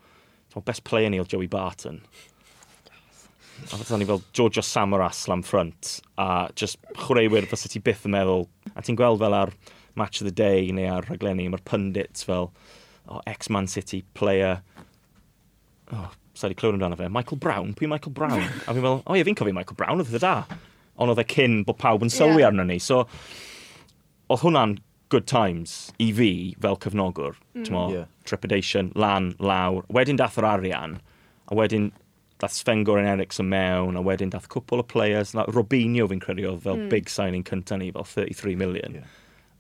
so 0.52 0.64
best 0.68 0.84
player 0.88 1.12
ni 1.12 1.22
oedd 1.22 1.32
Joey 1.32 1.50
Barton. 1.52 2.02
A 3.62 3.78
fath 3.78 3.94
ni 4.00 4.08
fel 4.10 4.24
George 4.34 4.64
Samaras 4.66 5.28
lam 5.30 5.44
front, 5.46 6.00
a 6.18 6.50
just 6.56 6.82
chwreuwyr 7.04 7.48
fysa 7.50 7.70
ti 7.72 7.82
byth 7.84 8.08
yn 8.10 8.16
meddwl. 8.16 8.48
A 8.74 8.82
ti'n 8.82 8.98
gweld 9.00 9.22
fel 9.22 9.38
ar 9.38 9.54
Match 9.96 10.22
of 10.22 10.26
the 10.26 10.34
Day 10.34 10.72
neu 10.74 10.88
ar 10.90 11.06
rhaglenni, 11.08 11.48
mae'r 11.52 11.64
pundits 11.68 12.26
fel, 12.28 12.50
oh, 13.08 13.22
ex-Man 13.28 13.68
City 13.70 14.02
player, 14.18 14.62
oh, 15.94 16.10
sa 16.34 16.50
i 16.50 16.58
clywed 16.58 16.80
amdano 16.80 16.98
fe, 16.98 17.12
Michael 17.12 17.40
Brown, 17.44 17.76
pwy 17.78 17.90
Michael 17.92 18.16
Brown? 18.18 18.42
a 18.42 18.74
fi'n 18.74 18.82
fel, 18.82 19.00
o 19.00 19.02
oh, 19.06 19.18
ie, 19.18 19.26
fi'n 19.28 19.38
cofio 19.38 19.56
Michael 19.56 19.78
Brown, 19.78 20.02
oedd 20.02 20.16
y 20.16 20.24
da 20.24 20.36
ond 21.02 21.14
oedd 21.14 21.24
e 21.24 21.28
cyn 21.34 21.62
bod 21.68 21.80
pawb 21.82 22.06
yn 22.06 22.14
sylwi 22.14 22.44
yeah. 22.44 22.52
arno 22.52 22.68
ni. 22.68 22.78
So, 22.80 23.04
oedd 24.32 24.44
hwnna'n 24.46 24.78
good 25.12 25.28
times 25.28 25.92
i 26.00 26.12
fi 26.16 26.32
fel 26.62 26.78
cyfnogwr. 26.80 27.36
Mm. 27.56 27.92
Yeah. 27.92 28.06
Trepidation, 28.26 28.92
lan, 28.96 29.34
lawr. 29.40 29.84
Wedyn 29.92 30.20
dath 30.22 30.40
yr 30.40 30.48
arian, 30.48 31.00
a 31.52 31.58
wedyn 31.58 31.90
dath 32.42 32.56
Sfengor 32.56 33.02
yn 33.02 33.10
Ericsson 33.12 33.50
mewn, 33.52 33.98
a 34.00 34.04
wedyn 34.06 34.32
dath 34.34 34.48
cwpl 34.50 34.82
o 34.82 34.86
players. 34.88 35.36
Na, 35.38 35.46
Robinho 35.52 36.08
fi'n 36.10 36.24
credu 36.24 36.48
oedd 36.50 36.64
fel 36.66 36.80
mm. 36.80 36.88
big 36.94 37.12
signing 37.12 37.44
cynta 37.48 37.78
ni, 37.78 37.92
fel 37.94 38.08
33 38.08 38.56
million. 38.58 39.02
Yeah. 39.02 39.18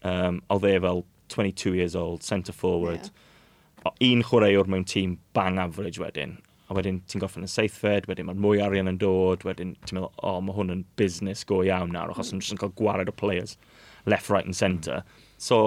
Um, 0.07 0.39
oedd 0.53 0.69
e 0.69 0.77
fel 0.81 1.03
22 1.35 1.75
years 1.77 1.95
old, 1.95 2.23
centre 2.23 2.55
forward. 2.55 3.11
Yeah. 3.11 3.91
O, 3.91 3.93
un 4.07 4.23
chwaraewr 4.25 4.71
mewn 4.71 4.87
tîm 4.87 5.17
bang 5.37 5.59
average 5.61 6.01
wedyn, 6.01 6.37
a 6.71 6.75
wedyn 6.77 7.01
ti'n 7.11 7.19
goffi'n 7.19 7.43
yn 7.43 7.51
seithfed, 7.51 8.07
wedyn 8.07 8.29
mae'r 8.29 8.39
mwy 8.39 8.61
arian 8.63 8.87
yn 8.87 8.99
dod, 9.01 9.43
wedyn 9.43 9.73
ti'n 9.83 9.97
meddwl, 9.97 10.11
o, 10.15 10.37
oh, 10.37 10.39
mae 10.45 10.55
hwn 10.55 10.71
yn 10.71 10.83
busnes 10.99 11.43
go 11.47 11.59
iawn 11.67 11.91
nawr, 11.91 12.13
achos 12.13 12.31
mm. 12.31 12.45
yn 12.53 12.61
cael 12.61 12.71
gwared 12.79 13.11
o 13.11 13.15
players 13.15 13.57
left, 14.07 14.29
right 14.31 14.47
and 14.47 14.55
centre. 14.55 15.01
Hmm. 15.01 15.33
So, 15.37 15.57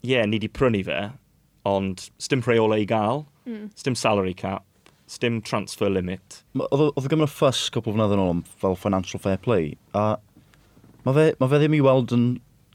ie, 0.00 0.14
yeah, 0.14 0.24
ni 0.26 0.40
di 0.40 0.48
prynu 0.48 0.80
fe, 0.86 1.00
ond 1.68 2.08
stym 2.22 2.42
rheola 2.46 2.80
i 2.80 2.88
gael, 2.88 3.26
mm. 3.44 3.68
stym 3.76 3.98
salary 3.98 4.32
cap, 4.38 4.64
stym 5.10 5.42
transfer 5.44 5.92
limit. 5.92 6.40
Oedd 6.56 7.04
y 7.04 7.12
gymryd 7.12 7.32
ffys 7.32 7.68
cwpl 7.74 7.98
fnedd 7.98 8.16
yn 8.16 8.24
ôl 8.24 8.42
fel 8.62 8.80
financial 8.80 9.22
fair 9.22 9.38
play, 9.44 9.74
a 9.92 10.14
mae 11.04 11.16
fe, 11.18 11.30
ma 11.40 11.52
fe 11.52 11.60
ddim 11.60 11.76
i 11.76 11.84
weld 11.84 12.16
yn 12.16 12.28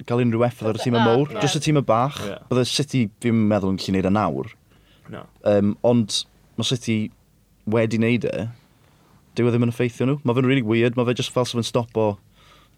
cael 0.07 0.21
unrhyw 0.23 0.45
effaith 0.47 0.69
ar 0.69 0.77
y 0.77 0.83
tîm 0.85 0.95
y 0.95 1.01
ah, 1.01 1.07
mowr, 1.09 1.33
jyst 1.41 1.57
y 1.59 1.65
tîm 1.65 1.81
y 1.81 1.85
bach. 1.85 2.21
Yeah. 2.23 2.43
Bydde 2.51 2.69
City, 2.69 3.07
fi'n 3.25 3.45
meddwl, 3.49 3.73
yn 3.73 3.81
gallu 3.81 3.95
gwneud 3.95 4.07
y 4.07 4.11
e 4.13 4.15
nawr. 4.15 4.51
No. 5.09 5.23
Um, 5.49 5.73
ond 5.87 6.21
mae 6.59 6.69
City 6.69 6.99
wedi 7.73 7.99
wneud 7.99 8.27
e, 8.29 8.47
dyw 9.37 9.49
e 9.49 9.53
ddim 9.53 9.67
yn 9.67 9.73
effeithio 9.73 10.07
nhw. 10.07 10.19
Mae 10.23 10.37
fe'n 10.37 10.47
really 10.49 10.65
weird, 10.65 10.97
mae 10.97 11.07
fe 11.09 11.17
just 11.19 11.33
fel 11.35 11.47
sef 11.47 11.61
yn 11.61 11.67
stop 11.67 11.97
o 11.99 12.09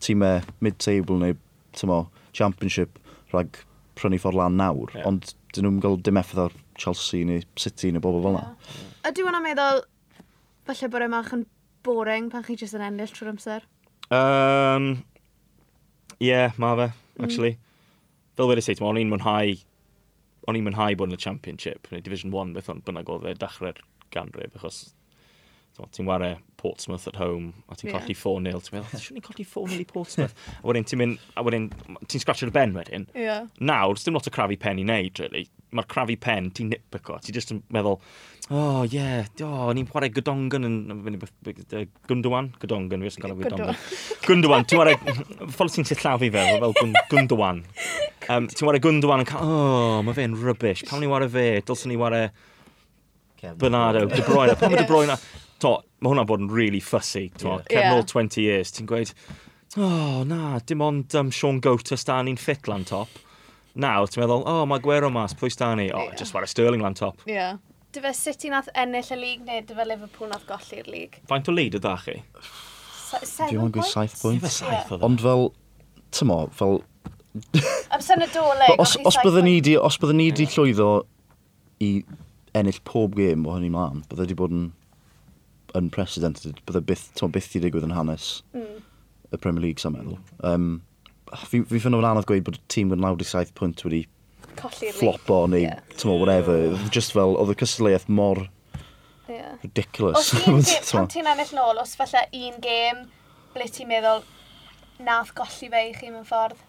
tîmau 0.04 0.42
mid-table 0.66 1.20
neu 1.22 1.38
tymo, 1.78 2.06
championship 2.38 3.00
rhag 3.32 3.62
prynu 4.00 4.20
ffordd 4.22 4.40
lan 4.40 4.58
nawr, 4.60 4.92
yeah. 4.96 5.08
ond 5.08 5.34
dyn 5.56 5.68
nhw'n 5.68 5.82
gael 5.84 5.98
dim 6.04 6.20
effaith 6.20 6.46
ar 6.48 6.56
Chelsea 6.80 7.28
neu 7.28 7.44
City 7.60 7.92
neu 7.92 8.04
bobl 8.04 8.24
fel 8.24 8.36
yna. 8.36 8.44
Yeah. 8.44 8.86
Ydy 9.12 9.26
hwnna'n 9.26 9.46
meddwl, 9.46 9.84
falle 10.70 10.92
bod 10.94 11.06
e'n 11.06 11.14
mach 11.14 11.34
yn 11.38 11.46
boring 11.86 12.30
pan 12.34 12.46
chi 12.48 12.58
jyst 12.60 12.78
yn 12.78 12.86
ennill 12.86 13.12
trwy'r 13.14 13.34
amser? 13.34 13.68
Um, 14.12 14.90
yeah, 16.20 16.56
mae 16.62 16.80
fe, 16.80 16.88
mm. 16.92 17.26
actually. 17.26 17.54
Mm. 17.56 17.68
Fel 18.40 18.52
wedi 18.52 18.66
seit, 18.66 18.82
o'n 18.84 19.00
i'n 19.00 19.12
mwynhau 19.12 19.56
o'n 20.50 20.58
i'n 20.58 20.66
mwynhau 20.66 20.98
bod 20.98 21.12
yn 21.12 21.18
y 21.18 21.22
Championship, 21.22 21.90
neu 21.92 22.04
Division 22.04 22.34
1, 22.34 22.56
beth 22.58 22.70
ond 22.74 22.84
bynnag 22.88 23.10
oedd 23.14 23.28
e, 23.30 23.36
dechrau'r 23.40 23.82
ganrif, 24.14 24.58
achos 24.60 24.84
ti'n 25.90 26.06
ware 26.06 26.38
Portsmouth 26.58 27.08
at 27.08 27.16
home, 27.16 27.54
a 27.70 27.76
ti'n 27.76 27.90
yeah. 27.90 27.98
colli 27.98 28.14
4-0, 28.14 28.60
ti'n 28.62 28.76
meddwl, 28.76 29.00
swn 29.02 29.18
ni'n 29.18 29.24
colli 29.26 29.46
4-0 29.48 29.80
i 29.82 29.86
Portsmouth. 29.90 30.36
a 30.62 30.68
wedyn 30.68 30.86
ti'n 30.86 31.00
mynd, 31.02 31.24
a 31.34 31.46
wedyn 31.46 31.70
ti'n 32.06 32.22
scratchio'r 32.22 32.52
ben 32.54 32.76
wedyn. 32.78 33.08
Yeah. 33.18 33.48
Nawr, 33.58 33.98
dim 33.98 34.18
lot 34.18 34.30
o 34.30 34.34
crafu 34.34 34.60
pen 34.62 34.82
i 34.82 34.86
wneud, 34.86 35.24
really. 35.24 35.48
Mae'r 35.74 35.88
crafu 35.90 36.18
pen, 36.22 36.52
ti'n 36.54 36.70
nip 36.76 37.00
y 37.00 37.02
ti'n 37.02 37.34
just 37.34 37.56
yn 37.56 37.64
meddwl, 37.74 37.98
oh, 38.52 38.84
yeah, 38.92 39.26
oh, 39.48 39.72
ni'n 39.74 39.90
chwarae 39.90 40.12
Gydongan 40.14 40.68
yn, 40.68 40.78
yn, 40.94 41.18
Gundwan? 42.12 42.52
Gydongan, 42.62 43.02
fi 43.02 43.10
os 43.10 43.18
yn 43.18 43.26
gael 43.26 43.34
o 43.34 43.42
Gydongan. 43.42 43.82
Gundwan, 44.28 44.66
ti'n 44.70 44.84
ware, 44.84 44.96
ffordd 45.56 45.80
ti'n 45.80 45.90
sillafu 45.90 46.30
fe, 46.36 46.46
fel 46.62 46.78
Gundwan. 47.10 47.66
Um, 48.30 48.52
ti'n 48.54 48.70
ware 48.70 48.84
Gundwan 48.84 49.26
yn 49.26 49.34
cael, 49.34 49.50
oh, 49.50 50.00
mae 50.06 50.20
fe'n 50.20 50.38
rubbish, 50.38 50.86
pam 50.92 51.02
ni 51.02 51.10
ware 51.10 51.32
fe, 51.32 51.48
dylsyn 51.66 51.96
ni 51.96 51.98
ware, 51.98 52.28
Bernardo, 53.58 54.06
De 54.12 54.22
Bruyne, 54.26 54.58
Pam 54.60 54.74
mae 54.74 54.84
De 54.84 54.90
Bruyne... 54.90 55.18
To, 55.62 55.76
mae 56.02 56.10
hwnna'n 56.10 56.26
bod 56.26 56.42
yn 56.42 56.48
really 56.50 56.80
fussy, 56.82 57.28
to, 57.38 57.60
yeah. 57.70 57.92
cefn 57.92 58.00
ôl 58.00 58.06
20 58.10 58.42
years, 58.42 58.72
ti'n 58.74 58.88
gweud, 58.90 59.12
oh, 59.78 60.24
na, 60.26 60.56
dim 60.66 60.82
ond 60.82 61.14
um, 61.20 61.30
Sean 61.30 61.60
Gota 61.62 61.94
stan 62.02 62.32
i'n 62.32 62.40
ffit 62.42 62.66
lan 62.66 62.82
top. 62.90 63.20
Nawr, 63.78 64.10
ti'n 64.10 64.24
meddwl, 64.24 64.42
oh, 64.50 64.64
mae 64.66 64.82
Gwero 64.82 65.12
mas, 65.14 65.36
pwy 65.38 65.52
stan 65.54 65.78
ni? 65.78 65.92
Oh, 65.94 66.08
yeah. 66.08 66.16
just 66.18 66.34
wara 66.34 66.50
Sterling 66.50 66.82
lan 66.82 66.98
top. 66.98 67.22
Yeah. 67.30 67.60
Dy 67.94 68.02
fe 68.02 68.14
City 68.18 68.50
nath 68.50 68.72
ennill 68.74 69.14
y 69.14 69.20
lig, 69.20 69.46
neu 69.46 69.62
dy 69.68 69.78
fe 69.78 69.86
Liverpool 69.86 70.32
nath 70.32 70.48
golli'r 70.50 70.90
lig? 70.90 71.20
Faint 71.30 71.52
o 71.52 71.56
lead 71.56 71.78
ydda 71.78 71.94
chi? 72.08 72.18
Dwi'n 73.12 73.70
gwybod 73.70 73.86
7 73.92 74.18
points. 74.24 74.62
Ond 74.98 75.22
fel, 75.22 75.50
tymo, 76.16 76.42
fel... 76.58 76.82
Amser 77.94 78.20
nadolig. 78.20 78.74
os, 78.82 78.98
os 79.08 79.22
byddwn 79.22 79.46
ni 79.48 79.58
di, 79.64 79.78
os 79.78 80.02
byddwn 80.02 80.20
ni 80.24 80.32
di 80.36 80.50
llwyddo 80.52 80.90
i 81.86 81.94
ennill 82.58 82.82
pob 82.88 83.16
gêm 83.20 83.46
o 83.48 83.56
hynny 83.56 83.72
mlaen, 83.74 84.06
bydde 84.10 84.26
wedi 84.26 84.38
bod 84.40 84.56
yn 84.56 84.70
unprecedented, 85.78 86.60
bydde 86.68 86.84
byth, 86.88 87.10
ti'n 87.16 87.34
byth 87.34 87.54
i 87.56 87.62
digwydd 87.64 87.88
yn 87.88 87.96
hanes 87.96 88.32
mm. 88.56 88.80
y 89.32 89.40
Premier 89.40 89.64
League, 89.64 89.84
sa'n 89.84 89.96
meddwl. 89.96 90.18
Um, 90.48 90.72
fi, 91.46 91.62
fi 91.64 91.80
ffynno 91.80 92.02
yn 92.02 92.10
anodd 92.12 92.28
gweud 92.30 92.44
bod 92.48 92.60
y 92.60 92.64
tîm 92.72 92.92
yn 92.96 93.04
97 93.04 93.54
pwynt 93.58 93.86
wedi 93.88 94.04
flopo 94.98 95.46
neu, 95.48 95.64
yeah. 95.64 95.80
ti'n 95.96 96.12
whatever. 96.12 96.76
Just 96.92 97.16
fel, 97.16 97.38
oedd 97.40 97.54
y 97.54 97.58
cystadleuaeth 97.62 98.10
mor 98.12 98.44
yeah. 99.30 99.56
ridiculous. 99.64 100.34
Os 100.52 100.92
pan 100.92 101.10
ti'n 101.12 101.30
ennill 101.32 101.56
nôl, 101.56 101.80
os 101.82 101.96
falle 102.00 102.26
un 102.36 102.60
gêm, 102.64 103.06
ble 103.56 103.70
ti'n 103.72 103.90
meddwl, 103.92 104.26
nath 105.08 105.34
golli 105.38 105.72
fe 105.72 105.86
i 105.88 105.96
chi 105.96 106.12
mewn 106.12 106.28
ffordd? 106.28 106.60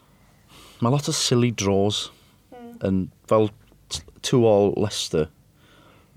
Mae 0.82 0.94
lot 0.94 1.10
o 1.10 1.14
silly 1.16 1.50
draws. 1.50 2.06
Mm. 2.54 2.72
Yn, 2.86 3.02
fel 3.30 3.50
two 4.22 4.46
all 4.46 4.72
Leicester, 4.76 5.26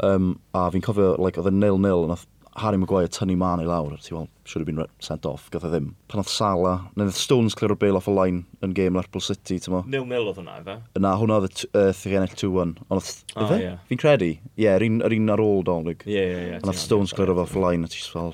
Um, 0.03 0.34
a 0.58 0.67
fi'n 0.73 0.84
cofio, 0.84 1.13
like, 1.21 1.39
oedd 1.39 1.51
yn 1.53 1.62
nil-nil, 1.62 2.08
nath 2.10 2.25
Harry 2.58 2.77
Maguire 2.77 3.10
tynnu 3.12 3.36
man 3.36 3.60
i 3.60 3.65
lawr, 3.67 3.97
ti 3.99 4.13
wel, 4.15 4.29
should 4.47 4.62
have 4.62 4.67
been 4.67 4.86
sent 5.03 5.25
off, 5.27 5.49
gath 5.51 5.65
e 5.67 5.71
ddim. 5.73 5.89
Pan 6.08 6.21
oedd 6.21 6.31
Sala, 6.31 6.75
neu 6.95 7.10
oedd 7.10 7.17
Stones 7.19 7.55
clear 7.58 7.73
o 7.73 7.75
bail 7.79 7.99
off 7.99 8.08
y 8.08 8.13
line 8.15 8.45
yn 8.63 8.75
gêm 8.77 8.95
Lerpwl 8.95 9.23
City, 9.23 9.58
ti'n 9.60 9.73
mo? 9.73 9.81
Nil-nil 9.91 10.29
oedd 10.29 10.39
hwnna, 10.39 10.62
efe? 10.62 10.77
Na, 11.03 11.17
hwnna 11.19 11.41
oedd 11.41 11.49
y 11.49 11.67
uh, 11.67 11.89
thigenell 11.99 12.31
2-1. 12.31 12.71
Ond 12.88 12.95
ah, 12.95 13.01
oedd, 13.01 13.12
oh, 13.36 13.43
efe? 13.43 13.73
Fi'n 13.89 14.01
credu? 14.05 14.31
Ie, 14.38 14.53
yeah, 14.63 14.79
yr 14.79 14.88
un, 14.88 15.01
un 15.03 15.36
ar 15.36 15.43
ôl 15.43 15.65
Dolig. 15.67 16.08
Ie, 16.08 16.15
ie, 16.15 16.45
ie. 16.45 16.55
Ond 16.62 16.71
oedd 16.71 16.79
Stones 16.79 17.15
clear 17.17 17.34
off 17.36 17.58
y 17.60 17.65
line, 17.65 17.89
a 17.89 17.91
ti'n 17.91 18.08
fel, 18.13 18.31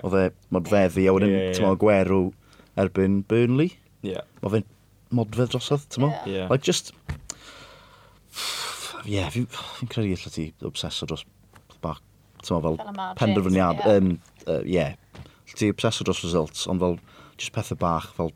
oedd 0.00 0.16
e, 0.16 0.24
modfeddi, 0.56 1.04
a 1.04 1.16
wedyn, 1.18 1.34
yeah, 1.34 1.46
yeah, 1.50 1.58
ti'n 1.58 1.68
mo, 1.68 1.76
gwerw 1.84 2.22
erbyn 2.80 3.20
Burnley. 3.28 3.74
Ie. 4.08 4.16
Oedd 4.40 4.62
e'n 4.62 4.68
modfedd 5.20 5.52
drosodd, 5.52 5.84
ti'n 5.92 6.06
mo? 6.06 6.14
Ie. 6.24 6.46
Like, 6.48 6.64
just, 6.64 6.94
ie, 9.04 9.14
yeah, 9.18 9.30
fi'n 9.32 9.90
credu 9.90 10.16
allan 10.16 10.34
ti 10.34 10.48
obseso 10.66 11.08
dros 11.08 11.24
bach, 11.84 12.00
ti'n 12.42 12.62
fel, 12.64 12.78
fel 12.80 12.98
penderfyniad. 13.18 13.82
Ie, 13.82 13.86
yeah. 13.86 14.02
um, 14.02 14.12
uh, 14.46 14.60
yeah. 14.66 14.94
ti 15.54 15.70
obseso 15.72 16.06
dros 16.06 16.24
results, 16.26 16.66
ond 16.70 16.82
fel, 16.82 16.98
just 17.38 17.54
pethau 17.54 17.78
bach, 17.78 18.10
fel, 18.16 18.32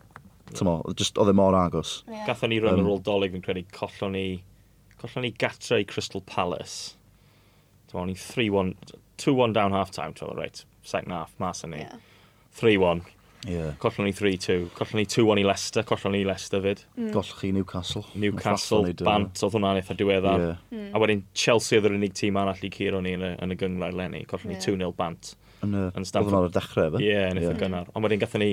ti'n 0.53 0.68
mo, 0.68 0.79
just 0.98 1.20
oedd 1.20 1.33
e 1.33 1.37
mor 1.37 1.57
agos. 1.59 2.01
Yeah. 2.11 2.27
Gatho 2.31 2.51
ni 2.51 2.61
rhan 2.62 2.81
um, 2.81 2.87
ar 2.87 2.94
ôl 2.96 3.05
dolyg, 3.05 3.35
fi'n 3.37 3.44
credu, 3.44 3.64
collon 3.75 4.16
ni, 4.16 4.27
collon 5.01 5.27
ni 5.27 5.33
gatra 5.44 5.81
i 5.83 5.88
Crystal 5.88 6.25
Palace. 6.27 6.94
Ti'n 7.90 8.09
ni 8.09 8.16
3-1, 8.18 8.77
2-1 9.22 9.57
down 9.59 9.77
half-time, 9.77 10.16
ti'n 10.18 10.37
right, 10.38 10.64
second 10.87 11.16
half, 11.16 11.35
mas 11.42 11.64
yn 11.66 11.77
ni. 11.77 11.85
Yeah. 11.85 12.09
3-1, 12.59 13.07
Yeah. 13.48 13.72
Collon 13.83 14.07
ni 14.07 14.12
3-2. 14.12 14.68
Collon 14.76 15.00
ni 15.00 15.05
2-1 15.05 15.40
i 15.40 15.44
Leicester. 15.46 15.87
Collon 15.87 16.14
ni 16.14 16.22
Leicester 16.24 16.62
fyd. 16.62 16.85
Mm. 16.96 17.11
Gollch 17.14 17.33
chi 17.40 17.50
Newcastle. 17.52 18.05
Newcastle, 18.14 18.85
Newcastle 18.87 19.07
bant, 19.09 19.42
oedd 19.42 19.57
hwnna'n 19.57 19.81
eitha 19.81 19.96
diweddar. 19.98 20.44
Yeah. 20.44 20.61
Mm. 20.70 20.90
A 20.94 21.02
wedyn 21.02 21.24
Chelsea 21.35 21.81
oedd 21.81 21.88
yr 21.90 21.96
unig 21.98 22.14
tîm 22.18 22.38
arall 22.38 22.62
i 22.62 22.70
curo 22.72 23.00
ni 23.02 23.16
yn 23.18 23.24
y, 23.26 23.33
yn 23.42 23.55
y 23.55 23.59
gyngor 23.59 23.96
lenni. 23.98 24.22
Collon 24.31 24.55
yeah. 24.55 24.62
ni 24.62 24.85
2-0 24.85 24.94
bant. 24.98 25.33
Yn 25.66 25.74
y... 25.74 25.88
Yn 25.98 26.07
Stamford. 26.07 26.38
Oedd 26.38 26.55
dechrau, 26.55 26.92
fe? 26.94 27.02
Ie, 27.02 27.11
yeah, 27.11 27.33
yn 27.33 27.40
eitha 27.40 27.50
yeah. 27.50 27.59
gynnar. 27.64 27.90
Ond 27.96 28.07
wedyn 28.07 28.22
gatho 28.22 28.42
ni 28.42 28.52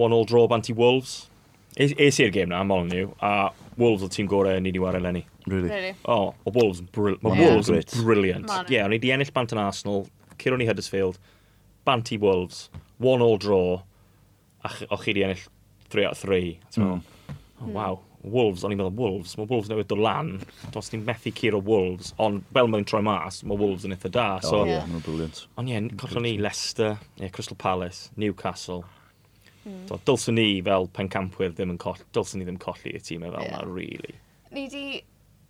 one-all 0.00 0.24
draw 0.28 0.48
bant 0.48 0.72
i 0.72 0.76
Wolves. 0.78 1.18
Es 1.80 2.18
i'r 2.20 2.32
game 2.32 2.50
na, 2.52 2.60
mol 2.68 2.82
olyn 2.82 2.92
nhw. 2.92 3.12
A 3.24 3.52
Wolves 3.80 4.04
oedd 4.04 4.16
tîm 4.16 4.28
gorau 4.28 4.60
ni 4.60 4.72
wedi 4.72 4.80
wario 4.80 5.00
lenni. 5.00 5.26
Really? 5.46 5.68
really? 5.68 5.94
Oh, 6.04 6.34
o 6.44 6.52
Wolves 6.52 6.82
yn 6.82 6.88
brilliant. 6.92 7.22
Mae 7.24 7.40
Wolves 7.40 7.70
yn 7.72 7.80
brilliant. 8.04 8.48
Ie, 8.66 8.76
yeah, 8.76 8.88
o'n 8.88 8.96
i 8.96 9.00
di 9.02 9.12
ennill 9.14 9.32
bant 9.34 9.52
yn 9.54 9.60
Arsenal. 9.60 10.04
Curo 10.40 10.58
ni 10.60 10.68
Huddersfield. 10.68 11.20
Bant 11.88 12.12
i 12.12 12.18
Wolves 12.20 12.66
one 13.02 13.24
all 13.24 13.38
draw, 13.42 13.82
a 14.62 14.72
o 14.90 14.98
chi 15.02 15.16
di 15.16 15.26
ennill 15.26 15.44
3 15.92 16.08
out 16.08 16.18
3. 16.18 16.58
Mm. 16.76 17.02
Oh, 17.62 17.68
wow, 17.74 18.00
Wolves, 18.22 18.62
o'n 18.62 18.72
i'n 18.74 18.78
meddwl 18.78 18.96
Wolves, 18.98 19.34
mae 19.38 19.48
Wolves 19.50 19.68
newydd 19.70 19.88
dod 19.90 20.02
lan, 20.02 20.32
dos 20.74 20.92
ni'n 20.92 21.02
methu 21.06 21.32
curo 21.34 21.58
Wolves, 21.66 22.12
ond 22.22 22.44
fel 22.54 22.70
mae'n 22.70 22.86
troi 22.86 23.02
mas, 23.06 23.42
mae 23.46 23.58
Wolves 23.58 23.86
yn 23.86 23.94
eitha 23.96 24.10
da. 24.14 24.26
So, 24.44 24.62
oh, 24.62 24.66
yeah. 24.68 24.86
yeah. 24.86 25.04
brilliant. 25.04 25.44
Ond 25.58 25.70
ie, 25.70 25.76
yeah, 25.76 25.88
collon 26.00 26.26
ni 26.26 26.36
Leicester, 26.38 26.96
yeah, 27.18 27.32
Crystal 27.34 27.58
Palace, 27.58 28.10
Newcastle. 28.16 28.84
Mm. 29.66 29.84
So, 29.90 29.98
dylswn 30.06 30.38
ni 30.38 30.48
fel 30.66 30.88
pencampwyr 30.94 31.54
ddim 31.54 31.74
yn 31.74 31.82
colli, 31.82 32.06
dylswn 32.14 32.42
ni 32.42 32.48
ddim 32.48 32.60
colli 32.62 32.94
y 32.94 33.02
tîmau 33.02 33.34
fel 33.34 33.46
yeah. 33.46 33.58
na, 33.58 33.66
really. 33.66 34.16
Ni 34.54 34.66
di 34.70 34.86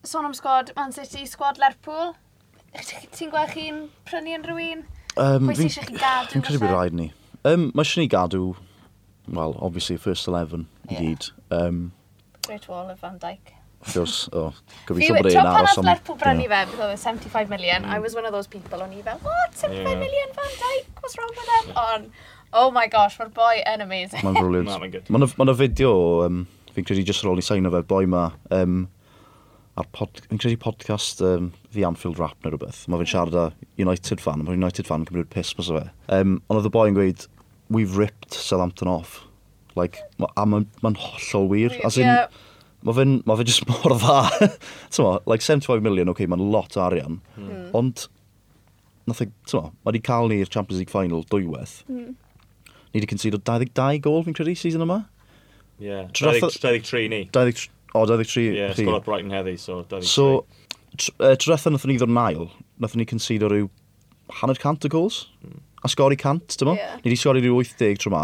sôn 0.09 0.29
am 0.29 0.37
sgwad 0.37 0.73
Man 0.77 0.93
City, 0.97 1.27
sgwad 1.29 1.61
Lerpool. 1.61 2.15
Ti'n 2.73 3.33
gweld 3.33 3.53
chi'n 3.53 3.87
prynu 4.09 4.37
yn 4.39 4.45
rhywun? 4.49 4.87
Um, 5.21 5.51
Pwy 5.51 5.59
sy'n 5.59 5.69
eisiau 5.69 5.89
chi 5.91 5.99
gael? 6.01 6.29
Fi'n 6.33 6.45
credu 6.45 6.63
bod 6.63 6.73
rhaid 6.73 6.97
ni. 6.97 7.13
Um, 7.45 7.71
mae 7.75 7.83
eisiau 7.83 8.05
ni 8.05 8.11
gadw, 8.11 8.53
well, 9.27 9.57
obviously, 9.59 9.97
first 9.97 10.29
11 10.29 10.69
yeah. 10.91 11.01
i 11.01 11.03
gyd. 11.03 11.31
Um, 11.51 11.93
Great 12.47 12.69
Wall 12.69 12.91
of 12.91 13.01
Van 13.01 13.19
Dyke. 13.19 13.57
Gwrs, 13.83 14.29
o, 14.31 14.45
oh, 14.47 14.61
gobeithio 14.87 15.17
bod 15.19 15.27
ein 15.33 15.49
aros 15.51 15.75
am... 15.81 15.89
Pan 15.91 16.19
brynu 16.21 16.47
fe, 16.53 16.61
oedd 16.79 16.95
e? 16.95 17.01
75 17.03 17.51
million, 17.51 17.83
mm. 17.83 17.97
I 17.97 17.99
was 17.99 18.15
one 18.15 18.29
of 18.29 18.35
those 18.37 18.47
people, 18.47 18.85
o'n 18.85 18.95
i 18.95 19.03
fel, 19.03 19.19
what, 19.27 19.59
75 19.59 19.91
yeah. 19.91 19.99
million 20.05 20.37
Van 20.39 20.55
Dyke, 20.61 21.03
what's 21.03 21.19
wrong 21.19 21.35
with 21.35 21.51
them? 21.51 21.77
On, 21.83 22.07
oh 22.63 22.71
my 22.71 22.87
gosh, 22.87 23.19
mae'r 23.19 23.35
boi 23.35 23.59
yn 23.67 23.83
amazing. 23.83 24.23
Mae'n 24.23 24.39
brilliant. 24.39 24.71
Mae'n 24.85 24.95
good. 24.95 25.11
Mae'n 25.11 25.51
ma, 25.51 25.59
fideo, 25.59 25.95
um, 26.29 26.45
fi'n 26.77 26.87
credu 26.87 27.03
ma, 27.03 27.35
ma, 27.35 27.47
sign 27.51 27.67
ma, 27.67 27.75
ma, 27.75 27.83
ma, 27.83 28.07
ma, 28.07 28.27
ma, 28.55 28.67
ma, 28.77 28.89
ar 29.81 29.89
pod, 29.97 30.21
yn 30.29 30.41
credu 30.41 30.59
podcast 30.61 31.23
um, 31.25 31.51
The 31.73 31.85
Anfield 31.89 32.19
Rap 32.21 32.37
neu 32.45 32.53
rhywbeth. 32.53 32.83
Mae 32.93 33.01
fe'n 33.01 33.11
siarad 33.13 33.37
â 33.39 33.45
United 33.81 34.21
fan, 34.21 34.45
mae 34.45 34.59
United 34.59 34.89
fan 34.89 35.03
yn 35.03 35.09
cymryd 35.09 35.31
piss 35.33 35.55
mas 35.57 35.71
o 35.73 35.79
fe. 35.79 35.85
Um, 36.13 36.41
ond 36.49 36.61
oedd 36.61 36.69
y 36.69 36.73
boi 36.75 36.87
yn 36.91 36.99
gweud, 36.99 37.27
we've 37.73 37.97
ripped 37.97 38.37
Southampton 38.37 38.91
off. 38.93 39.23
Like, 39.79 40.03
ma, 40.21 40.29
a 40.37 40.45
mae'n 40.45 40.67
ma 40.85 40.93
hollol 40.93 41.49
wir. 41.55 41.77
As 41.89 41.97
in, 41.97 42.05
yeah. 42.11 42.27
mae 42.85 42.99
fe'n 42.99 43.15
ma 43.29 43.39
fe 43.41 43.49
just 43.49 43.65
mor 43.71 43.97
dda. 43.97 44.51
Tyma, 44.93 45.15
like 45.31 45.45
75 45.45 45.85
million, 45.85 46.13
oce, 46.13 46.19
okay, 46.19 46.29
mae'n 46.29 46.45
lot 46.53 46.77
o 46.77 46.85
arian. 46.85 47.23
Mm. 47.41 47.71
Ond, 47.79 48.07
nath 49.09 49.25
e, 49.25 49.31
tyma, 49.49 49.71
mae 49.81 49.95
wedi 49.95 50.05
cael 50.11 50.29
ni'r 50.33 50.53
Champions 50.53 50.85
League 50.85 50.93
final 50.93 51.25
dwywaith. 51.33 51.81
Mm. 51.89 52.13
Ni 52.93 53.01
wedi 53.01 53.09
concedo 53.09 53.41
22 53.41 54.05
gol, 54.05 54.21
fi'n 54.29 54.37
credu, 54.37 54.53
season 54.59 54.85
yma. 54.85 55.01
Ie, 55.03 55.09
Yeah, 55.83 56.05
23 56.15 57.09
ni. 57.11 57.25
23 57.33 57.71
O, 57.95 58.05
23. 58.07 58.43
Ie, 58.43 58.57
yeah, 58.57 58.75
sgol 58.77 58.97
at 58.97 59.07
Brighton 59.07 59.33
heddi, 59.35 59.59
so 59.61 59.83
23. 59.83 60.09
So, 60.09 60.27
tr 60.97 61.11
uh, 61.19 61.35
trwetha 61.41 61.73
nath 61.73 61.87
ni 61.89 61.99
ddod 61.99 62.13
yn 62.13 62.21
ail, 62.23 62.47
nath 62.81 62.97
ni 62.97 63.07
consider 63.09 63.53
rhyw 63.53 63.69
hanner 64.41 64.61
cant 64.61 64.87
o 64.89 64.93
gols, 64.93 65.27
mm. 65.45 65.59
a 65.85 65.91
sgori 65.93 66.19
cant, 66.21 66.57
dyma? 66.61 66.77
Yeah. 66.79 66.97
Ni 67.03 67.11
wedi 67.11 67.21
sgori 67.21 67.45
rhyw 67.45 67.61
80 67.61 68.01
tro 68.05 68.15
ma, 68.15 68.23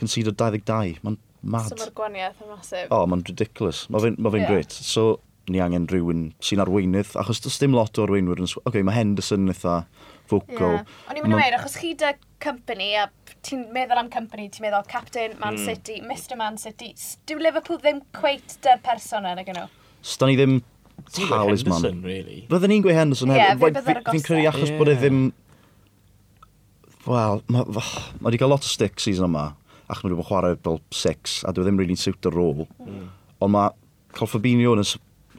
consider 0.00 0.36
22, 0.36 0.98
mae'n 1.06 1.16
mad. 1.42 1.70
So 1.70 1.80
mae'r 1.80 1.94
gwaniaeth 2.02 2.42
yn 2.44 2.52
masif. 2.52 2.90
O, 2.90 3.00
oh, 3.00 3.06
mae'n 3.12 3.24
ridiculous, 3.30 3.86
mae 3.92 4.04
fe'n 4.04 4.20
ma 4.20 4.34
fe 4.34 4.42
yeah. 4.42 4.52
great. 4.52 4.76
So, 4.76 5.06
ni 5.52 5.60
angen 5.62 5.86
rhywun 5.90 6.28
sy'n 6.42 6.62
arweinydd, 6.64 7.14
achos 7.20 7.40
does 7.44 7.58
dim 7.62 7.74
lot 7.76 7.98
o 7.98 8.06
arweinwyr 8.06 8.40
yn... 8.42 8.48
Oce, 8.48 8.60
okay, 8.66 8.82
mae 8.86 8.96
Henderson 8.96 9.46
eitha 9.52 9.80
focal. 10.30 10.78
Yeah. 10.78 10.94
O'n 11.10 11.18
i'n 11.20 11.26
mynd 11.26 11.36
i 11.36 11.40
weir, 11.40 11.56
achos 11.58 11.76
chi 11.80 11.92
da 11.98 12.12
company, 12.42 12.92
a 12.98 13.06
ti'n 13.46 13.66
meddwl 13.74 14.02
am 14.02 14.10
company, 14.12 14.48
ti'n 14.52 14.66
meddwl 14.66 14.86
Captain, 14.90 15.36
Man 15.42 15.58
mm. 15.58 15.66
City, 15.68 16.00
Mr 16.04 16.38
Man 16.40 16.58
City, 16.60 16.92
dyw 17.30 17.42
Liverpool 17.42 17.80
ddim 17.82 18.02
cweit 18.16 18.58
da'r 18.66 18.82
person 18.84 19.28
yna 19.28 19.46
gyno? 19.46 19.66
Sda 20.06 20.30
ni 20.30 20.38
ddim 20.38 20.58
talisman. 21.14 21.78
Henderson, 21.78 22.02
really. 22.06 22.42
Byddwn 22.50 22.74
ni'n 22.74 22.86
gweud 22.86 22.98
Henderson 22.98 23.34
hefyd. 23.34 23.78
Yeah, 23.78 24.02
Fi'n 24.10 24.26
credu 24.26 24.50
achos 24.50 24.72
yeah. 24.72 24.80
bod 24.80 24.92
e 24.92 24.98
ddim... 24.98 25.24
Wel, 27.06 27.42
mae 27.54 27.62
ma 27.70 27.86
wedi 28.26 28.42
cael 28.42 28.50
lot 28.50 28.66
o 28.66 28.70
stick 28.70 28.98
season 28.98 29.28
yma, 29.28 29.52
ac 29.86 30.00
mae 30.02 30.10
wedi 30.10 30.18
bod 30.18 30.26
chwarae 30.26 30.58
fel 30.58 30.80
six, 30.90 31.44
a 31.46 31.54
dwi 31.54 31.62
e 31.62 31.68
ddim 31.68 31.78
really'n 31.78 32.00
siwt 32.02 32.26
y 32.26 32.32
rôl. 32.34 32.64
Mm. 32.82 33.04
Ond 33.46 33.54
mae 33.54 33.70
cael 34.16 34.30
Fabinho 34.32 34.74
yn 34.74 34.82
y 34.82 34.88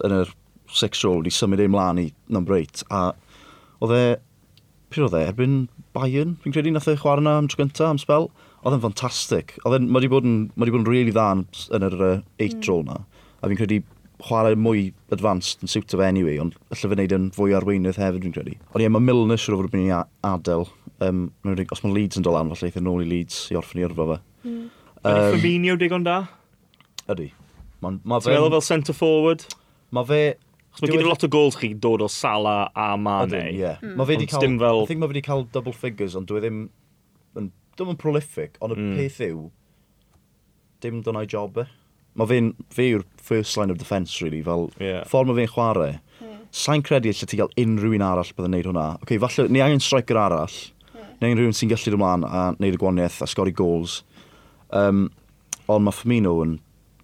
yn 0.06 0.16
yr 0.22 0.34
six 0.74 1.04
role 1.06 1.22
wedi 1.22 1.34
symud 1.34 1.62
ei 1.64 1.72
mlaen 1.72 2.02
i 2.02 2.08
number 2.34 2.58
8 2.58 2.84
A 2.92 3.02
oedd 3.84 3.94
e, 3.96 4.04
pryd 4.92 5.08
oedd 5.08 5.18
e, 5.18 5.26
erbyn 5.32 5.58
Bayern, 5.98 6.36
fi'n 6.44 6.54
credu 6.54 6.74
nath 6.74 6.90
e 6.92 6.98
chwarae 7.00 7.24
yna 7.24 7.38
am 7.42 7.50
tro 7.50 7.62
gyntaf 7.64 7.90
am 7.90 8.00
spel, 8.02 8.30
oedd 8.62 8.76
e'n 8.76 8.82
ffantastig. 8.84 9.56
Oedd 9.64 9.80
e'n, 9.80 9.88
mae 9.90 10.02
wedi 10.02 10.12
bod 10.12 10.28
yn, 10.28 10.40
mae 10.56 10.66
wedi 10.66 10.76
bod 10.76 10.84
yn 10.84 10.90
really 10.90 11.14
dda 11.14 11.28
yn 11.38 11.88
yr 11.88 11.96
uh, 11.98 12.16
8 12.42 12.58
mm. 12.58 12.66
role 12.70 12.86
na. 12.88 13.00
A 13.42 13.50
fi'n 13.50 13.60
credu 13.60 13.80
chwarae 14.26 14.58
mwy 14.58 14.88
advanced 15.14 15.62
yn 15.62 15.72
siwt 15.72 15.94
of 15.94 16.02
anyway, 16.02 16.40
ond 16.42 16.56
allai 16.72 16.82
fe 16.82 16.96
wneud 16.96 17.16
yn 17.18 17.28
fwy 17.36 17.54
arweinydd 17.58 18.00
hefyd, 18.02 18.24
fi'n 18.26 18.36
credu. 18.36 18.56
Ond 18.74 18.84
ie, 18.84 18.90
mae 18.94 19.06
Milner 19.06 19.42
siwr 19.42 19.58
o 19.58 19.62
fod 19.62 19.70
yn 19.70 19.78
mynd 19.78 19.92
i 19.92 20.00
adael. 20.32 20.66
Um, 21.06 21.28
os 21.46 21.84
mae 21.84 21.94
Leeds 21.94 22.18
yn 22.18 22.26
dod 22.26 22.34
lan, 22.34 22.50
falle 22.54 22.72
eithaf 22.72 22.86
nôl 22.86 23.04
i 23.06 23.10
Leeds 23.10 23.44
i 23.54 23.60
orffen 23.60 23.82
i 23.82 23.86
yrfa 23.86 24.10
fe. 24.10 24.20
Mm. 24.48 24.64
Um, 24.98 25.28
Fabinho 25.36 25.78
digon 25.78 26.08
da? 26.08 26.24
Ydy. 27.14 27.30
Mae'n... 27.86 28.02
Ma 28.04 28.18
Ti'n 28.24 28.34
meddwl 28.34 28.56
fel 28.58 28.66
centre 28.66 28.98
forward? 28.98 29.46
mae 29.96 30.08
fe... 30.10 30.22
Chos 30.78 30.84
mae 30.84 30.92
gyda 30.94 31.08
lot 31.08 31.24
o 31.26 31.30
gols 31.32 31.56
chi 31.58 31.72
dod 31.74 32.04
o 32.06 32.10
Sala 32.12 32.56
a 32.76 32.92
Mane. 33.02 33.40
Ie. 33.50 33.56
Yeah. 33.58 33.80
Mm. 33.82 33.96
Mae 33.98 34.10
fe 34.10 34.18
wedi 34.18 34.28
cael... 34.30 34.58
Fel... 34.62 34.82
I 34.84 34.90
think 34.90 35.02
mae 35.02 35.10
fe 35.10 35.16
wedi 35.16 35.26
cael 35.26 35.46
double 35.54 35.74
figures, 35.74 36.18
ond 36.20 36.30
dwi 36.30 36.42
e 36.42 36.44
ddim... 36.46 36.60
Yn, 37.40 37.50
e 37.50 37.80
ddim 37.80 37.94
yn 37.94 38.00
prolific, 38.02 38.60
ond 38.62 38.76
y 38.76 38.80
mm. 38.80 38.96
peth 39.00 39.22
yw... 39.30 39.44
Dim 40.84 41.02
dyna'i 41.06 41.30
job 41.32 41.58
e. 41.64 41.66
Mae 42.18 42.30
fe'n... 42.30 42.52
Fe 42.74 42.92
yw'r 42.92 43.06
first 43.30 43.58
line 43.58 43.74
of 43.74 43.80
defence, 43.82 44.20
really. 44.22 44.44
Fel 44.46 44.68
yeah. 44.82 45.02
ffordd 45.10 45.32
mae 45.32 45.40
fe'n 45.42 45.54
chwarae. 45.56 45.98
Mm. 46.22 46.38
Sa'n 46.62 46.86
credu 46.86 47.14
lle 47.14 47.30
ti 47.30 47.40
gael 47.40 47.54
unrhyw 47.64 47.98
un 47.98 48.06
arall 48.06 48.34
bydd 48.34 48.50
yn 48.50 48.58
neud 48.58 48.70
hwnna. 48.70 48.88
Oce, 48.98 49.08
okay, 49.08 49.22
falle 49.24 49.48
ni 49.54 49.64
angen 49.66 49.82
striker 49.84 50.20
arall. 50.22 50.60
Mm. 50.94 51.10
Ni 51.18 51.30
angen 51.30 51.42
rhywun 51.42 51.58
sy'n 51.58 51.74
gallu 51.74 51.98
ymlaen 51.98 52.28
a 52.28 52.46
neud 52.58 52.78
y 52.78 52.82
gwaniaeth 52.82 53.22
a 53.26 53.30
sgori 53.30 53.56
goals. 53.58 54.02
Um, 54.76 55.08
ond 55.72 55.86
mae 55.86 55.96
Firmino 55.96 56.38
yn 56.46 56.58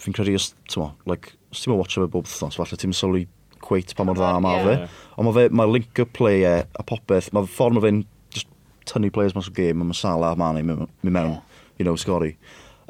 fi'n 0.04 0.16
credu, 0.16 0.36
os 0.40 0.52
ti'n 0.72 0.92
like, 1.10 1.36
os 1.54 1.64
ti'n 1.64 1.76
watcho 1.78 2.04
fe 2.04 2.12
bob 2.12 2.28
thnos, 2.30 2.60
falle 2.60 2.80
ti'n 2.80 2.96
sylwi 2.96 3.26
cweit 3.64 3.94
pa 3.96 4.06
mor 4.08 4.18
dda 4.20 4.34
ma 4.44 4.58
fe. 4.66 4.76
Ond 5.18 5.30
mae 5.30 5.48
ma 5.56 5.68
link-up 5.70 6.12
play 6.18 6.44
e, 6.48 6.58
a 6.64 6.86
popeth, 6.88 7.32
mae 7.36 7.48
ffordd 7.50 7.78
mae 7.78 7.86
fe'n 7.86 8.04
just 8.36 8.50
tynnu 8.90 9.12
players 9.14 9.36
mas 9.38 9.50
o 9.50 9.56
game, 9.56 9.80
mae 9.80 9.94
Masala 9.94 10.34
a 10.34 10.40
Mane 10.40 10.64
mi 10.66 10.76
mewn, 11.10 11.40
you 11.80 11.88
know, 11.88 11.96
sgori. 12.00 12.36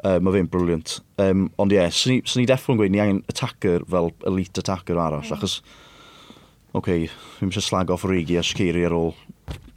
Uh, 0.04 0.18
mae 0.20 0.34
fe'n 0.34 0.50
briliant. 0.52 0.98
Um, 1.22 1.46
ond 1.62 1.72
ie, 1.72 1.78
yeah, 1.78 1.92
sy'n 1.94 2.18
ni 2.18 2.42
ni 2.42 2.48
deffro'n 2.50 2.80
gweud 2.80 2.92
ni 2.92 3.00
angen 3.00 3.22
attacker 3.30 3.86
fel 3.88 4.10
elite 4.28 4.60
attacker 4.60 5.00
arall, 5.00 5.24
mm. 5.24 5.38
achos, 5.38 5.60
oce, 5.62 6.80
okay, 6.80 7.06
fi'n 7.38 7.52
eisiau 7.52 7.64
slag 7.64 7.92
off 7.94 8.04
Rigi 8.08 8.36
a 8.36 8.44
Shkiri 8.44 8.84
ar 8.84 8.96
ôl 8.98 9.14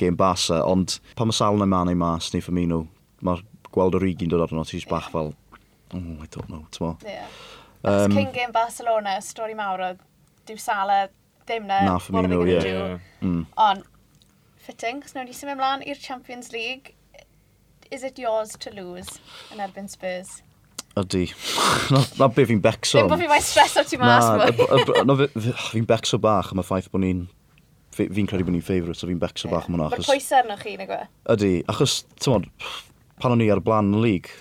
game 0.02 0.17
Barca, 0.19 0.63
ond 0.67 0.97
pa 1.15 1.28
mae 1.28 1.36
Sal 1.38 1.62
na 1.62 1.69
Mane 1.69 1.95
mas, 1.95 2.32
ni 2.34 2.41
Firmino, 2.43 2.84
mae'r 3.23 3.45
gweld 3.71 3.95
o 3.95 4.02
Rigi'n 4.02 4.34
dod 4.34 4.43
arno, 4.43 4.65
ti'n 4.67 4.84
bach 4.89 5.12
fel, 5.13 5.32
oh, 5.93 6.23
I 6.23 6.28
don't 6.32 6.50
know, 6.50 6.65
t'mo. 6.71 6.95
Ie. 7.04 7.13
Yeah. 7.17 7.28
Um, 7.84 8.12
Cyn 8.12 8.34
Game 8.34 8.52
Barcelona, 8.52 9.17
stori 9.21 9.56
mawr 9.56 9.84
o 9.86 9.91
Dyw 10.47 10.60
sala, 10.60 11.08
ddim 11.45 11.67
na. 11.67 11.82
Na, 11.86 11.97
Firmino, 12.00 12.41
ie. 12.47 12.58
Yeah. 12.58 12.97
Mm. 13.21 13.45
On, 13.58 13.84
fitting, 14.63 15.02
cos 15.04 15.15
nhw'n 15.15 15.32
i 15.32 15.36
symud 15.36 15.58
ymlaen 15.58 15.86
i'r 15.88 16.00
Champions 16.02 16.52
League. 16.56 16.95
Is 17.91 18.04
it 18.04 18.19
yours 18.19 18.58
to 18.60 18.73
lose 18.76 19.19
yn 19.54 19.63
erbyn 19.63 19.88
Spurs? 19.91 20.41
Ydy. 20.97 21.28
na, 21.93 22.02
na 22.19 22.28
be 22.34 22.43
fi'n 22.50 22.62
becso. 22.63 23.00
Ddim 23.00 23.12
bod 23.12 23.21
fi'n 23.21 23.32
fain 23.32 23.45
streso 23.45 23.84
ti 23.88 24.00
mas. 24.02 24.28
Na, 24.28 25.04
na 25.08 25.15
fi'n 25.69 25.88
becso 25.88 26.19
bach 26.21 26.52
am 26.52 26.63
y 26.63 26.65
ffaith 26.67 26.89
bod 26.91 27.04
ni'n 27.06 27.28
fi'n 27.97 28.30
credu 28.30 28.45
bod 28.45 28.56
ni'n 28.56 28.65
ffeifrwyd, 28.65 28.97
so 28.97 29.10
fi'n 29.10 29.21
becso 29.21 29.50
bach 29.52 29.69
am 29.69 29.78
hwnna. 29.78 29.89
Mae'r 29.93 30.06
pwysau 30.06 30.41
arnoch 30.41 30.63
chi, 30.65 30.76
neu 30.80 30.89
gwe? 30.89 31.00
Ydy, 31.34 31.52
achos, 31.71 32.00
ti'n 32.21 32.36
modd, 32.36 32.50
pan 33.21 33.34
o'n 33.36 33.43
i 33.45 33.50
ar 33.54 33.62
blaen 33.65 33.93
y 33.97 34.04
lig, 34.04 34.32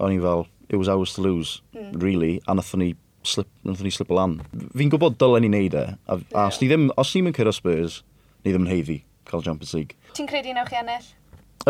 o'n 0.00 0.16
i 0.16 0.18
fel, 0.22 0.46
it 0.68 0.78
was 0.80 0.88
ours 0.88 1.14
to 1.14 1.22
lose, 1.24 1.60
mm. 1.74 2.02
really, 2.02 2.40
a 2.46 2.54
nathon 2.54 2.84
ni 2.84 2.90
slip, 3.22 3.48
nathon 3.64 3.84
ni 3.84 3.92
slip 3.94 4.10
o 4.10 4.18
lan. 4.18 4.38
Fi'n 4.76 4.92
gwybod 4.92 5.18
dylen 5.20 5.44
ni 5.44 5.52
neud 5.52 5.76
e, 5.76 5.86
a, 6.06 6.18
a 6.34 6.46
os 6.48 6.60
ni 6.62 6.70
ddim, 6.70 6.90
os 7.00 7.14
ni'n 7.14 7.34
cyrra 7.36 7.54
Spurs, 7.54 8.00
ni 8.44 8.54
ddim 8.54 8.66
yn 8.66 8.72
heiddi 8.72 9.00
cael 9.28 9.44
Champions 9.46 9.74
League. 9.76 9.98
Ti'n 10.16 10.28
credu 10.30 10.54
nawch 10.56 10.70
chi 10.72 10.80
ennill? 10.80 11.08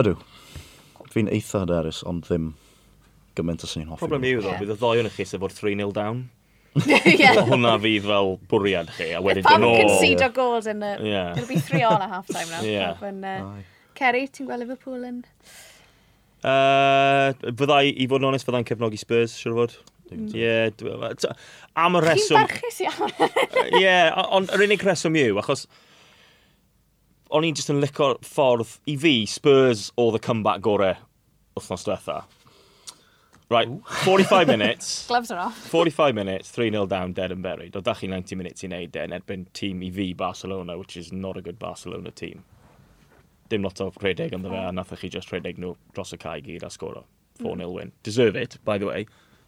Ydw. 0.00 0.16
Fi'n 1.10 1.30
eitha 1.34 1.64
hyderus, 1.64 2.04
ond 2.06 2.28
ddim 2.28 2.52
gymaint 3.38 3.64
os 3.66 3.74
ni'n 3.76 3.88
hoffi. 3.90 4.04
Problem 4.04 4.28
yw 4.28 4.44
ddo, 4.44 4.58
bydd 4.60 4.76
y 4.76 4.78
ddoi 4.78 5.00
yn 5.02 5.10
chi 5.14 5.26
sef 5.26 5.42
o'r 5.46 5.56
3-0 5.56 5.96
down. 5.96 6.28
yeah. 6.86 7.40
hwnna 7.48 7.72
fydd 7.82 8.04
fel 8.06 8.36
bwriad 8.52 8.92
chi, 8.94 9.08
a 9.16 9.24
wedyn 9.24 9.42
dyn 9.42 9.64
nhw... 9.64 9.72
Pam 9.74 9.88
concede 9.88 10.28
o 10.28 10.34
gold 10.36 10.68
yn 10.70 10.84
y... 10.86 10.92
Yeah. 11.08 11.32
It'll 11.34 11.50
be 11.50 11.58
3 11.58 11.82
on 11.88 12.04
a 12.04 12.08
half 12.12 12.30
time 12.30 12.46
now. 12.52 12.62
Yeah. 12.70 12.94
When, 13.02 13.24
uh, 13.26 13.56
Kerry, 13.98 14.28
ti'n 14.30 14.46
gweld 14.46 14.62
Liverpool 14.62 15.02
yn... 15.02 15.24
In... 15.24 15.69
Uh, 16.40 17.34
fyddai, 17.58 17.84
i 18.00 18.08
fod 18.08 18.22
yn 18.22 18.30
onest, 18.30 18.48
fyddai'n 18.48 18.66
cefnogi 18.68 19.00
Spurs, 19.00 19.36
siwr 19.36 19.54
o 19.54 19.60
fod. 19.62 19.76
Mm. 20.10 20.32
Ie, 20.34 21.34
am 21.78 21.98
y 21.98 22.02
reswm... 22.02 22.40
Chi'n 22.40 22.48
barchus 22.48 22.80
iawn. 22.86 23.14
Ie, 23.78 23.94
ond 24.38 24.50
yr 24.56 24.64
unig 24.66 24.82
reswm 24.86 25.18
yw, 25.20 25.38
achos 25.42 25.66
o'n 27.30 27.46
i'n 27.46 27.54
just 27.54 27.70
yn 27.70 27.78
licio 27.82 28.14
ffordd, 28.26 28.74
i 28.90 28.96
fi, 28.98 29.14
Spurs 29.30 29.88
oedd 30.00 30.18
y 30.18 30.22
comeback 30.24 30.64
gore 30.66 30.94
wythnos 31.58 31.86
diwetha. 31.86 32.22
Right, 33.50 33.68
45 34.04 34.46
minutes. 34.54 35.06
Gloves 35.08 35.30
are 35.30 35.38
off. 35.38 35.58
45 35.70 36.14
minutes, 36.14 36.50
3-0 36.56 36.88
down, 36.88 37.12
dead 37.12 37.32
and 37.32 37.42
buried. 37.42 37.74
Oedd 37.74 37.86
da 37.86 37.94
chi 37.98 38.06
90 38.10 38.38
minutes 38.38 38.64
i 38.64 38.70
wneud 38.70 38.94
den 38.94 39.14
erbyn 39.16 39.46
tîm 39.54 39.82
i 39.86 39.90
fi 39.94 40.12
Barcelona, 40.14 40.78
which 40.78 40.96
is 40.96 41.12
not 41.12 41.36
a 41.36 41.42
good 41.42 41.58
Barcelona 41.58 42.10
team 42.10 42.44
dim 43.50 43.66
lot 43.66 43.80
o 43.82 43.90
rhedeg 43.98 44.34
ynddo 44.36 44.52
fe, 44.52 44.60
a 44.68 44.72
nath 44.74 44.92
chi 45.00 45.10
just 45.12 45.32
rhedeg 45.32 45.58
nhw 45.60 45.74
dros 45.94 46.14
y 46.14 46.18
cae 46.22 46.40
gyd 46.44 46.64
a 46.66 46.70
sgoro. 46.72 47.04
4-0 47.40 47.56
mm. 47.56 47.72
win. 47.72 47.92
Deserve 48.02 48.36
it, 48.36 48.58
by 48.64 48.78
the 48.78 48.86
way. 48.86 49.06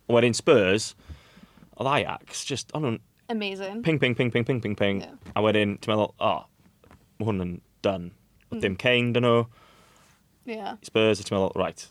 Ond 0.09 0.17
wedyn 0.17 0.35
Spurs, 0.35 0.93
oedd 1.77 1.91
Ajax, 1.93 2.45
just, 2.49 2.73
o'n 2.77 2.87
nhw'n... 2.87 3.01
Amazing. 3.33 3.83
Ping, 3.83 3.99
ping, 3.99 4.15
ping, 4.15 4.31
ping, 4.31 4.45
ping, 4.45 4.61
ping, 4.61 4.77
ping. 4.77 5.03
Yeah. 5.05 5.33
A 5.37 5.45
wedyn, 5.45 5.77
ti'n 5.81 5.93
meddwl, 5.93 6.11
o, 6.19 6.31
oh, 6.33 6.97
mae 7.21 7.29
hwn 7.29 7.45
yn 7.45 7.53
done. 7.87 8.11
Oedd 8.51 8.59
mm. 8.59 8.62
dim 8.65 8.79
Kane, 8.81 9.12
dyn 9.17 9.27
nhw. 9.27 9.45
Yeah. 10.51 10.75
Spurs, 10.85 11.23
a 11.23 11.27
ti'n 11.29 11.38
meddwl, 11.38 11.55
right. 11.61 11.87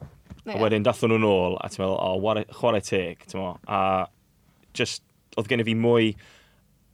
No, 0.00 0.52
yeah. 0.52 0.58
A 0.58 0.64
wedyn, 0.64 0.86
dathon 0.86 1.14
nhw'n 1.14 1.28
ôl, 1.28 1.60
a 1.62 1.70
ti'n 1.70 1.84
meddwl, 1.84 2.00
o, 2.00 2.16
oh, 2.16 2.42
chwarae 2.58 2.82
teg, 2.84 3.24
ti'n 3.28 3.40
meddwl. 3.40 3.60
A 3.70 4.74
just, 4.76 5.04
oedd 5.36 5.52
gen 5.52 5.62
i 5.62 5.68
fi 5.68 5.76
mwy, 5.78 6.12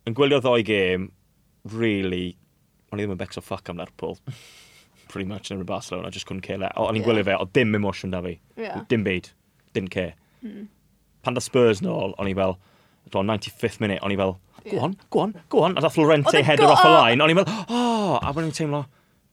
yn 0.06 0.18
gwylio 0.18 0.42
ddoi 0.42 0.60
gêm, 0.66 1.10
really 1.72 2.36
o'n 2.92 3.00
i 3.00 3.06
ddim 3.06 3.14
yn 3.16 3.20
becso 3.20 3.42
ffac 3.42 3.70
am 3.72 3.80
Lerpwl. 3.80 4.18
Pretty 5.08 5.28
much 5.28 5.50
yn 5.52 5.64
Barcelona, 5.68 6.08
I 6.08 6.10
just 6.10 6.26
couldn't 6.26 6.44
care 6.44 6.58
less. 6.60 6.72
O'n 6.76 6.94
i'n 6.94 7.00
yeah. 7.00 7.08
gwylio 7.08 7.24
fe, 7.24 7.36
o 7.40 7.48
dim 7.56 7.74
emotion 7.74 8.12
da 8.12 8.22
fi. 8.24 8.36
Yeah. 8.60 8.84
Dim 8.88 9.04
byd. 9.04 9.30
Didn't 9.72 9.92
care. 9.92 10.14
Mm. 10.44 10.68
Pan 11.24 11.36
da 11.36 11.42
Spurs 11.44 11.82
nôl, 11.84 12.14
o'n 12.20 12.30
i 12.30 12.34
fel, 12.36 12.56
on 13.18 13.28
95th 13.28 13.80
minute, 13.82 14.00
o'n 14.04 14.14
i 14.14 14.18
fel, 14.20 14.38
go 14.70 14.80
on, 14.86 14.96
go 15.10 15.24
on, 15.24 15.36
go 15.52 15.62
on. 15.66 15.76
A 15.78 15.84
da 15.84 15.90
Florente 15.92 16.42
header 16.44 16.70
off 16.70 16.84
y 16.84 16.92
line, 16.92 17.24
o'n 17.24 17.32
i 17.32 17.36
fel, 17.38 17.48
oh, 17.68 18.16
a 18.18 18.32
wedyn 18.32 18.50
i'n 18.50 18.56
teimlo, 18.56 18.82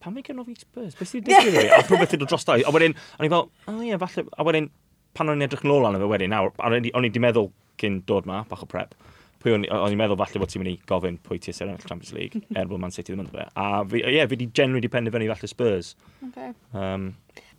pan 0.04 0.16
ni 0.16 0.24
gynnu 0.26 0.46
fi 0.48 0.58
Spurs? 0.60 0.98
Beth 1.00 1.12
sydd 1.12 1.28
wedi 1.28 1.48
digwydd 1.48 1.68
i? 1.68 1.72
A 1.76 1.82
rhywbeth 1.84 2.16
i'n 2.16 2.26
dros 2.26 2.48
dau. 2.48 2.60
A 2.60 2.76
wedyn, 2.76 2.96
o'n 3.18 3.28
i 3.28 3.32
fel, 3.32 3.48
o 3.48 3.74
oh, 3.74 3.80
ie, 3.80 3.92
yeah, 3.92 4.02
falle, 4.02 4.26
a 4.36 4.48
wedyn, 4.48 4.70
pan 5.18 5.32
o'n 5.32 5.40
i'n 5.40 5.48
edrych 5.48 5.66
yn 5.66 5.74
ôl 5.76 5.88
arno 5.88 6.02
fe 6.02 6.12
wedyn, 6.12 6.36
nawr, 6.36 6.54
o'n 6.60 6.78
i 6.80 6.94
wedi 7.00 7.24
meddwl 7.24 7.52
cyn 7.82 8.02
dod 8.10 8.28
ma, 8.30 8.44
bach 8.50 8.66
o 8.66 8.70
prep 8.70 8.96
pwy 9.40 9.56
o'n 9.56 9.66
o'n 9.72 9.94
i'n 9.94 10.00
meddwl 10.00 10.20
falle 10.20 10.42
bod 10.42 10.52
ti'n 10.52 10.64
mynd 10.64 10.72
i 10.74 10.78
gofyn 10.90 11.18
pwy 11.24 11.40
ti 11.40 11.54
sy'n 11.56 11.70
er 11.70 11.74
ennill 11.74 11.90
Champions 11.90 12.14
League 12.16 12.42
er 12.60 12.70
bod 12.70 12.82
Man 12.84 12.94
City 12.96 13.14
ddim 13.14 13.24
yn 13.24 13.30
dweud. 13.32 13.52
A 13.56 13.84
fi, 13.88 14.02
ie, 14.02 14.16
yeah, 14.18 14.28
fi 14.28 14.36
wedi 14.36 14.50
generally 14.52 14.84
di 14.84 14.92
penderfynu 14.92 15.30
falle 15.32 15.52
Spurs. 15.52 15.94
Okay. 16.30 16.52
Um, 16.76 17.12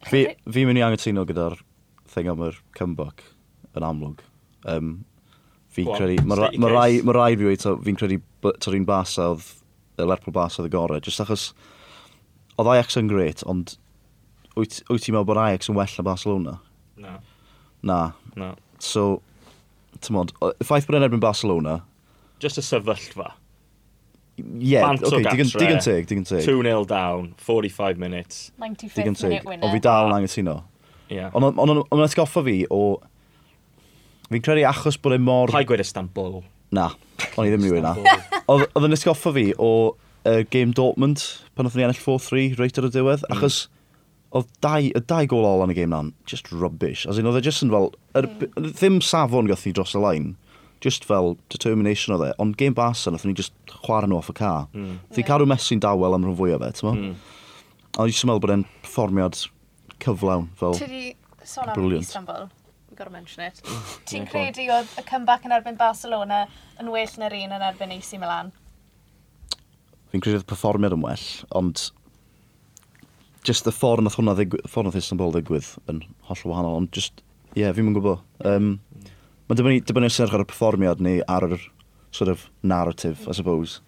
fi, 0.09 0.27
fi'n 0.45 0.69
mynd 0.69 0.83
i 0.83 0.85
angytuno 0.87 1.25
gyda'r 1.29 1.57
thing 2.11 2.29
am 2.31 2.43
yr 2.49 2.59
comeback 2.77 3.25
yn 3.79 3.87
amlwg. 3.87 4.25
Um, 4.69 4.93
fi'n 5.75 5.91
credu, 5.95 6.21
mae 6.27 6.51
ma 6.61 6.73
rai, 6.73 7.01
ma 7.07 7.15
rai 7.17 7.33
fi 7.39 7.49
wedi, 7.49 7.75
fi'n 7.87 7.99
credu 7.99 8.21
tor 8.61 8.77
un 8.77 8.87
bas 8.89 9.17
oedd, 9.23 9.47
y 10.01 10.07
Lerpwl 10.09 10.35
bas 10.35 10.59
oedd 10.59 10.69
y 10.69 10.75
gorau, 10.75 11.01
just 11.05 11.23
achos 11.23 11.51
oedd 12.59 12.71
Ajax 12.75 12.99
yn 13.01 13.09
gret, 13.11 13.45
ond 13.49 13.77
wyt, 14.59 14.81
wyt 14.91 15.07
ti'n 15.07 15.15
meddwl 15.17 15.29
bod 15.31 15.41
Ajax 15.41 15.71
yn 15.71 15.79
well 15.79 15.97
na 15.97 16.07
Barcelona? 16.07 16.57
Na. 17.01 17.17
Na. 17.87 18.01
Na. 18.37 18.55
So, 18.83 19.23
tymod, 20.05 20.33
y 20.41 20.67
ffaith 20.67 20.89
bod 20.89 20.99
yn 21.01 21.07
erbyn 21.07 21.23
Barcelona... 21.23 21.81
Just 22.41 22.61
y 22.61 22.65
sefyllfa. 22.65 23.35
Ie, 24.41 24.71
yeah, 24.73 24.89
okay, 24.95 25.21
digon, 25.27 25.51
digon 25.53 25.83
teg, 25.85 26.07
digon 26.09 26.25
teg. 26.29 26.45
2-0 26.47 26.87
down, 26.89 27.33
45 27.45 28.01
minutes. 28.01 28.51
95th 28.63 29.25
minute 29.29 29.49
winner. 29.49 29.67
O 29.67 29.73
fi 29.75 29.83
dal 29.85 30.09
yn 30.09 30.17
angytuno. 30.17 30.57
Yeah. 31.13 31.35
Ond 31.37 31.85
o'n 31.85 32.05
atgoffa 32.07 32.45
fi 32.47 32.63
o... 32.73 32.85
Fi'n 34.31 34.45
credu 34.47 34.65
achos 34.71 34.97
bod 35.03 35.17
e 35.17 35.21
mor... 35.21 35.53
Pai 35.53 35.65
i 35.67 35.69
gweud 35.69 35.83
Istanbul? 35.83 36.39
Na, 36.77 36.93
o'n 37.35 37.49
i 37.49 37.53
ddim 37.53 37.67
yn 37.67 37.85
na. 37.85 37.97
Oedd 38.51 38.87
yn 38.87 38.97
atgoffa 38.97 39.35
fi 39.37 39.51
o 39.59 39.73
uh, 39.91 40.41
game 40.55 40.73
Dortmund 40.77 41.27
pan 41.59 41.69
oedd 41.69 41.77
ni 41.77 41.85
ennill 41.89 42.01
4-3 42.01 42.57
reit 42.61 42.81
ar 42.81 42.89
y 42.89 42.95
diwedd, 42.97 43.27
mm. 43.27 43.37
achos... 43.37 43.67
Mm 43.67 43.77
oedd 44.37 44.51
dau, 44.63 44.87
y 44.87 45.03
dau 45.11 45.27
gol 45.31 45.47
ôl 45.47 45.65
yn 45.65 45.73
y 45.73 45.77
game 45.81 45.91
na'n 45.95 46.13
just 46.29 46.51
rubbish. 46.53 47.07
As 47.11 47.19
in, 47.19 47.27
oedd 47.27 47.41
e 47.41 47.43
just 47.45 47.65
yn 47.67 47.73
fel, 47.73 47.91
er, 48.15 48.29
mm. 48.31 48.71
ddim 48.77 49.01
safon 49.03 49.51
gath 49.51 49.67
ni 49.67 49.75
dros 49.75 49.97
y 49.99 50.03
line, 50.03 50.37
just 50.85 51.05
fel 51.05 51.35
determination 51.53 52.15
oedd 52.15 52.29
e, 52.29 52.31
ond 52.43 52.57
game 52.61 52.77
Barca 52.77 53.13
nath 53.13 53.27
ni 53.27 53.35
just 53.37 53.55
chwarae 53.73 54.09
nhw 54.09 54.21
off 54.21 54.31
y 54.33 54.37
car. 54.39 54.69
Mm. 54.73 55.01
Thi 55.17 55.27
cadw 55.27 55.49
Messi'n 55.51 55.83
dawel 55.83 56.17
am 56.17 56.29
rhan 56.29 56.39
fwyaf 56.39 56.63
fe, 56.63 56.71
ti'n 56.79 56.89
mo? 56.89 56.95
Mm. 56.95 57.19
A 57.99 58.07
i 58.07 58.15
meddwl 58.15 58.45
bod 58.47 58.55
e'n 58.55 58.65
perfformiad 58.85 59.43
cyflawn 60.01 60.49
fel... 60.61 60.79
Ti 60.79 60.89
di 60.89 61.05
sôn 61.43 61.69
am 61.69 61.77
Brilliant. 61.77 62.07
Istanbul, 62.07 62.49
we've 62.89 62.99
got 62.99 63.11
to 63.11 63.15
mention 63.15 63.45
it. 63.45 63.61
Mm. 63.67 63.93
Ti'n 64.13 64.31
credu 64.31 64.71
oedd 64.71 64.95
y 64.95 65.07
comeback 65.11 65.47
yn 65.49 65.59
erbyn 65.59 65.79
Barcelona 65.81 66.45
yn 66.79 66.95
well 66.95 67.19
na'r 67.19 67.39
un 67.43 67.57
yn 67.59 67.71
erbyn 67.73 67.99
AC 67.99 68.15
Milan? 68.23 68.55
Fi'n 70.15 70.23
credu 70.23 70.39
oedd 70.39 70.47
y 70.47 70.53
perfformiad 70.55 70.95
yn 70.95 71.03
well, 71.03 71.27
ond 71.59 71.91
just 73.47 73.65
the 73.65 73.73
ffordd 73.75 74.05
nath 74.05 74.19
hwnna 74.19 74.35
ddigwydd, 74.39 74.67
ffordd 74.69 74.91
nath 74.91 75.01
Istanbul 75.01 75.35
ddigwydd 75.35 75.73
yn 75.91 76.03
holl 76.29 76.43
wahanol, 76.51 76.81
ond 76.83 76.91
just, 76.97 77.23
ie, 77.55 77.63
yeah, 77.63 77.75
fi'n 77.77 77.89
mynd 77.89 78.01
gwybod. 78.01 78.25
Um, 78.47 78.75
Mae'n 79.51 79.59
dibynnu, 79.59 79.83
dibynnu 79.83 80.11
serch 80.15 80.35
ar 80.37 80.45
y 80.45 80.47
performiad 80.47 81.01
neu 81.03 81.25
ar 81.27 81.49
yr 81.49 81.63
sort 82.15 82.31
of 82.31 82.45
narrative, 82.63 83.27
I 83.27 83.35
suppose. 83.35 83.81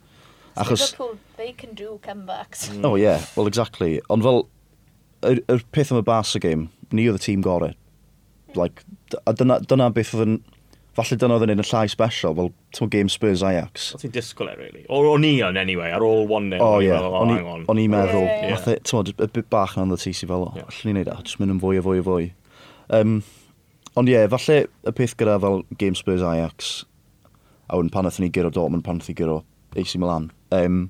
Achos... 0.57 0.81
Liverpool, 0.81 1.19
they 1.37 1.53
can 1.53 1.75
do 1.75 2.01
comebacks. 2.03 2.69
Mm. 2.69 2.85
Oh, 2.89 2.97
yeah, 2.97 3.23
well, 3.37 3.47
exactly. 3.47 4.01
Ond 4.11 4.27
fel, 4.27 4.43
y 5.23 5.37
yr 5.47 5.63
peth 5.71 5.93
am 5.95 6.01
y 6.01 6.07
Barca 6.09 6.43
game, 6.43 6.67
ni 6.91 7.07
oedd 7.07 7.21
y 7.21 7.25
tîm 7.29 7.45
gorau. 7.47 7.77
Hmm. 7.77 8.59
Like, 8.59 8.83
a 9.23 9.37
dyna, 9.39 9.61
dyna 9.63 9.89
beth 9.95 10.11
oedd 10.17 10.27
yn 10.27 10.37
falle 10.97 11.17
dyna 11.17 11.37
oedd 11.39 11.47
yn 11.47 11.55
un 11.55 11.63
y 11.63 11.67
llai 11.71 11.87
special, 11.89 12.35
fel 12.37 12.51
ti'n 12.77 12.91
game 12.93 13.13
Spurs 13.13 13.43
Ajax. 13.47 13.91
O 13.97 14.01
ti'n 14.01 14.13
disgwyl 14.13 14.51
e, 14.53 14.57
really? 14.59 14.83
O, 14.93 15.01
o'n 15.15 15.25
i 15.25 15.35
yn, 15.45 15.59
anyway, 15.61 15.93
ar 15.95 16.05
ôl 16.05 16.27
1-0. 16.29 16.61
O, 16.61 16.73
ie. 16.85 16.93
Oh, 16.93 17.17
O'n 17.73 17.81
i'n 17.81 17.93
meddwl, 17.93 18.29
ti'n 18.29 18.77
e, 18.77 18.99
modd, 18.99 19.13
y 19.17 19.29
bit 19.33 19.49
bach 19.53 19.77
na'n 19.79 19.93
dda 19.93 20.01
ti 20.03 20.13
fel, 20.21 20.49
o, 20.49 20.53
yeah. 20.59 20.69
allwn 20.69 20.93
i 20.93 20.97
wneud 20.99 21.13
jyst 21.15 21.39
e, 21.39 21.43
mynd 21.43 21.57
yn 21.57 21.63
fwy 21.63 21.81
a 21.81 21.85
fwy 21.87 22.03
a 22.03 22.07
fwy. 22.09 22.29
Um, 22.93 23.19
ond 23.97 24.13
ie, 24.13 24.19
yeah, 24.19 24.29
falle 24.33 24.59
y 24.69 24.97
peth 25.01 25.17
gyda 25.21 25.39
fel 25.41 25.63
game 25.81 25.97
Spurs 25.97 26.25
Ajax, 26.29 26.75
a 27.73 27.81
wedyn 27.81 27.93
pan 27.95 28.11
ni 28.13 28.29
gyro 28.29 28.53
Dortmund, 28.53 28.85
pan 28.85 29.01
ni 29.01 29.17
gyro 29.17 29.41
AC 29.73 29.97
Milan, 29.97 30.29
um, 30.53 30.83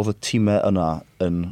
oedd 0.00 0.14
y 0.14 0.18
tîmau 0.24 0.62
yna 0.70 0.90
yn 1.20 1.42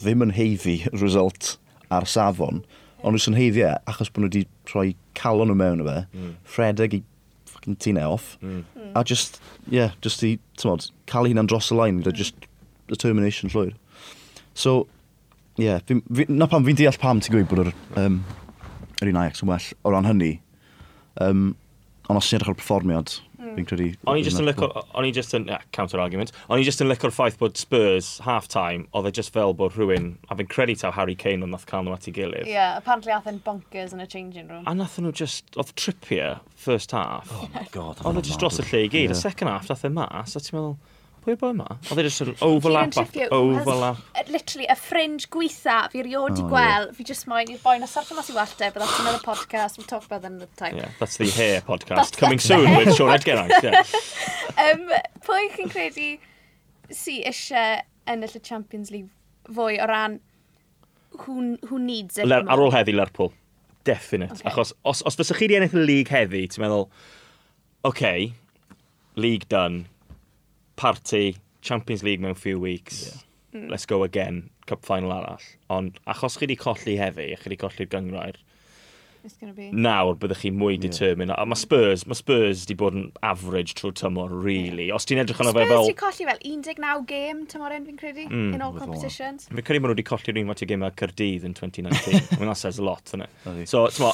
ddim 0.00 0.24
yn 0.24 0.32
heiddi 0.32 0.78
result 1.04 1.58
ar 1.92 2.08
safon, 2.08 2.64
ond 3.04 3.18
nhw'n 3.18 3.36
heiddiau 3.36 3.74
e, 3.74 3.82
achos 3.90 4.08
bod 4.08 4.24
nhw 4.24 4.30
wedi 4.32 4.48
rhoi 4.72 4.94
calon 5.18 5.50
nhw 5.50 5.58
mewn 5.58 5.82
o 5.84 5.86
fe, 5.88 5.98
mm. 6.12 6.32
rhedeg 6.56 6.98
i 6.98 7.02
fucking 7.50 7.78
tîn 7.82 8.00
off, 8.02 8.36
mm. 8.42 8.62
a 8.94 9.04
just, 9.04 9.40
yeah, 9.72 9.94
just 10.04 10.22
i, 10.26 10.36
ti'n 10.58 10.72
modd, 10.72 10.88
cael 11.10 11.28
hynna'n 11.30 11.50
dros 11.50 11.72
y 11.72 11.78
line, 11.78 12.02
gyda 12.02 12.14
just 12.16 12.48
determination 12.90 13.52
llwyr. 13.52 13.74
So, 14.54 14.86
yeah, 15.60 15.80
fi, 15.86 16.00
fi, 16.14 16.26
na 16.28 16.48
pam 16.50 16.66
fi'n 16.66 16.78
deall 16.78 16.98
pam 17.00 17.20
ti'n 17.20 17.34
gweud 17.34 17.50
bod 17.50 17.64
yr, 17.66 17.72
um, 18.00 18.20
yr 19.02 19.12
un 19.12 19.22
Ajax 19.22 19.44
yn 19.44 19.52
well 19.52 19.70
o 19.82 19.94
ran 19.94 20.08
hynny, 20.08 20.34
um, 21.24 21.48
ond 22.06 22.20
os 22.20 22.30
ti'n 22.30 22.40
edrych 22.40 22.54
o'r 22.54 22.60
performiad, 22.60 23.18
Fi'n 23.56 23.66
credu... 23.68 23.88
O'n 24.06 24.20
i 24.20 24.24
just 24.26 24.40
yn 24.40 24.46
lyco... 24.48 24.68
O'n 24.94 25.06
i 25.08 25.12
just 25.16 25.34
yn... 25.36 25.46
Yeah, 25.50 25.64
counter-argument. 25.76 26.32
O'n 26.52 26.60
i 26.60 26.66
just 26.66 26.82
yn 26.84 26.90
lyco'r 26.90 27.14
ffaith 27.14 27.38
bod 27.40 27.56
Spurs, 27.60 28.10
half-time, 28.26 28.86
oedd 28.96 29.08
e 29.08 29.14
just 29.18 29.32
fel 29.34 29.56
bod 29.56 29.76
rhywun... 29.78 30.12
A 30.28 30.36
fi'n 30.38 30.50
credu 30.52 30.76
taw 30.80 30.92
Harry 30.96 31.16
Kane 31.18 31.46
ond 31.46 31.56
nath 31.56 31.66
cael 31.70 31.86
nhw 31.86 31.96
at 31.96 32.08
ei 32.10 32.14
gilydd. 32.16 32.46
Ie, 32.46 32.54
yeah, 32.54 32.76
apparently 32.76 33.14
ath 33.16 33.30
yn 33.30 33.40
bonkers 33.46 33.96
yn 33.96 34.04
y 34.04 34.08
changing 34.12 34.50
room. 34.52 34.66
A 34.68 34.76
nath 34.76 34.98
nhw 35.00 35.14
just... 35.16 35.48
Oedd 35.56 35.72
Trippier, 35.80 36.42
first 36.54 36.92
half. 36.96 37.32
Oh 37.32 37.48
my 37.54 37.64
god. 37.74 38.04
Oedd 38.04 38.20
e 38.20 38.26
just 38.28 38.42
dros 38.42 38.60
y 38.60 38.68
lle 38.68 38.84
i 38.86 38.92
gyd. 38.92 39.16
Y 39.16 39.18
second 39.18 39.52
half, 39.52 39.70
nath 39.72 39.88
e 39.88 39.92
mas. 39.96 40.36
A 40.36 40.44
ti'n 40.44 40.60
meddwl 40.60 40.76
pwy 41.26 41.34
bod 41.40 41.56
yma? 41.56 41.66
Oedd 41.90 42.00
e 42.00 42.04
just 42.06 42.22
yn 42.22 42.34
overlap, 42.44 42.94
overlap. 43.34 43.98
Uh, 44.14 44.22
literally, 44.30 44.68
y 44.70 44.76
fringe 44.78 45.26
gweitha 45.32 45.78
fi 45.90 46.02
erioed 46.04 46.38
i 46.38 46.44
oh, 46.44 46.50
gweld, 46.52 46.92
fi 46.96 47.06
just 47.08 47.26
moyn 47.30 47.50
i'r 47.50 47.62
boi 47.64 47.76
na 47.82 47.88
asartio 47.88 48.18
mas 48.18 48.30
i 48.30 48.36
welltau, 48.36 48.70
but 48.70 48.84
that's 48.84 49.00
another 49.02 49.22
podcast, 49.24 49.80
we'll 49.80 49.88
talk 49.90 50.06
about 50.06 50.22
that 50.22 50.30
another 50.30 50.50
time. 50.60 50.78
Yeah, 50.78 50.94
that's 51.00 51.18
the 51.18 51.28
hair 51.30 51.60
podcast, 51.66 52.16
coming 52.20 52.38
soon 52.38 52.76
with 52.76 52.94
Sean 52.94 53.10
Edgerang. 53.16 53.50
Yeah. 53.62 53.82
um, 54.66 54.86
pwy 55.26 55.50
chi'n 55.56 55.72
credu 55.72 56.12
sy 56.94 57.18
eisiau 57.26 57.82
ennill 58.06 58.38
y 58.38 58.42
Champions 58.46 58.94
League 58.94 59.10
fwy 59.50 59.80
o 59.82 59.90
ran 59.90 60.20
who, 61.24 61.56
who 61.66 61.82
needs 61.82 62.18
it? 62.18 62.30
Ler, 62.30 62.46
Ar 62.46 62.62
ôl 62.62 62.70
heddi 62.74 62.94
Lerpwl, 62.94 63.32
definite. 63.88 64.38
Okay. 64.38 64.50
Achos 64.52 64.72
os, 64.86 65.02
os 65.06 65.18
fysa 65.18 65.34
chi 65.38 65.50
di 65.50 65.58
ennill 65.58 65.82
y 65.82 65.86
league 65.90 66.14
heddi, 66.14 66.46
ti'n 66.52 66.62
meddwl, 66.62 66.86
OK, 67.86 68.06
league 69.18 69.50
done, 69.50 69.86
party, 70.76 71.36
Champions 71.62 72.02
League 72.02 72.20
mewn 72.20 72.36
few 72.36 72.60
weeks, 72.60 73.22
yeah. 73.52 73.60
Mm. 73.60 73.70
let's 73.70 73.86
go 73.86 74.02
again, 74.02 74.50
cup 74.66 74.84
final 74.84 75.10
arall. 75.10 75.42
Ond 75.70 75.98
achos 76.06 76.36
chi 76.38 76.46
wedi 76.46 76.58
colli 76.60 76.96
heddi, 77.00 77.32
a 77.32 77.36
chi 77.40 77.50
wedi 77.50 77.60
colli'r 77.62 77.90
gyngrair, 77.94 78.36
nawr 79.72 80.16
byddwch 80.20 80.42
chi 80.44 80.50
mwy 80.54 80.78
determined. 80.80 81.32
A 81.34 81.44
mae 81.48 81.58
Spurs, 81.58 82.06
mae 82.06 82.18
Spurs 82.18 82.64
di 82.68 82.76
bod 82.78 82.96
yn 82.96 83.06
average 83.26 83.76
trwy 83.78 83.94
tymor, 83.96 84.32
really. 84.32 84.88
Os 84.94 85.08
ti'n 85.08 85.22
edrych 85.22 85.40
yn 85.42 85.50
fe 85.50 85.66
fel... 85.66 85.86
Spurs 85.86 85.90
di 85.90 85.96
colli 86.00 86.28
fel 86.30 86.42
19 86.42 87.06
game 87.10 87.46
tymor 87.50 87.76
un, 87.76 87.86
fi'n 87.88 88.00
credu, 88.00 88.26
mm, 88.28 88.52
in 88.56 88.64
all 88.64 88.74
With 88.74 88.84
competitions. 88.84 89.48
Fi'n 89.50 89.62
credu 89.66 89.84
maen 89.84 89.92
nhw 89.92 89.96
wedi 89.96 90.06
colli'r 90.08 90.42
un 90.42 90.50
mati 90.50 90.66
o 90.66 90.70
game 90.72 90.86
a 90.86 90.92
Cyrdydd 91.02 91.46
yn 91.48 91.56
2019. 91.56 92.20
I 92.36 92.40
mean, 92.40 92.50
that 92.50 92.60
says 92.60 92.78
a 92.82 92.86
lot, 92.86 93.04
yna. 93.16 93.30
it? 93.46 93.70
so, 93.70 93.86
ti'n 93.92 94.06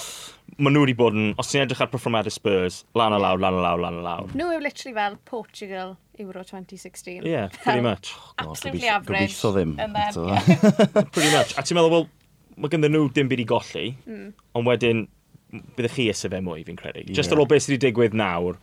maen 0.59 0.77
nhw 0.77 0.87
wedi 0.87 0.97
bod 0.99 1.19
yn... 1.19 1.35
Os 1.41 1.53
ti'n 1.53 1.67
edrych 1.67 1.83
ar 1.85 1.93
performad 1.93 2.31
y 2.31 2.35
Spurs, 2.35 2.83
lan 2.99 3.17
a 3.17 3.21
lawr, 3.23 3.43
lan 3.43 3.59
a 3.59 3.67
lawr, 3.67 3.85
lan 3.85 4.01
a 4.01 4.07
lawr. 4.07 4.33
Nhw 4.37 4.57
yw 4.57 4.65
literally 4.65 4.97
fel 4.97 5.21
Portugal 5.29 5.97
Euro 6.19 6.43
2016. 6.43 7.23
Yeah, 7.25 7.49
pretty 7.63 7.81
much. 7.81 8.15
Absolutely 8.39 8.81
gobeithio, 8.81 8.93
average. 8.93 9.35
Gobeithio 9.35 9.53
ddim. 9.57 9.77
And 9.79 9.95
then, 9.97 10.29
yeah. 10.29 11.03
pretty 11.13 11.33
much. 11.33 11.57
A 11.57 11.63
ti'n 11.63 11.79
meddwl, 11.79 11.91
well, 11.91 12.09
mae 12.57 12.73
ganddyn 12.73 12.95
nhw 12.97 13.09
dim 13.15 13.31
byd 13.31 13.43
i 13.45 13.49
golli, 13.49 13.89
mm. 14.07 14.29
ond 14.59 14.69
wedyn 14.69 15.07
byddwch 15.53 15.97
chi 15.97 16.11
ysaf 16.13 16.35
e 16.37 16.41
mwy 16.45 16.63
fi'n 16.67 16.79
credu. 16.79 17.07
Yeah. 17.07 17.17
Just 17.19 17.33
ar 17.33 17.41
ôl 17.43 17.49
beth 17.49 17.67
sydd 17.67 17.77
wedi 17.77 17.91
digwydd 17.91 18.15
nawr, 18.17 18.57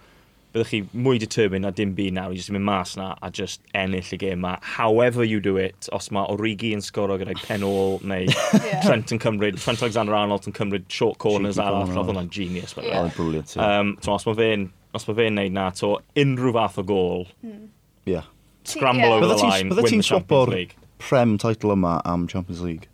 byddwch 0.54 0.71
chi 0.71 0.80
mwy 0.97 1.19
determined 1.21 1.67
na 1.67 1.71
dim 1.75 1.91
byd 1.97 2.15
nawr 2.17 2.34
i 2.34 2.39
just 2.39 2.49
mynd 2.54 2.65
mas 2.65 2.95
na 2.97 3.12
a 3.21 3.30
just 3.30 3.62
ennill 3.78 4.13
y 4.15 4.19
gêm 4.21 4.41
ma. 4.45 4.56
However 4.78 5.23
you 5.23 5.39
do 5.45 5.58
it, 5.62 5.89
os 5.93 6.10
mae 6.15 6.25
Origi 6.34 6.73
yn 6.78 6.82
sgoro 6.86 7.19
gyda'i 7.21 7.38
pen 7.43 7.65
ôl 7.67 8.02
neu 8.02 8.25
yeah. 8.32 8.82
Trent 8.86 9.13
yn 9.13 9.21
cymryd, 9.21 9.62
Trent 9.62 9.86
Alexander 9.86 10.17
Arnold 10.17 10.49
yn 10.49 10.58
cymryd 10.58 10.89
short 10.89 11.21
corners 11.21 11.60
Cheeky 11.60 11.67
arall, 11.67 11.93
roedd 11.93 12.12
hwnna'n 12.13 12.34
genius. 12.34 12.73
Yeah. 12.80 13.04
Oedd 13.04 13.12
yn 13.12 13.15
brilliant. 13.19 13.56
Um, 13.62 13.95
so, 14.02 14.17
os 14.17 14.25
mae 14.30 14.39
fe'n 14.41 14.67
os 14.97 15.06
mae 15.06 15.21
fe'n 15.21 15.38
neud 15.38 15.54
na, 15.54 15.69
to 15.78 15.95
unrhyw 16.17 16.58
fath 16.58 16.82
o 16.82 16.86
gol, 16.89 17.28
mm. 17.45 17.65
yeah. 18.10 18.25
scramble 18.65 19.06
yeah. 19.06 19.15
over 19.19 19.28
the 19.30 19.38
line, 19.38 19.69
win 19.69 19.86
the 19.86 20.02
Champions 20.02 20.10
League. 20.10 20.73
Bydde 20.73 20.73
ti'n 20.73 20.73
swap 20.73 20.78
Prem 20.99 21.38
title 21.38 21.71
yma 21.78 22.02
am 22.04 22.25
Champions 22.28 22.62
League? 22.65 22.89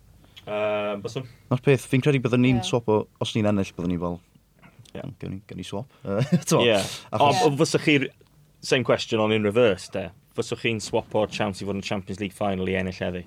Um, 0.46 1.02
Byswn? 1.02 1.26
Na'r 1.50 1.62
peth, 1.64 1.86
fi'n 1.90 2.02
credu 2.04 2.20
byddwn 2.22 2.44
ni'n 2.44 2.60
yeah. 2.60 2.66
swap, 2.68 2.90
o, 2.92 3.00
os 3.22 3.34
ni'n 3.34 3.48
ennill, 3.50 3.72
byddwn 3.74 3.90
ni 3.90 3.98
fel, 4.02 4.20
yeah. 4.94 5.08
gen, 5.22 5.40
gen 5.50 5.62
i 5.62 5.66
swap. 5.66 5.90
yeah. 6.62 6.86
Achos... 7.10 7.42
O, 7.42 7.50
fyswch 7.58 7.86
chi, 7.86 7.96
same 8.62 8.86
question 8.86 9.22
on 9.22 9.34
in 9.34 9.46
reverse, 9.46 9.90
de. 9.94 10.08
Fyswch 10.38 10.62
chi'n 10.62 10.82
swap 10.82 11.14
o'r 11.18 11.32
chance 11.32 11.62
i 11.62 11.68
fod 11.68 11.80
yn 11.80 11.86
Champions 11.86 12.22
League 12.22 12.36
final 12.36 12.70
i 12.70 12.78
ennill 12.78 13.00
heddi? 13.02 13.24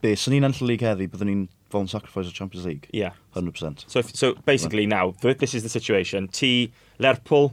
Be, 0.00 0.14
sy'n 0.14 0.36
ni'n 0.36 0.46
ennill 0.48 0.70
league 0.70 0.86
heddi, 0.86 1.10
byddwn 1.10 1.32
ni'n 1.32 1.46
fel 1.70 1.86
yn 1.86 1.90
sacrifice 1.90 2.30
o 2.30 2.36
Champions 2.36 2.66
League? 2.70 2.86
Yeah. 2.94 3.18
100%. 3.34 3.86
So, 3.90 3.98
if, 3.98 4.14
so 4.14 4.34
basically 4.46 4.86
now, 4.86 5.14
this 5.22 5.54
is 5.54 5.64
the 5.64 5.72
situation. 5.72 6.28
Ti, 6.28 6.72
Lerpwl, 7.02 7.52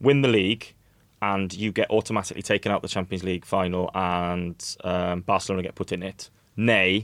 win 0.00 0.20
the 0.20 0.28
league, 0.28 0.74
and 1.20 1.52
you 1.52 1.72
get 1.72 1.90
automatically 1.90 2.42
taken 2.42 2.70
out 2.70 2.82
the 2.82 2.88
Champions 2.88 3.24
League 3.24 3.44
final 3.44 3.90
and 3.94 4.76
um, 4.84 5.22
Barcelona 5.22 5.62
get 5.62 5.74
put 5.74 5.92
in 5.92 6.02
it 6.02 6.30
neu 6.58 7.02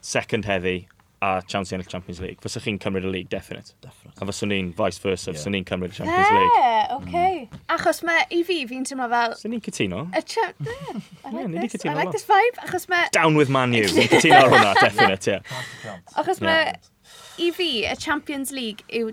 second 0.00 0.48
heddi 0.48 0.86
a 1.22 1.42
chance 1.48 1.72
i 1.72 1.76
ennill 1.76 1.88
Champions 1.88 2.20
League. 2.20 2.40
Fyswch 2.44 2.66
chi'n 2.66 2.78
cymryd 2.78 3.06
y 3.08 3.10
league, 3.10 3.28
definite. 3.32 3.72
definite. 3.80 4.20
A 4.20 4.26
fyswn 4.28 4.52
ni'n 4.52 4.72
vice 4.76 5.00
versa, 5.02 5.30
yeah. 5.30 5.38
fyswn 5.38 5.54
ni'n 5.56 5.64
cymryd 5.68 5.94
y 5.94 5.96
Champions 5.96 6.32
League. 6.36 6.56
Yeah. 6.58 6.96
Okay. 6.96 7.38
Mm. 7.50 7.62
Achos 7.76 8.02
mae 8.06 8.26
i 8.36 8.42
fi, 8.46 8.58
fi'n 8.68 8.84
teimlo 8.88 9.08
fel... 9.12 9.36
Fyswn 9.38 9.54
ni'n 9.56 9.64
cytuno. 9.64 10.02
Y 10.12 10.22
cha... 10.34 10.44
yeah, 10.68 11.00
I 11.24 11.32
like 11.32 11.54
yeah, 11.54 11.62
this. 11.72 11.86
I 11.86 11.94
like 11.94 12.10
lot. 12.10 12.18
this 12.18 12.26
vibe. 12.28 12.60
Achos 12.66 12.88
mae... 12.92 13.08
Down 13.16 13.40
with 13.40 13.52
Man 13.52 13.74
U. 13.74 13.84
Fi'n 13.96 14.10
cytuno 14.12 14.42
ar 14.42 14.52
hwnna, 14.52 14.74
definite. 14.80 15.38
Yeah. 15.38 16.02
Achos 16.20 16.42
mae... 16.44 16.74
Yeah. 16.74 16.92
I 17.38 17.50
fi, 17.52 17.70
y 17.86 17.94
Champions 18.00 18.52
League 18.52 18.84
yw 18.88 19.12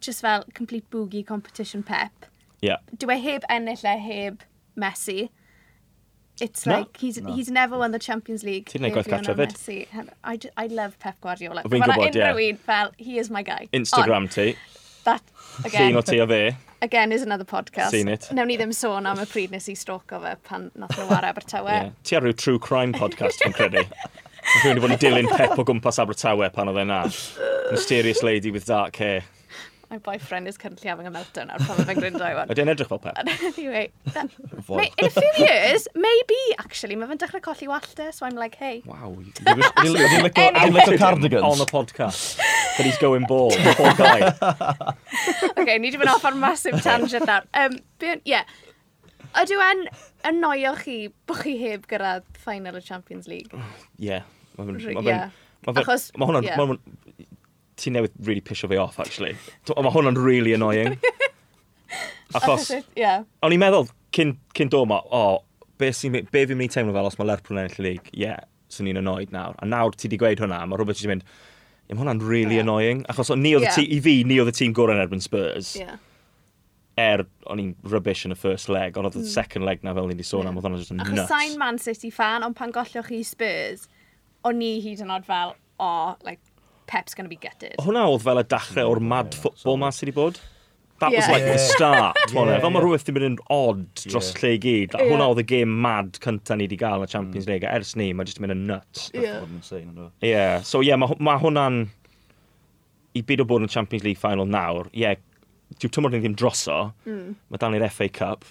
just 0.00 0.22
fel 0.22 0.44
complete 0.54 0.88
boogie 0.90 1.26
competition 1.26 1.82
pep. 1.82 2.26
Yeah. 2.62 2.78
Dwi 2.98 3.18
e 3.18 3.22
heb 3.22 3.46
ennill 3.50 3.84
e 3.84 3.98
heb 4.06 4.46
Messi. 4.76 5.28
It's 6.40 6.66
no. 6.66 6.78
like, 6.78 6.96
he's, 6.96 7.20
no. 7.20 7.32
he's 7.32 7.48
never 7.48 7.78
won 7.78 7.92
the 7.92 7.98
Champions 7.98 8.42
League. 8.42 8.66
Ti'n 8.66 8.82
neud 8.82 8.94
gwaith 8.96 9.10
gatra 9.10 9.34
fyd. 9.38 10.08
I, 10.24 10.38
I 10.56 10.66
love 10.66 10.98
Pep 10.98 11.20
Guardiola. 11.20 11.62
Fi'n 11.62 11.84
gwybod, 11.84 12.16
ie. 12.16 12.46
Yeah. 12.48 12.56
fel, 12.66 12.90
he 12.96 13.18
is 13.18 13.30
my 13.30 13.42
guy. 13.42 13.68
Instagram 13.72 14.26
On, 14.26 14.28
ti. 14.28 14.56
That, 15.04 15.22
again. 15.64 15.96
O 15.96 16.00
ti 16.00 16.20
o 16.20 16.26
fe. 16.26 16.56
Again, 16.82 17.12
is 17.12 17.22
another 17.22 17.44
podcast. 17.44 17.90
Seen 17.90 18.08
it. 18.08 18.28
Newn 18.32 18.50
ni 18.50 18.58
ddim 18.58 18.74
sôn 18.74 19.06
am 19.08 19.22
y 19.22 19.28
pryd 19.30 19.54
nes 19.54 19.70
i 19.70 19.76
stroke 19.78 20.12
o 20.12 20.20
fe 20.24 20.34
pan 20.48 20.70
nath 20.74 20.98
nhw 20.98 21.06
war 21.12 21.22
Abertawe. 21.30 21.70
yeah. 21.70 21.94
Ti 22.02 22.18
ar 22.18 22.26
ryw 22.26 22.34
true 22.36 22.58
crime 22.58 22.92
podcast, 22.92 23.40
fi'n 23.44 23.54
credu. 23.54 23.84
Rwy'n 23.84 24.74
wedi 24.74 24.82
bod 24.82 24.96
yn 24.96 25.00
dilyn 25.00 25.30
Pep 25.30 25.54
o 25.56 25.64
gwmpas 25.64 26.02
Abertawe 26.02 26.50
pan 26.52 26.72
oedd 26.72 26.82
e 26.82 26.88
na. 26.90 27.04
Mysterious 27.70 28.22
lady 28.26 28.50
with 28.50 28.66
dark 28.66 28.96
hair 28.96 29.22
my 29.94 29.98
boyfriend 29.98 30.48
is 30.48 30.58
currently 30.58 30.88
having 30.88 31.06
a 31.06 31.10
meltdown 31.14 31.50
ar 31.54 31.60
pan 31.62 31.78
mae 31.78 31.86
fe'n 31.90 32.00
gryndo 32.00 32.24
i 32.26 32.34
wan. 32.34 32.50
Ydy'n 32.50 32.70
edrych 32.72 32.90
fel 32.90 33.00
pep? 33.04 33.18
anyway, 33.48 33.84
that, 34.16 34.32
may, 34.68 34.90
in 34.98 35.06
a 35.06 35.10
few 35.10 35.30
years, 35.38 35.86
maybe, 35.94 36.40
actually, 36.58 36.98
mae 36.98 37.10
fe'n 37.10 37.20
dechrau 37.22 37.42
colli 37.44 37.70
wallta, 37.70 38.08
so 38.16 38.26
I'm 38.26 38.34
like, 38.40 38.58
hey. 38.58 38.82
Wow, 38.90 39.14
you 39.22 39.94
little 39.94 40.98
cardigans. 40.98 41.46
On 41.46 41.58
the 41.62 41.68
podcast. 41.70 42.38
But 42.76 42.86
he's 42.86 42.98
going 42.98 43.26
bald, 43.30 43.54
poor 43.78 43.94
guy. 43.94 44.34
okay, 45.62 45.78
ni 45.78 45.94
di 45.94 46.00
mynd 46.00 46.10
off 46.16 46.26
ar 46.26 46.34
massive 46.34 46.82
tangent 46.82 47.30
nawr. 47.30 47.46
Um, 47.54 47.78
yeah, 48.24 48.42
Ydw 49.34 49.62
en 49.62 49.86
annoio 50.26 50.74
chi 50.78 50.98
bod 51.26 51.42
chi 51.42 51.54
heb 51.62 51.86
gyrraedd 51.90 52.26
final 52.38 52.78
y 52.78 52.82
Champions 52.82 53.30
League? 53.30 53.54
Yeah. 53.54 53.70
Ie. 53.98 54.10
Yeah. 54.10 54.30
ma 54.58 54.66
hwnna'n... 54.66 55.06
Yeah. 55.06 55.30
Achos... 55.70 56.10
Ma' 56.18 56.28
hwnna'n 56.28 56.78
ti 57.80 57.90
newydd 57.94 58.14
really 58.26 58.42
pisio 58.44 58.68
fi 58.70 58.78
off, 58.80 59.00
actually. 59.02 59.34
Mae 59.70 59.94
hwnna'n 59.94 60.18
really 60.20 60.54
annoying. 60.54 60.98
Achos, 62.34 62.70
yeah. 62.96 63.22
o'n 63.44 63.54
i'n 63.54 63.62
meddwl 63.62 63.88
cyn, 64.14 64.34
cyn 64.56 64.70
dod 64.72 64.88
ma, 64.90 65.00
o, 65.04 65.20
oh, 65.20 65.68
be, 65.78 65.90
sy, 65.94 66.10
be 66.10 66.44
fi'n 66.46 66.58
mynd 66.58 66.70
i 66.70 66.74
teimlo 66.74 66.94
fel 66.96 67.10
os 67.10 67.18
mae 67.18 67.28
Lerpwl 67.28 67.58
yn 67.58 67.64
ennill 67.64 67.86
lig, 67.86 68.08
ie, 68.14 68.24
yeah, 68.24 68.40
swn 68.72 68.90
i'n 68.90 69.00
annoyed 69.02 69.34
nawr. 69.34 69.58
A 69.62 69.68
nawr 69.68 69.94
ti 69.98 70.10
di 70.10 70.18
gweud 70.20 70.42
hwnna, 70.42 70.62
mae 70.68 70.80
rhywbeth 70.80 71.02
ti'n 71.02 71.12
mynd, 71.12 71.26
ie, 71.26 71.92
mae 71.92 72.00
hwnna'n 72.00 72.24
really 72.24 72.58
yeah. 72.58 72.66
annoying. 72.66 73.04
Achos 73.12 73.30
o, 73.34 73.38
ni 73.38 73.54
oedd 73.58 73.68
yeah. 73.68 73.80
i 73.84 74.00
fi, 74.04 74.16
ni 74.26 74.40
oedd 74.42 74.50
y 74.50 74.56
tîm 74.56 74.74
gorau 74.76 74.96
yn 74.96 75.04
erbyn 75.04 75.22
Spurs. 75.24 75.74
Yeah. 75.78 76.00
Er, 77.00 77.24
o'n 77.50 77.62
i'n 77.62 77.72
rubbish 77.90 78.22
yn 78.26 78.34
y 78.34 78.38
first 78.38 78.70
leg, 78.70 78.98
ond 78.98 79.10
oedd 79.10 79.18
y 79.18 79.24
mm. 79.24 79.30
second 79.34 79.66
leg 79.66 79.82
na 79.86 79.94
fel 79.96 80.10
ni'n 80.10 80.18
di 80.18 80.26
sôn 80.26 80.50
am, 80.50 80.58
oedd 80.58 80.68
hwnna'n 80.68 80.82
just 80.82 80.94
nuts. 80.94 81.10
Achos 81.10 81.30
sain 81.30 81.58
Man 81.60 81.80
City 81.82 82.10
fan, 82.14 82.46
ond 82.46 82.58
pan 82.58 82.74
gollwch 82.74 83.10
chi 83.10 83.22
Spurs, 83.26 83.88
o'n 84.46 84.58
ni 84.62 84.76
hyd 84.84 85.02
yn 85.02 85.14
oed 85.14 85.26
fel, 85.26 85.56
o, 85.78 85.88
oh, 85.88 86.16
like, 86.26 86.42
Pep's 86.94 87.14
going 87.18 87.26
to 87.26 87.32
be 87.32 87.40
gutted. 87.42 87.74
Hwna 87.82 88.06
oedd 88.06 88.22
fel 88.22 88.38
y 88.38 88.44
dachrau 88.54 88.92
o'r 88.94 89.02
mad 89.12 89.34
football 89.34 89.80
ma 89.82 89.90
sydd 89.94 90.12
wedi 90.12 90.18
bod? 90.20 90.42
That 91.02 91.10
yeah. 91.10 91.18
was 91.18 91.28
like 91.28 91.42
the 91.42 91.58
start, 91.58 92.16
yeah, 92.30 92.44
yeah. 92.46 92.60
Fel 92.62 92.70
mae 92.70 92.82
rhywbeth 92.84 93.08
wedi 93.08 93.14
mynd 93.16 93.26
yn 93.32 93.38
odd 93.50 93.80
dros 94.04 94.30
yeah. 94.30 94.38
lle 94.38 94.52
i 94.54 94.60
gyd. 94.62 94.94
Yeah. 94.94 95.10
Hwna 95.10 95.26
oedd 95.32 95.42
y 95.42 95.46
game 95.50 95.74
mad 95.84 96.20
cyntaf 96.22 96.60
ni 96.60 96.68
wedi 96.68 96.78
gael 96.78 97.02
yn 97.02 97.08
y 97.08 97.12
Champions 97.16 97.48
League. 97.50 97.66
Mm. 97.66 97.82
Ers 97.82 97.96
ni, 97.98 98.06
mae 98.14 98.30
jyst 98.30 98.38
yn 98.38 98.46
mynd 98.46 98.54
yn 98.54 98.62
nuts. 98.70 99.08
Yeah. 99.10 99.42
yeah. 100.22 100.62
So 100.62 100.84
yeah, 100.86 101.00
mae 101.00 101.18
ma 101.18 101.34
hwnna'n... 101.42 101.82
I 103.14 103.22
byd 103.26 103.42
o 103.42 103.46
bod 103.46 103.62
yn 103.62 103.70
Champions 103.70 104.02
League 104.06 104.18
final 104.18 104.46
nawr, 104.50 104.88
yeah, 104.94 105.18
dyw 105.78 105.90
tymor 105.94 106.14
ni 106.14 106.22
ddim 106.22 106.34
droso. 106.38 106.78
Mm. 107.06 107.34
Mae 107.50 107.62
dan 107.62 107.76
i'r 107.78 107.86
FA 107.90 108.08
Cup. 108.10 108.46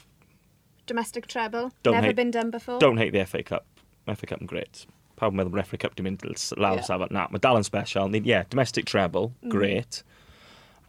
Domestic 0.87 1.27
treble. 1.31 1.71
Don't 1.83 1.95
Never 1.95 2.11
hate, 2.11 2.19
been 2.19 2.31
done 2.31 2.51
before. 2.51 2.79
Don't 2.79 2.99
hate 2.99 3.15
the 3.15 3.23
FA 3.25 3.43
Cup. 3.43 3.65
FA 4.07 4.27
Cup 4.27 4.43
yn 4.43 4.51
great 4.51 4.85
pawb 5.23 5.33
yn 5.33 5.39
meddwl 5.39 5.55
bod 5.55 5.63
Refri 5.63 5.79
Cup 5.81 5.95
di 5.97 6.05
mynd 6.05 6.27
lawr 6.27 6.81
yeah. 6.81 6.87
safon. 6.87 7.15
Na, 7.15 7.25
mae 7.31 7.41
dal 7.43 7.59
yn 7.59 7.67
special. 7.67 8.11
Ie, 8.11 8.21
yeah, 8.27 8.43
domestic 8.51 8.85
treble, 8.89 9.31
mm. 9.41 9.53
great. 9.55 10.03
Mm. 10.03 10.09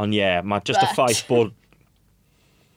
Ond 0.04 0.14
ie, 0.14 0.20
yeah, 0.20 0.40
mae 0.42 0.64
just 0.66 0.80
But... 0.80 0.90
y 0.90 0.96
ffaith 0.96 1.28
bod... 1.30 1.54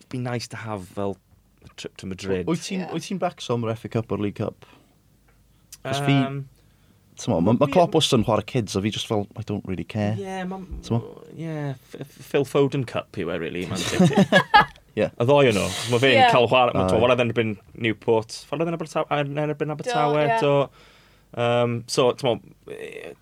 be 0.08 0.18
nice 0.18 0.48
to 0.48 0.56
have 0.56 0.86
fel 0.88 1.18
a 1.64 1.68
trip 1.76 1.96
to 1.98 2.06
Madrid. 2.06 2.46
Wyt 2.46 2.62
ti'n 2.64 2.86
yeah. 2.86 2.98
ti 2.98 3.14
back 3.20 3.42
som 3.44 3.66
Refri 3.66 3.90
Cup 3.90 4.12
o'r 4.12 4.22
League 4.22 4.38
Cup? 4.38 4.66
Cos 5.82 6.00
fi... 6.00 6.14
um, 6.14 6.44
fi... 7.18 7.30
Mae 7.34 7.42
ma 7.58 7.66
Klopp 7.66 7.96
yeah, 7.98 8.08
yn 8.14 8.24
chwarae 8.24 8.46
kids, 8.46 8.76
a 8.78 8.82
fi 8.82 8.92
just 8.94 9.08
fel, 9.10 9.26
I 9.36 9.42
don't 9.42 9.66
really 9.66 9.84
care. 9.84 10.14
Yeah, 10.18 10.44
ma, 10.44 10.60
yeah 11.34 11.74
Phil 12.04 12.46
Foden 12.46 12.86
Cup 12.86 13.18
yw 13.18 13.32
e, 13.34 13.38
really, 13.42 13.66
Man 13.66 13.82
City. 13.82 14.22
yeah. 15.00 15.10
A 15.18 15.26
ddoi 15.26 15.50
nhw. 15.50 15.66
Mae 15.90 16.02
fe'n 16.04 16.14
yeah. 16.14 16.30
cael 16.30 16.46
chwarae, 16.50 16.76
mae'n 16.78 16.94
uh, 16.94 17.16
yn 17.16 17.32
erbyn 17.32 17.56
Newport, 17.74 18.38
ffordd 18.46 18.62
erbyn 18.62 18.78
Abertawe, 18.78 20.14
do, 20.14 20.22
yeah. 20.22 20.38
do 20.44 20.54
Um, 21.36 21.82
so, 21.86 22.10
mo, 22.24 22.38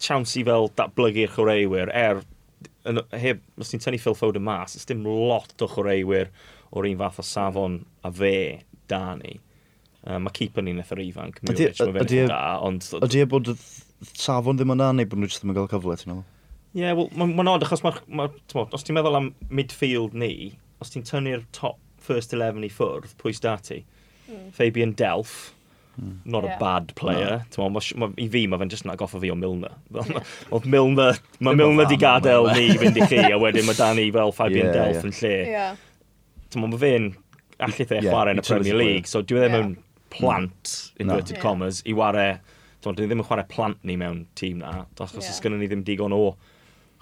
chawns 0.03 0.37
i 0.39 0.45
fel 0.47 0.71
datblygu'r 0.79 1.33
chwaraewyr, 1.35 1.91
er, 1.91 2.23
yn, 2.87 3.03
heb, 3.19 3.43
os 3.59 3.73
ti'n 3.73 3.83
tynnu 3.83 4.01
Phil 4.03 4.17
Foden 4.19 4.47
mas, 4.47 4.77
ys 4.79 4.87
dim 4.89 5.03
lot 5.07 5.57
o 5.63 5.69
chwaraewyr 5.71 6.31
o'r 6.77 6.89
un 6.91 7.01
fath 7.01 7.21
o 7.23 7.27
safon 7.27 7.81
a 8.07 8.13
fe, 8.15 8.63
da 8.91 9.03
ni. 9.19 9.39
Um, 10.07 10.23
mae 10.29 10.35
keeper 10.37 10.63
ni'n 10.63 10.79
eitha 10.79 11.01
ifanc, 11.03 11.41
Milic, 11.43 11.81
mae 11.83 12.05
fe'n 12.07 12.23
e- 12.23 12.31
da, 12.31 12.41
ond... 12.63 12.87
Ydy 13.03 13.25
e 13.25 13.29
bod 13.31 13.51
safon 14.15 14.59
ddim 14.59 14.77
yna, 14.77 14.93
neu 14.95 15.09
bod 15.11 15.23
nhw 15.23 15.33
ddim 15.33 15.51
yn 15.51 15.59
cael 15.59 15.73
cyfle, 15.73 15.99
ti'n 15.99 16.13
meddwl? 16.13 16.25
Ie, 16.77 16.83
yeah, 16.85 16.95
wel, 16.95 17.11
mae'n 17.17 17.35
ma 17.35 17.57
odd, 17.57 17.67
achos 17.67 17.83
ma, 17.83 17.91
ma, 18.07 18.29
tmo, 18.53 18.69
os 18.77 18.87
ti'n 18.87 18.99
meddwl 18.99 19.19
am 19.19 19.33
midfield 19.51 20.15
ni, 20.15 20.53
os 20.85 20.93
ti'n 20.93 21.07
tynnu'r 21.09 21.43
top 21.57 21.81
first 22.07 22.37
11 22.37 22.69
i 22.69 22.71
ffwrdd, 22.71 23.17
pwy 23.19 23.35
da 23.43 23.57
ti? 23.59 23.81
Mm. 24.29 24.51
Fabian 24.55 24.95
Delph, 24.99 25.56
Mm. 25.97 26.17
Not 26.25 26.45
yeah. 26.45 26.57
a 26.57 26.61
bad 26.61 26.95
player. 26.95 27.45
No. 27.57 27.69
Ma, 27.71 27.81
ma, 27.97 28.09
I 28.21 28.29
fi, 28.29 28.47
mae 28.47 28.61
fe'n 28.61 28.73
just 28.73 28.85
nag 28.85 29.01
off 29.01 29.15
fi 29.17 29.31
o 29.33 29.37
Milner. 29.39 29.73
Oedd 29.97 30.67
Milner, 30.69 31.21
mae 31.41 31.57
Milner 31.57 31.89
di 31.89 31.97
gadael 32.01 32.51
ni 32.53 32.75
fynd 32.77 33.01
i 33.01 33.07
chi, 33.09 33.23
a 33.31 33.39
wedyn 33.41 33.65
mae 33.69 33.79
Dani 33.79 34.11
fel 34.13 34.35
Fabian 34.37 34.69
yeah, 34.69 34.75
Delph 34.77 34.99
yeah. 34.99 35.07
yn 35.09 35.17
lle. 35.21 35.39
Yeah. 35.55 36.61
Mae 36.61 36.83
fe'n 36.83 37.09
allu 37.65 37.87
the 37.87 38.01
yeah, 38.01 38.11
chwarae 38.11 38.37
yn 38.37 38.43
y 38.43 38.45
Premier 38.45 38.77
League, 38.77 39.09
so 39.09 39.23
dwi 39.25 39.41
e 39.41 39.47
ddim 39.47 39.57
yn 39.63 39.73
plant, 40.13 40.75
inverted 41.01 41.39
no. 41.39 41.43
commas, 41.43 41.81
i 41.89 41.97
ware 41.97 42.27
Dwi'n 42.85 42.99
dwi 42.99 43.07
e 43.07 43.11
ddim 43.11 43.23
yn 43.25 43.27
chwarae 43.27 43.49
plant 43.51 43.81
ni 43.89 43.97
mewn 43.99 44.27
tîm 44.39 44.61
na, 44.61 44.85
achos 45.01 45.25
yeah. 45.25 45.33
sgynnu 45.35 45.63
ni 45.63 45.71
ddim 45.71 45.87
digon 45.87 46.15
o 46.15 46.37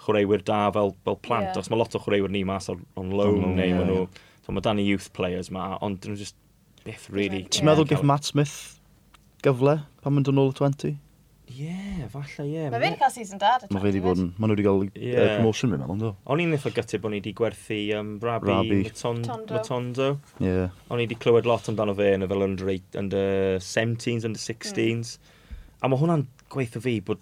chwaraewyr 0.05 0.45
da 0.47 0.69
fel, 0.73 0.95
fel 1.03 1.19
plant. 1.19 1.51
Yeah. 1.51 1.59
Os 1.59 1.69
mae 1.69 1.81
lot 1.81 1.97
o 1.97 2.01
chwaraewyr 2.01 2.31
ni 2.31 2.45
mas 2.47 2.71
on, 2.71 2.85
on 2.97 3.11
loan 3.11 3.41
mm, 3.41 3.59
neu 3.59 3.67
yeah, 3.67 3.77
maen 3.81 3.91
nhw... 3.91 3.99
Yeah. 4.05 4.23
So 4.45 4.53
mae 4.53 4.61
dan 4.65 4.79
i 4.79 4.85
youth 4.85 5.09
players 5.17 5.49
ma, 5.53 5.73
ond 5.85 5.99
dyn 6.01 6.13
nhw 6.13 6.21
just 6.21 6.37
byth 6.85 7.09
really... 7.13 7.43
Yeah. 7.43 7.51
Ti'n 7.57 7.69
meddwl 7.69 7.89
gyda 7.91 8.07
Matt 8.07 8.29
Smith 8.31 8.55
gyfle 9.45 9.79
pan 10.03 10.15
mae'n 10.15 10.27
dod 10.27 10.41
ôl 10.41 10.53
y 10.53 10.57
20? 10.59 10.95
Ie, 11.45 11.67
yeah, 11.67 12.07
falle, 12.09 12.45
ie. 12.47 12.55
Yeah. 12.55 12.71
Mae 12.73 12.81
fe 12.81 12.87
wedi 12.87 12.99
cael 12.99 13.11
season 13.13 13.39
dad. 13.41 13.67
Mae 13.69 13.81
fe 13.83 13.89
wedi 13.91 14.01
bod 14.01 14.21
yn... 14.21 14.31
Mae 14.33 14.49
nhw 14.49 14.55
wedi 14.55 14.65
cael 14.65 14.79
yeah. 14.87 15.19
uh, 15.19 15.35
promotion, 15.37 15.69
mi'n 15.71 15.83
meddwl, 15.83 15.99
do. 16.01 16.09
O'n 16.33 16.41
i'n 16.41 16.55
eitha 16.57 16.71
gytid 16.73 17.03
bod 17.03 17.13
ni 17.13 17.19
wedi 17.21 17.33
gwerthu 17.37 17.77
um, 17.99 18.09
Rabi, 18.23 18.49
Rabi. 18.49 18.79
Matondo. 18.87 19.37
Matondo. 19.51 20.07
Yeah. 20.41 20.73
O'n 20.89 21.03
i 21.03 21.05
wedi 21.05 21.19
clywed 21.21 21.49
lot 21.49 21.69
amdano 21.69 21.93
fe 21.97 22.09
yn 22.17 22.25
y 22.25 22.29
fel 22.31 22.47
under, 22.47 22.71
eight, 22.73 22.97
under 22.97 23.61
17s, 23.61 24.25
under 24.25 24.41
16s. 24.41 25.13
Mm. 25.13 25.63
A 25.85 25.91
mae 25.91 26.01
hwnna'n 26.01 26.25
gweithio 26.55 26.81
fi 26.87 26.97
bod... 27.05 27.21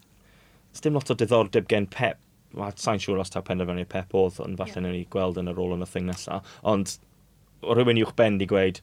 Dim 0.81 0.95
lot 0.97 1.11
o 1.11 1.19
diddordeb 1.19 1.67
gen 1.69 1.89
Pep. 1.91 2.21
Mae 2.55 2.73
Sa'n 2.79 3.03
siŵr 3.03 3.19
os 3.21 3.33
taw 3.33 3.43
penderfynu 3.45 3.83
Pep 3.91 4.15
oedd, 4.15 4.39
ond 4.45 4.57
falle 4.61 4.79
yeah. 4.79 4.87
ni 4.87 5.03
gweld 5.11 5.41
yn 5.41 5.51
y 5.51 5.57
rôl 5.57 5.75
yn 5.75 5.83
y 5.83 5.89
thing 5.89 6.07
nesaf. 6.07 6.47
Ond 6.63 6.95
rhywun 7.67 7.99
i'w'ch 7.99 8.15
ben 8.19 8.39
di 8.39 8.47
gweud, 8.49 8.79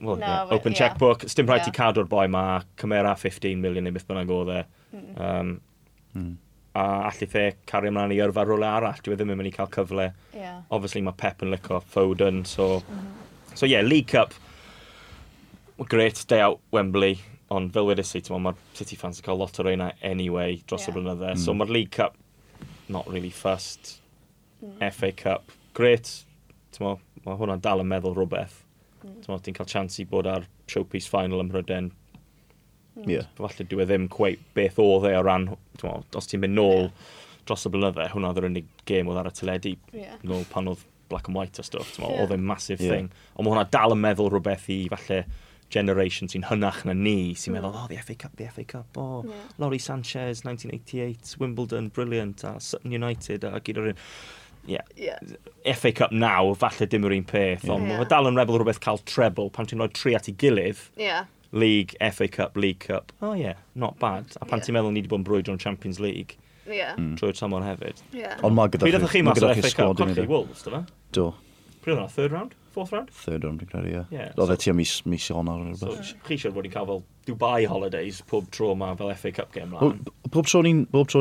well, 0.00 0.16
no, 0.16 0.26
yeah, 0.26 0.48
open 0.50 0.72
yeah. 0.72 0.78
checkbook. 0.78 1.28
Stim 1.28 1.46
rhaid 1.46 1.64
yeah. 1.64 1.70
ti 1.70 1.76
cadw'r 1.76 2.08
boi 2.08 2.26
ma, 2.28 2.62
cymera 2.80 3.14
15 3.18 3.62
miliwn 3.62 3.86
neu 3.86 3.94
beth 3.96 4.08
bynnag 4.08 4.32
oedd 4.32 4.52
e. 4.54 4.64
Mm. 4.96 5.06
Um, 5.28 5.54
mm. 6.14 6.34
A 6.76 6.86
allu 7.08 7.28
fe 7.32 7.44
cario 7.70 7.88
ymlaen 7.92 8.12
i 8.12 8.18
yrfa 8.20 8.44
rolau 8.44 8.80
arall, 8.80 8.98
dwi 9.04 9.14
e 9.14 9.20
ddim 9.20 9.32
yn 9.32 9.40
mynd 9.40 9.48
i 9.48 9.54
cael 9.54 9.70
cyfle. 9.72 10.10
Yeah. 10.36 10.58
Obviously 10.70 11.00
mae 11.06 11.16
Pep 11.16 11.46
yn 11.46 11.54
lico 11.54 11.80
Foden, 11.94 12.44
so... 12.48 12.82
Mm. 12.84 13.06
So 13.56 13.64
yeah, 13.64 13.80
League 13.80 14.08
Cup, 14.08 14.34
great 15.88 16.22
day 16.28 16.42
out 16.44 16.60
Wembley, 16.72 17.14
ond 17.48 17.72
fel 17.72 17.86
wedys 17.88 18.12
i, 18.18 18.20
mae'r 18.28 18.58
City 18.76 18.98
fans 19.00 19.22
yn 19.22 19.24
cael 19.24 19.40
lot 19.40 19.56
o 19.62 19.64
reina 19.64 19.92
anyway 20.04 20.58
dros 20.66 20.84
yeah. 20.84 20.92
y 20.92 20.96
blynydde. 20.98 21.30
Mm. 21.30 21.40
So 21.40 21.54
hmm. 21.54 21.62
mae'r 21.62 21.72
League 21.72 21.94
Cup, 21.96 22.18
not 22.92 23.08
really 23.08 23.30
fussed. 23.30 23.96
Mm. 24.60 24.92
FA 24.92 25.12
Cup, 25.12 25.56
great. 25.72 26.12
Mae 26.80 26.98
hwnna'n 27.24 27.64
dal 27.64 27.80
yn 27.80 27.88
meddwl 27.88 28.12
rhywbeth. 28.18 28.65
Mm. 29.06 29.38
Ti'n 29.44 29.56
cael 29.56 29.70
chance 29.70 30.02
i 30.02 30.08
bod 30.08 30.28
ar 30.30 30.48
showpiece 30.70 31.10
final 31.10 31.42
ym 31.42 31.52
Mhryden. 31.52 31.92
Mm. 32.96 33.08
Yeah. 33.10 33.30
Falle 33.38 33.68
dwi 33.68 33.84
e 33.84 33.88
ddim 33.88 34.10
cweith 34.12 34.42
beth 34.56 34.80
oedd 34.82 35.08
e 35.10 35.14
o 35.18 35.22
ran, 35.24 35.50
mo, 35.82 35.94
os 36.16 36.30
ti'n 36.30 36.42
mynd 36.44 36.56
nôl 36.56 36.86
yeah. 36.86 37.08
dros 37.48 37.66
y 37.68 37.72
blynydde, 37.72 38.10
hwnna 38.14 38.32
oedd 38.32 38.42
yr 38.42 38.50
unig 38.50 38.70
gêm 38.88 39.10
oedd 39.10 39.20
ar 39.22 39.30
y 39.30 39.34
teledu, 39.36 39.74
yeah. 39.96 40.20
nôl 40.26 40.46
pan 40.52 40.70
oedd 40.72 40.84
black 41.10 41.28
and 41.28 41.36
white 41.36 41.60
a 41.60 41.66
stuff, 41.66 41.98
mo, 42.00 42.10
yeah. 42.10 42.22
oedd 42.24 42.32
e'n 42.36 42.46
massive 42.46 42.80
yeah. 42.82 42.94
thing. 42.94 43.10
Ond 43.34 43.46
mae 43.46 43.54
hwnna 43.54 43.66
dal 43.74 43.94
yn 43.94 44.00
meddwl 44.02 44.32
rhywbeth 44.32 44.70
i 44.72 44.80
falle 44.92 45.24
generation 45.70 46.30
sy'n 46.30 46.46
hynach 46.46 46.84
na 46.86 46.94
ni, 46.94 47.34
sy'n 47.34 47.52
mm. 47.52 47.58
meddwl, 47.58 47.76
oh, 47.76 47.86
the 47.90 48.00
FA 48.00 48.14
Cup, 48.14 48.36
the 48.38 48.48
FA 48.48 48.64
Cup, 48.64 48.98
oh, 49.02 49.24
yeah. 49.26 49.46
Laurie 49.58 49.82
Sanchez, 49.82 50.44
1988, 50.44 51.36
Wimbledon, 51.40 51.88
brilliant, 51.88 52.44
a 52.44 52.56
Sutton 52.60 52.94
United, 52.94 53.44
a 53.44 53.60
gyd 53.60 53.82
o'r 53.82 53.92
un 53.92 54.02
yeah. 54.66 54.82
yeah. 54.96 55.74
FA 55.74 55.92
Cup 55.92 56.12
naw, 56.12 56.54
falle 56.58 56.88
dim 56.90 57.06
yr 57.08 57.14
un 57.16 57.24
peth, 57.26 57.64
ond 57.68 57.88
yeah. 57.88 58.00
mae 58.00 58.10
dal 58.10 58.28
yn 58.30 58.38
rebel 58.38 58.60
rhywbeth 58.60 58.82
cael 58.84 59.00
treble 59.08 59.48
pan 59.54 59.68
ti'n 59.70 59.82
rhoi 59.82 59.92
tri 59.94 60.16
at 60.18 60.28
ei 60.30 60.36
gilydd. 60.42 60.82
Yeah. 61.00 61.30
League, 61.56 61.96
FA 62.12 62.28
Cup, 62.28 62.56
League 62.56 62.80
Cup. 62.80 63.12
Oh 63.22 63.32
yeah, 63.32 63.56
not 63.74 63.98
bad. 63.98 64.36
A 64.40 64.44
pan 64.44 64.58
yeah. 64.58 64.66
ti'n 64.66 64.76
meddwl 64.76 64.92
ni 64.92 65.02
wedi 65.02 65.12
bod 65.12 65.22
yn 65.22 65.30
brwydro 65.30 65.56
yn 65.56 65.62
Champions 65.62 66.02
League. 66.02 66.36
Yeah. 66.66 66.94
Mm. 66.98 67.14
Trwy'r 67.18 67.36
tymor 67.38 67.64
hefyd. 67.64 68.02
Yeah. 68.12 68.38
Ond 68.44 68.56
mae 68.58 68.70
gyda 68.74 68.86
chi... 68.86 68.92
Pryd 68.92 69.10
chi 69.12 69.24
mas 69.26 69.42
o'r 69.42 69.58
FA 69.62 69.72
Cup 69.78 69.98
conchi 70.02 70.26
Wolves, 70.30 70.64
dyfa? 70.66 70.82
Do. 71.14 71.30
Pryd 71.84 72.00
oedd 72.02 72.14
third 72.16 72.34
round? 72.34 72.56
Fourth 72.76 72.92
round? 72.92 73.12
Third 73.14 73.46
round, 73.46 73.62
fi'n 73.62 73.70
credu, 73.70 73.92
ie. 73.92 74.02
Yeah. 74.12 74.32
Oedd 74.36 74.52
e 74.52 74.58
ti 74.60 74.72
am 74.72 74.76
mis, 74.80 74.98
mis 75.08 75.30
on 75.32 75.48
ar 75.48 75.62
rhywbeth. 75.62 76.10
So, 76.10 76.18
chi 76.26 76.36
eisiau 76.36 76.52
bod 76.52 76.66
ni'n 76.66 76.74
cael 76.74 76.88
fel 76.90 77.04
Dubai 77.28 77.64
holidays 77.70 78.18
pob 78.28 78.50
tro 78.52 78.74
ma 78.76 78.90
fel 78.98 79.14
FA 79.22 79.32
Cup 79.38 79.54
game 79.54 79.72
lan? 79.72 80.02
Bob 80.34 80.50
tro 80.50 80.60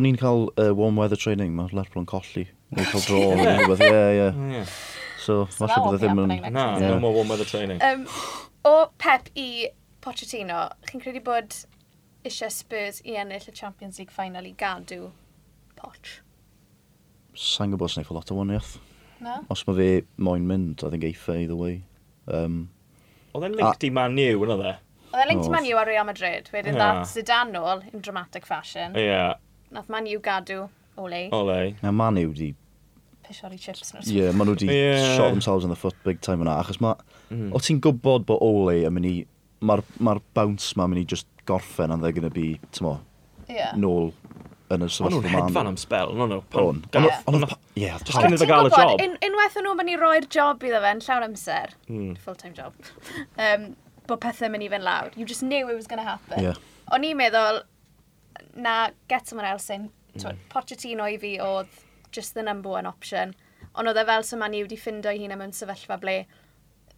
ni'n 0.02 0.20
cael 0.20 0.50
uh, 0.50 0.74
warm 0.76 1.00
weather 1.00 1.20
training, 1.22 1.54
mae 1.56 1.72
Lerpwl 1.72 2.04
yn 2.04 2.10
colli. 2.10 2.48
Yn 2.74 2.88
cael 2.90 3.06
dro 3.06 3.22
neu 3.38 3.46
rhywbeth, 3.46 3.86
ie, 3.86 4.30
ie. 4.58 4.66
So, 5.26 5.48
so 5.50 5.66
falle 5.66 5.96
bydde 5.96 5.98
ddim 6.04 6.20
yn... 6.22 6.54
Na, 6.54 6.64
yeah. 6.78 6.92
no 6.92 7.00
more 7.02 7.16
warm 7.16 7.32
weather 7.34 7.48
training. 7.50 7.80
Um, 7.82 8.04
o 8.62 8.92
Pep 9.02 9.32
i 9.34 9.72
Pochettino, 10.06 10.68
chi'n 10.86 11.02
credu 11.02 11.24
bod 11.26 11.56
eisiau 12.26 12.54
Spurs 12.54 13.00
i 13.02 13.16
ennill 13.18 13.48
y 13.50 13.54
Champions 13.58 13.98
League 13.98 14.14
final 14.14 14.46
i 14.46 14.52
gadw 14.54 15.08
Poch? 15.80 16.20
Sa'n 17.34 17.74
gwybod 17.74 17.90
sy'n 17.90 18.04
eithaf 18.04 18.20
lot 18.20 18.36
o 18.36 18.38
waniaeth. 18.38 18.76
No? 19.26 19.40
Os 19.50 19.66
mae 19.66 19.80
fe 19.80 19.90
moyn 20.22 20.46
mynd, 20.46 20.86
I 20.86 20.94
think 20.94 21.10
eitha 21.10 21.40
either 21.42 21.58
way. 21.58 21.82
Um, 22.30 22.68
Oedd 23.34 23.50
e'n 23.50 23.58
linked 23.58 23.90
i 23.90 23.94
Man 23.98 24.22
U, 24.22 24.30
yn 24.46 24.56
oedd 24.60 24.66
e? 24.70 24.78
Oedd 25.10 25.24
e'n 25.24 25.32
linked 25.34 25.48
i 25.48 25.50
oh, 25.50 25.58
Man 25.58 25.70
U 25.72 25.82
ar 25.82 25.90
Real 25.90 26.06
Madrid, 26.06 26.54
wedyn 26.54 26.78
yeah. 26.78 27.02
that 27.02 27.10
Zidane 27.10 27.58
nôl, 27.58 27.82
in 27.90 28.06
dramatic 28.06 28.46
fashion. 28.46 28.94
Yeah. 28.94 29.40
Nath 29.74 29.90
Man 29.90 30.06
U 30.14 30.22
gadw 30.22 30.68
Ole. 30.98 31.28
Ole. 31.36 31.60
Na, 31.84 31.92
man 31.92 32.18
nhw 32.20 32.34
di... 32.38 32.54
Pishori 33.26 33.58
chips. 33.60 33.94
Ie, 34.06 34.20
yeah, 34.20 34.36
ma 34.36 34.46
nhw 34.46 34.58
di 34.60 34.68
yeah. 34.70 35.16
shot 35.16 35.32
themselves 35.34 35.66
in 35.66 35.72
the 35.74 35.80
foot 35.80 35.96
big 36.04 36.22
time 36.22 36.44
yna. 36.46 36.60
Achos 36.62 36.82
mae... 36.84 37.00
Mm. 37.30 37.50
O 37.56 37.62
ti'n 37.64 37.80
gwybod 37.84 38.28
bod 38.30 38.44
Ole 38.46 38.84
yn 38.86 38.94
mynd 38.96 39.10
i... 39.10 39.16
Mae'r 39.66 39.82
ma 40.04 40.14
bounce 40.36 40.76
ma'n 40.78 40.92
mynd 40.92 41.02
i 41.02 41.08
just 41.10 41.26
gorffen 41.48 41.94
and 41.94 42.04
they're 42.04 42.14
going 42.14 42.28
to 42.28 42.34
be, 42.34 42.60
tymo, 42.76 43.00
yeah. 43.48 43.72
nôl 43.80 44.12
yn 44.74 44.84
y 44.84 44.90
sefyllfa 44.92 45.08
ma'n... 45.08 45.16
O'n 45.16 45.24
nhw'n 45.24 45.34
hedfan 45.36 45.70
am 45.70 45.78
spel, 45.80 46.12
no, 46.18 46.28
nhw. 46.30 46.42
O'n 46.60 46.82
nhw. 47.40 47.58
Ie, 47.80 47.88
just 48.04 48.18
cyn 48.18 48.36
iddo 48.36 48.48
gael 48.50 48.70
y 48.70 48.74
job. 48.76 49.02
Unwaith 49.26 49.58
o'n 49.58 49.66
nhw'n 49.66 49.80
mynd 49.80 49.94
i 49.94 49.98
roi'r 50.02 50.28
job 50.36 50.66
iddo 50.68 50.82
fe 50.84 50.92
yn 50.98 51.02
llawn 51.06 51.26
amser, 51.30 51.74
hmm. 51.88 52.14
full-time 52.26 52.54
job, 52.58 52.92
um, 53.48 53.68
bod 54.10 54.22
pethau 54.26 54.52
mynd 54.54 54.68
i 54.68 54.70
fe'n 54.76 54.86
lawr. 54.86 55.10
You 55.16 55.26
just 55.26 55.46
knew 55.46 55.70
it 55.70 55.78
was 55.78 55.88
going 55.90 56.04
to 56.04 56.08
happen. 56.08 56.44
Yeah. 56.44 56.60
O'n 56.94 57.08
i'n 57.08 57.18
meddwl, 57.18 57.64
na, 58.60 58.76
get 59.08 59.32
someone 59.32 59.48
else 59.50 59.72
in, 59.74 59.90
mm. 60.18 60.44
Pochettino 60.54 61.08
i 61.12 61.18
fi 61.22 61.36
oedd 61.44 61.72
just 62.16 62.34
the 62.34 62.44
number 62.44 62.72
one 62.72 62.88
option. 62.88 63.36
Ond 63.76 63.92
oedd 63.92 64.00
e 64.00 64.06
fel 64.08 64.24
sy'n 64.24 64.42
man 64.42 64.56
i 64.56 64.64
wedi 64.64 64.80
ffindo 64.80 65.12
i 65.12 65.20
hun 65.22 65.36
mewn 65.38 65.56
sefyllfa 65.56 66.00
ble 66.02 66.20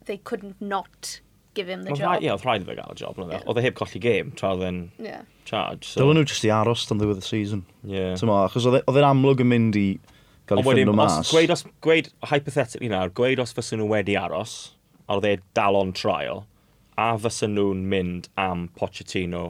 they 0.07 0.18
couldn't 0.18 0.61
not 0.61 1.20
give 1.57 1.68
him 1.68 1.84
the 1.84 1.91
well, 1.91 1.99
job. 1.99 2.24
Ie, 2.24 2.30
oedd 2.32 2.45
rhaid 2.45 2.63
i 2.63 2.70
fe 2.70 2.76
gael 2.78 2.93
y 2.93 2.99
job. 3.01 3.18
Yeah. 3.24 3.41
Oedd 3.49 3.59
e 3.59 3.65
heb 3.65 3.78
colli 3.80 4.01
game 4.03 4.36
tra 4.38 4.53
oedd 4.55 4.68
e'n 4.68 4.84
yeah. 5.01 5.26
charge. 5.49 5.89
So. 5.89 6.03
Dylen 6.03 6.22
nhw 6.22 6.28
jyst 6.30 6.45
i 6.47 6.53
aros 6.53 6.86
tan 6.89 7.01
ddiwedd 7.01 7.24
y 7.24 7.26
season. 7.26 7.65
Yeah. 7.84 8.13
Tyma, 8.20 8.43
achos 8.45 8.70
e- 8.70 8.84
oedd 8.84 9.01
e'n 9.01 9.09
amlwg 9.09 9.43
yn 9.43 9.51
mynd 9.53 9.80
i 9.80 9.88
gael 10.49 10.61
ei 10.61 10.68
ffynd 10.68 10.93
o 10.93 10.97
mas. 10.97 11.32
Gweud 11.34 11.55
os, 11.55 11.65
gweud, 11.84 12.11
hypothetically 12.32 12.91
nawr, 12.93 13.13
gweud 13.18 13.41
os 13.43 13.55
fysyn 13.57 13.82
nhw 13.82 13.89
wedi 13.95 14.18
aros, 14.20 14.57
a 15.07 15.18
oedd 15.18 15.28
e 15.28 15.34
dal 15.57 15.80
on 15.80 15.95
trial, 15.97 16.45
a 16.97 17.09
fysyn 17.22 17.57
nhw'n 17.57 17.84
mynd 17.89 18.30
am 18.41 18.68
Pochettino 18.78 19.49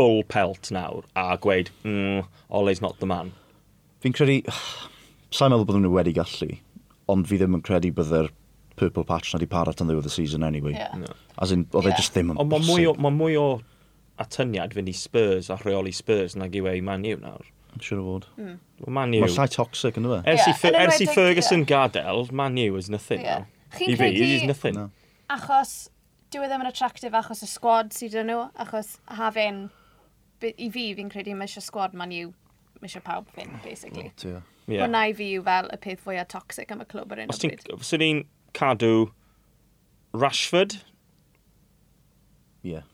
full 0.00 0.22
pelt 0.24 0.70
nawr 0.72 1.04
a 1.14 1.36
gweud, 1.36 1.68
mm, 1.84 2.24
Ole's 2.48 2.80
not 2.80 2.98
the 3.00 3.06
man? 3.06 3.32
Fi'n 4.00 4.14
credu, 4.16 4.40
sa'n 5.36 5.52
meddwl 5.52 5.66
bod 5.68 5.80
nhw 5.82 5.90
wedi 5.92 6.14
gallu, 6.16 6.54
ond 7.12 7.28
fi 7.28 7.36
ddim 7.40 7.58
yn 7.58 7.64
credu 7.66 7.90
byddai'r 7.98 8.30
purple 8.80 9.04
patch 9.04 9.34
na 9.34 9.42
di 9.42 9.48
parat 9.50 9.82
yn 9.82 9.90
ddiwedd 9.90 10.08
y 10.08 10.14
season 10.14 10.46
anyway. 10.46 10.72
Yeah. 10.72 10.96
No. 11.02 11.12
As 11.44 11.52
in, 11.52 11.66
oedd 11.74 11.90
e 11.90 11.92
yeah. 11.92 12.00
just 12.00 12.16
ddim 12.16 12.32
yn 12.32 12.40
Ond 12.40 12.52
mae 12.54 12.64
mwy, 12.64 12.86
o, 12.88 12.96
ma 12.96 13.12
mwy 13.12 13.36
o 13.36 13.46
atyniad 14.24 14.72
fynd 14.76 14.88
i 14.88 14.96
Spurs 14.96 15.52
a 15.52 15.58
rheoli 15.60 15.92
Spurs 15.96 16.36
nag 16.40 16.56
e 16.56 16.62
i 16.62 16.64
wei 16.64 16.80
Man 16.84 17.04
U 17.10 17.18
nawr. 17.20 17.50
Yn 17.76 17.84
siŵr 17.84 18.00
o 18.00 18.06
fod. 18.06 18.28
Mm. 18.40 18.56
Well, 18.80 18.94
Man 18.96 19.16
U... 19.18 19.24
Mae'n 19.26 19.36
llai 19.36 19.48
toxic 19.52 20.00
yn 20.00 20.08
dweud. 20.08 20.24
Ers, 20.24 20.46
yeah, 20.46 20.64
i, 20.64 20.74
ers 20.86 21.04
i 21.04 21.08
Ferguson 21.12 21.66
yeah. 21.66 21.70
gadael, 21.74 22.24
Man 22.32 22.56
U 22.64 22.80
is 22.80 22.88
nothing 22.88 23.20
yeah. 23.26 23.44
now. 23.44 23.76
Chi'n 23.76 23.92
I 23.92 24.00
fi, 24.00 24.08
credu... 24.08 24.30
is 24.38 24.48
nothing. 24.48 24.80
No. 24.80 24.88
Achos, 25.30 25.74
dyw 26.32 26.46
e 26.46 26.48
ddim 26.48 26.64
yn 26.64 26.72
attractive 26.72 27.20
achos 27.20 27.44
y 27.44 27.50
squad 27.52 27.92
sydd 27.94 28.16
yn 28.22 28.32
nhw, 28.32 28.48
achos 28.64 28.96
hafyn 29.20 29.66
i 30.48 30.70
fi, 30.72 30.86
fi'n 30.98 31.10
credu 31.12 31.34
mae 31.36 31.48
eisiau 31.48 31.64
sgwad 31.64 31.96
man 31.98 32.12
yw, 32.14 32.32
mae 32.80 32.90
eisiau 32.90 33.04
pawb 33.06 33.30
fynd, 33.36 33.56
basically. 33.64 34.10
Yeah. 34.24 34.42
yeah. 34.66 34.84
Hwna 34.84 35.06
i 35.10 35.16
fi 35.16 35.32
yw 35.38 35.46
fel 35.46 35.70
y 35.72 35.80
peth 35.84 36.04
fwyaf 36.04 36.30
toxic 36.32 36.72
am 36.74 36.84
y 36.84 36.88
clwb 36.90 37.16
ar 37.16 37.24
un 37.24 37.34
o 37.34 37.38
bryd. 37.40 37.66
Os 37.76 37.92
ni'n 38.02 38.24
cadw 38.56 38.94
Rashford? 40.16 40.80
Yeah. 42.66 42.86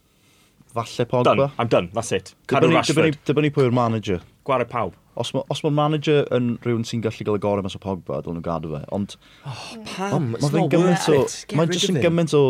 Falle 0.74 1.06
Pogba? 1.08 1.24
Done. 1.24 1.50
I'm 1.58 1.68
done, 1.68 1.90
that's 1.94 2.12
it. 2.12 2.34
Cadw 2.48 2.70
Rashford. 2.74 3.18
Dibynnu 3.28 3.52
pwy 3.54 3.68
yw'r 3.68 3.76
manager. 3.76 4.20
Gwared 4.46 4.70
pawb. 4.70 4.96
Os 5.16 5.32
mae'r 5.32 5.62
ma 5.64 5.70
manager 5.72 6.26
yn 6.36 6.56
rhywun 6.64 6.84
sy'n 6.84 7.00
gallu 7.04 7.24
gael 7.24 7.38
y 7.38 7.40
gorau 7.40 7.64
mas 7.64 7.78
o 7.78 7.80
Pogba, 7.80 8.20
dylen 8.24 8.36
nhw 8.36 8.44
gadw 8.44 8.74
fe. 8.74 8.82
Ond... 8.92 9.16
Oh, 9.48 9.62
pam? 9.88 10.34
Mae 10.34 10.52
fe'n 10.52 10.68
gymaint 10.74 11.08
o... 11.14 11.22
Mae'n 11.56 11.72
just 11.72 11.88
yn 11.88 12.02
gymaint 12.02 12.36
o 12.36 12.42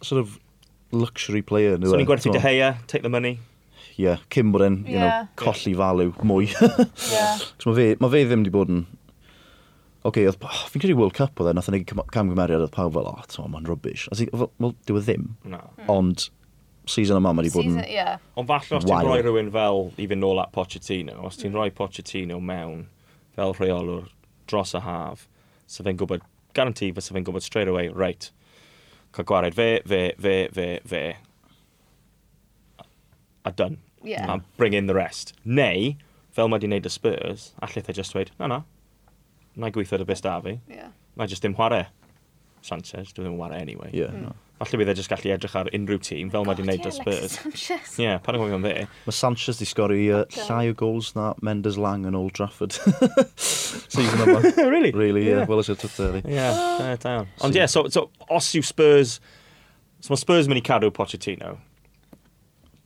sort 0.00 0.22
of 0.22 0.38
luxury 0.96 1.42
player. 1.42 1.76
So 1.76 1.92
e? 1.92 2.00
ni'n 2.00 2.08
gwerthu 2.08 2.32
De 2.32 2.40
Gea, 2.40 2.72
take 2.86 3.04
the 3.04 3.12
money 3.12 3.36
yeah, 4.00 4.24
Cymru'n 4.32 4.80
you 4.86 4.96
yeah. 4.96 5.04
know, 5.04 5.28
colli 5.40 5.74
falw 5.76 6.10
mwy. 6.26 6.48
yeah. 7.12 7.38
mae 7.66 7.76
fe, 7.76 7.86
ma 8.00 8.10
fe 8.12 8.24
ddim 8.26 8.44
wedi 8.44 8.54
bod 8.54 8.72
yn... 8.72 8.82
Oce, 10.00 10.22
okay, 10.24 10.28
oh, 10.32 10.60
fi'n 10.72 10.80
credu 10.80 10.96
World 10.96 11.12
Cup 11.16 11.40
oedd 11.42 11.50
e, 11.50 11.56
nath 11.56 11.68
o'n 11.68 11.76
ei 11.76 11.84
camgymeriad 11.84 12.62
oedd 12.64 12.72
pawb 12.72 12.94
fel, 12.96 13.08
o, 13.10 13.24
oh, 13.42 13.48
mae'n 13.52 13.68
rubbish. 13.68 14.06
As 14.14 14.22
i, 14.24 14.30
well, 14.32 14.72
dyw 14.88 14.96
e 14.96 15.02
ddim. 15.04 15.26
No. 15.52 15.60
Ond, 15.92 16.30
season 16.88 17.20
yma 17.20 17.34
mae 17.34 17.44
wedi 17.44 17.52
bod 17.54 17.68
yn... 17.68 17.78
Yeah. 17.84 18.16
Ond 18.40 18.48
falle 18.48 18.78
os 18.78 18.86
ti'n 18.88 19.04
rhoi 19.04 19.20
rhywun 19.20 19.52
fel, 19.54 19.90
i 20.00 20.08
fynd 20.10 20.24
nôl 20.24 20.40
at 20.42 20.54
Pochettino, 20.56 21.18
os 21.28 21.36
ti'n 21.40 21.52
rhoi 21.56 21.68
Pochettino 21.76 22.40
mewn 22.40 22.86
fel 23.36 23.54
rheolwr 23.58 24.08
dros 24.50 24.74
y 24.74 24.82
haf, 24.84 25.28
so 25.70 25.84
fe'n 25.86 26.00
gwybod, 26.00 26.24
garanti 26.56 26.90
fysa 26.96 27.14
fe'n 27.14 27.26
gwybod 27.28 27.44
straight 27.44 27.70
away, 27.70 27.92
right, 27.92 28.30
cael 29.14 29.28
gwared 29.28 29.58
fe, 29.58 29.68
fe, 29.86 30.02
fe, 30.18 30.36
fe, 30.56 30.70
fe, 30.88 31.04
a 33.44 33.52
done 33.52 33.78
yeah. 34.02 34.32
a 34.32 34.40
bring 34.56 34.72
in 34.72 34.86
the 34.86 34.94
rest. 34.94 35.34
Neu, 35.44 35.96
fel 36.36 36.48
mae 36.48 36.62
di 36.62 36.68
wneud 36.70 36.86
y 36.86 36.92
Spurs, 36.92 37.52
allai 37.62 37.82
they 37.84 37.96
just 37.96 38.14
dweud, 38.14 38.30
na 38.38 38.50
na, 38.50 38.60
na 39.56 39.70
i 39.70 39.74
gweithio 39.74 40.00
dy 40.00 40.06
bus 40.08 40.22
da 40.24 40.40
fi, 40.44 40.60
yeah. 40.68 40.92
na 41.16 41.26
just 41.26 41.42
dim 41.42 41.56
chwarae. 41.58 41.86
Sanchez, 42.62 43.14
dwi 43.14 43.24
ddim 43.24 43.34
yn 43.34 43.40
chwarae 43.40 43.60
anyway. 43.64 43.90
Yeah. 43.96 44.12
Mm. 44.12 44.38
Falle 44.60 44.76
bydd 44.76 44.90
e 44.92 44.94
just 44.98 45.08
gallu 45.08 45.30
edrych 45.32 45.54
ar 45.56 45.70
unrhyw 45.72 46.00
tîm, 46.04 46.28
fel 46.32 46.44
mae 46.44 46.58
di 46.58 46.64
wneud 46.66 46.84
y 46.84 46.90
Spurs. 46.92 47.38
Sanchez. 47.38 47.94
Ie, 47.96 48.04
yeah, 48.04 48.18
pan 48.20 48.36
yn 48.36 48.42
gwybod 48.42 48.66
fe. 48.66 48.84
Mae 49.06 49.16
Sanchez 49.16 49.56
di 49.56 49.68
sgori 49.68 50.02
uh, 50.12 50.26
llai 50.36 50.66
o 50.68 50.74
gols 50.76 51.14
na 51.16 51.30
Mendes 51.40 51.78
Lang 51.80 52.04
yn 52.08 52.18
Old 52.18 52.34
Trafford. 52.36 52.76
Season 53.40 54.20
yma. 54.26 54.42
really? 54.74 54.92
Really, 54.92 55.24
yeah. 55.24 55.40
yeah. 55.40 55.48
Wel, 55.48 55.64
ysgrifft 55.64 55.86
Twitter. 55.86 56.20
Ie, 56.20 56.36
da 57.00 57.14
iawn. 57.14 57.32
Ond 57.46 57.56
ie, 57.56 57.64
so, 57.72 57.86
so, 57.88 58.10
os 58.28 58.52
yw 58.60 58.68
Spurs... 58.68 59.16
So 60.04 60.12
mae 60.12 60.20
Spurs 60.20 60.48
mynd 60.48 60.60
i 60.60 60.64
cadw 60.64 60.92
Pochettino, 60.96 61.56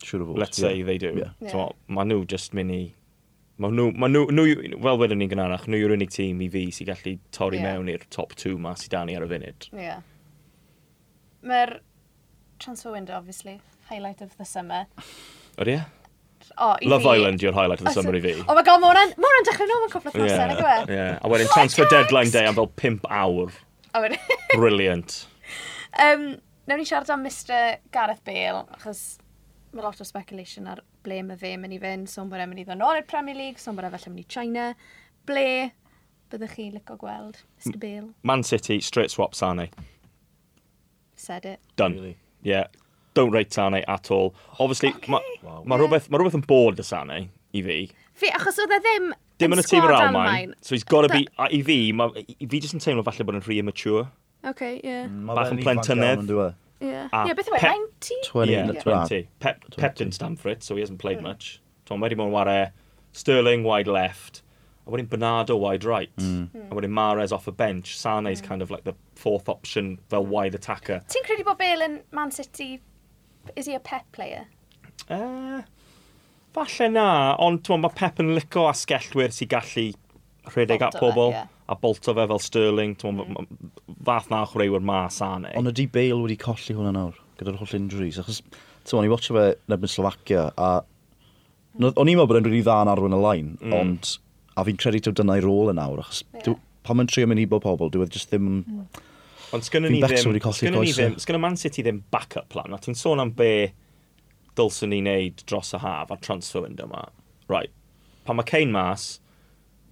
Siwr 0.05 0.23
o 0.23 0.29
fod. 0.29 0.39
Let's 0.41 0.59
yeah. 0.59 0.69
say 0.69 0.83
they 0.83 0.97
do. 1.01 1.13
Yeah. 1.17 1.33
Yeah. 1.41 1.51
So, 1.51 1.65
mae 1.87 2.07
nhw 2.09 2.25
just 2.29 2.55
mynd 2.57 2.75
i... 2.75 2.83
Mae 3.61 3.71
nhw, 3.71 3.89
ma 3.95 4.09
nhw, 4.11 4.25
nhw, 4.35 4.79
fel 4.83 4.99
wedyn 4.99 5.21
ni'n 5.21 5.31
gynharach, 5.31 5.67
nhw 5.71 5.79
yw'r 5.79 5.95
unig 5.95 6.11
tîm 6.11 6.41
i 6.43 6.49
fi 6.51 6.65
sy'n 6.75 6.89
gallu 6.91 7.15
torri 7.35 7.61
yeah. 7.61 7.75
mewn 7.75 7.91
i'r 7.93 8.03
top 8.11 8.35
2 8.41 8.57
ma 8.61 8.75
sy'n 8.79 8.91
dan 8.93 9.11
i 9.11 9.15
ar 9.17 9.25
y 9.25 9.29
funud. 9.31 9.69
Yeah. 9.71 10.01
Mae'r 11.45 11.77
transfer 12.59 12.91
window, 12.91 13.15
obviously, 13.15 13.59
highlight 13.89 14.21
of 14.25 14.35
the 14.37 14.47
summer. 14.49 14.85
Oed 15.55 15.71
ie? 15.71 15.79
Oh, 16.57 16.75
Love 16.83 17.03
fi... 17.07 17.15
Island 17.15 17.41
yw'r 17.41 17.55
highlight 17.55 17.81
of 17.81 17.87
the 17.87 17.95
summer 17.95 18.15
i 18.15 18.21
fi. 18.21 18.35
Oh 18.43 18.57
my 18.57 18.63
god, 18.65 18.83
mae 18.83 18.91
hwnna'n 18.91 19.47
dechrau 19.47 19.69
nhw 19.69 19.79
mewn 19.81 19.93
cwpl 19.93 20.11
o 20.11 20.15
thnosen, 20.17 20.51
yeah, 20.51 20.65
yeah. 20.65 20.91
yeah. 20.91 21.13
A 21.23 21.31
wedyn 21.31 21.49
transfer 21.53 21.87
deadline 21.91 22.33
day 22.35 22.45
am 22.49 22.59
fel 22.59 22.69
5 22.83 23.07
awr. 23.07 23.55
Brilliant. 24.53 25.21
um, 26.05 26.35
Nawr 26.67 26.81
ni 26.81 26.85
siarad 26.89 27.09
am 27.13 27.23
Mr 27.23 27.77
Gareth 27.93 28.23
Bale, 28.25 28.65
achos 28.73 29.19
mae 29.75 29.83
lot 29.83 29.99
o 30.01 30.07
speculation 30.07 30.69
ar 30.71 30.81
ble 31.05 31.19
mae 31.27 31.39
fe 31.39 31.55
mynd 31.59 31.75
i 31.75 31.79
fynd, 31.81 32.09
sôn 32.11 32.29
bod 32.31 32.41
e'n 32.41 32.51
mynd 32.51 32.63
i 32.63 32.67
ddod 32.67 32.79
nôl 32.79 32.99
i'r 32.99 33.07
Premier 33.09 33.37
League, 33.37 33.61
sôn 33.61 33.77
bod 33.77 33.87
e 33.87 33.91
falle 33.93 34.13
mynd 34.13 34.23
i 34.23 34.29
China, 34.35 34.69
ble 35.27 35.47
byddwch 36.31 36.55
chi 36.55 36.69
licio 36.73 36.97
gweld 37.01 37.41
Mr 37.59 37.77
Bale? 37.81 38.09
Man 38.23 38.43
City, 38.43 38.79
straight 38.81 39.11
swap 39.11 39.35
Sane. 39.35 39.69
Said 41.15 41.45
it. 41.45 41.59
Done. 41.75 41.93
Really? 41.93 42.17
Yeah. 42.43 42.67
Don't 43.13 43.31
rate 43.31 43.53
Sane 43.53 43.83
at 43.87 44.11
all. 44.11 44.33
Obviously, 44.59 44.89
okay. 44.89 45.11
mae 45.11 45.37
wow. 45.43 45.63
ma 45.65 45.75
yeah. 45.75 45.83
rhywbeth, 45.83 46.09
ma 46.09 46.19
rhywbeth 46.19 46.39
yn 46.39 46.47
bod 46.47 46.79
y 46.79 46.87
Sane 46.87 47.21
i 47.55 47.63
fi. 47.63 47.79
Fi, 48.15 48.31
achos 48.35 48.59
oedd 48.63 48.75
e 48.75 48.81
ddim 48.83 49.13
Dim 49.39 49.51
yn 49.51 49.59
y 49.59 49.63
tîm 49.67 49.83
yr 49.83 49.91
Almain, 49.91 50.53
so 50.63 50.75
he's 50.75 50.85
got 50.87 51.03
to 51.03 51.11
be... 51.11 51.25
A, 51.35 51.49
I 51.51 51.59
fi, 51.67 51.91
ma, 51.91 52.07
i 52.15 52.47
fi 52.47 52.61
jyst 52.63 52.77
yn 52.77 52.83
teimlo 52.83 53.03
falle 53.03 53.25
bod 53.27 53.35
yn 53.35 53.43
rhy 53.43 53.59
immature. 53.59 54.05
Okay, 54.47 54.79
yeah. 54.79 55.09
Mm, 55.09 55.33
Bach 55.35 55.51
yn 55.51 55.59
plentynedd. 55.59 56.31
Yeah, 56.79 57.07
yeah 57.11 57.33
beth 57.33 57.47
yw 57.47 57.57
e? 57.57 57.61
90? 57.61 58.15
20. 58.25 58.51
Yeah, 58.51 58.71
20. 58.71 59.29
Pep, 59.39 59.63
Pep 59.77 59.95
didn't 59.95 60.13
stand 60.13 60.39
for 60.39 60.49
it, 60.49 60.63
so 60.63 60.75
he 60.75 60.81
hasn't 60.81 60.99
played 60.99 61.17
yeah. 61.17 61.29
much. 61.29 61.61
Tom 61.85 62.01
wedi 62.01 62.17
mwyn 62.17 62.33
ware 62.33 62.73
Sterling 63.15 63.63
wide 63.63 63.87
left, 63.87 64.41
a 64.85 64.91
wedyn 64.91 65.07
Bernardo 65.09 65.55
wide 65.55 65.85
right, 65.85 66.13
mm. 66.17 66.49
a 66.69 66.75
wedyn 66.75 66.91
Mares 66.91 67.31
off 67.31 67.47
a 67.47 67.51
bench. 67.51 67.97
Sane's 67.97 68.41
mm. 68.41 68.45
kind 68.45 68.61
of 68.61 68.71
like 68.71 68.83
the 68.83 68.93
fourth 69.15 69.47
option 69.47 69.99
fel 70.09 70.25
wide 70.25 70.55
attacker. 70.55 70.99
Ti'n 71.07 71.23
credu 71.23 71.45
bod 71.47 71.57
Bale 71.61 71.87
yn 71.87 72.01
Man 72.11 72.31
City, 72.31 72.81
is 73.55 73.67
he 73.67 73.75
a 73.75 73.79
Pep 73.79 74.11
player? 74.11 74.45
Uh, 75.07 75.61
falle 76.55 76.89
na, 76.91 77.35
ond 77.39 77.71
mae 77.79 77.95
Pep 77.95 78.19
yn 78.19 78.33
lico 78.35 78.67
asgellwyr 78.67 79.31
sy'n 79.31 79.53
gallu 79.55 79.87
rhedeg 80.51 80.83
at 80.89 80.99
pobl. 80.99 81.31
Yeah. 81.31 81.51
A 81.67 81.75
bolto 81.75 82.13
fe 82.13 82.27
fel 82.29 82.39
Sterling, 82.39 82.93
mm 82.99 83.47
fath 84.05 84.29
na 84.31 84.43
chwaraewyr 84.49 84.83
mas 84.85 85.21
ane. 85.25 85.51
Ond 85.59 85.71
ydy 85.71 85.87
Bale 85.91 86.21
wedi 86.21 86.37
colli 86.41 86.75
hwnna 86.77 86.93
nawr, 86.95 87.17
gyda'r 87.39 87.57
holl 87.61 87.77
injuries? 87.77 88.19
Achos, 88.21 88.41
ti'n 88.85 88.99
o'n 88.99 89.07
i 89.07 89.11
watcha 89.11 89.35
fe 89.35 89.47
nebyn 89.71 89.91
Slovakia, 89.91 90.49
a 90.55 90.69
o'n 91.81 92.07
i'n 92.07 92.15
meddwl 92.15 92.29
bod 92.29 92.39
e'n 92.39 92.47
rili 92.47 92.61
dda 92.63 92.77
yn 92.85 92.91
arwen 92.93 93.17
y 93.17 93.21
lain, 93.21 93.49
mm. 93.59 93.73
ond 93.75 94.13
a 94.55 94.63
fi'n 94.67 94.79
credu 94.79 95.01
taw 95.03 95.15
dyna'i 95.19 95.43
rôl 95.43 95.73
yn 95.73 95.79
nawr, 95.81 96.03
achos 96.05 96.21
yeah. 96.37 96.55
pan 96.87 96.99
mae'n 96.99 97.09
trio 97.11 97.27
mynd 97.27 97.43
i 97.43 97.47
bob 97.51 97.65
pobl, 97.65 97.91
dwi'n 97.91 98.07
e 98.07 98.15
just 98.15 98.31
ddim... 98.31 98.61
Mm. 98.61 98.85
Ond 99.55 99.65
sgynny 99.65 99.91
ni 99.91 99.99
ddim, 100.03 100.37
sgynny 100.55 100.81
ni 100.81 100.93
ddim, 100.95 101.17
sgynny 101.21 101.41
Man 101.41 101.57
City 101.59 101.83
ddim 101.85 102.01
backup 102.11 102.47
plan, 102.53 102.73
a 102.73 102.79
ti'n 102.81 102.97
sôn 102.97 103.21
am 103.23 103.33
be 103.37 103.73
dylsyn 104.55 104.91
ni 104.91 105.01
wneud 105.03 105.43
dros 105.49 105.73
y 105.75 105.81
haf 105.83 106.13
a'r 106.13 106.23
transfer 106.23 106.63
window 106.63 106.87
yma. 106.87 107.03
Right, 107.51 107.73
pan 108.25 108.39
mae 108.39 108.47
Kane 108.47 108.73
mas, 108.73 109.09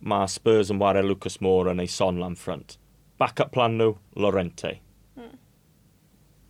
mae 0.04 0.30
Spurs 0.32 0.72
yn 0.74 0.82
wario 0.82 1.04
Lucas 1.06 1.40
Moura 1.44 1.76
neu 1.76 1.92
Son 1.92 2.20
lan 2.24 2.38
ffrant. 2.40 2.78
Backup 3.24 3.54
plan 3.56 3.78
nhw, 3.80 3.94
Lorente. 4.20 4.74
Mm. 5.16 5.38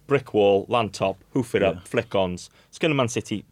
Brick 0.07 0.33
wall, 0.33 0.65
land 0.73 0.95
top, 0.97 1.21
hoof 1.35 1.53
it 1.53 1.61
yeah. 1.61 1.69
up, 1.69 1.87
flick-ons. 1.87 2.49
Sgynny 2.73 2.97
Man 2.97 3.11
City, 3.13 3.43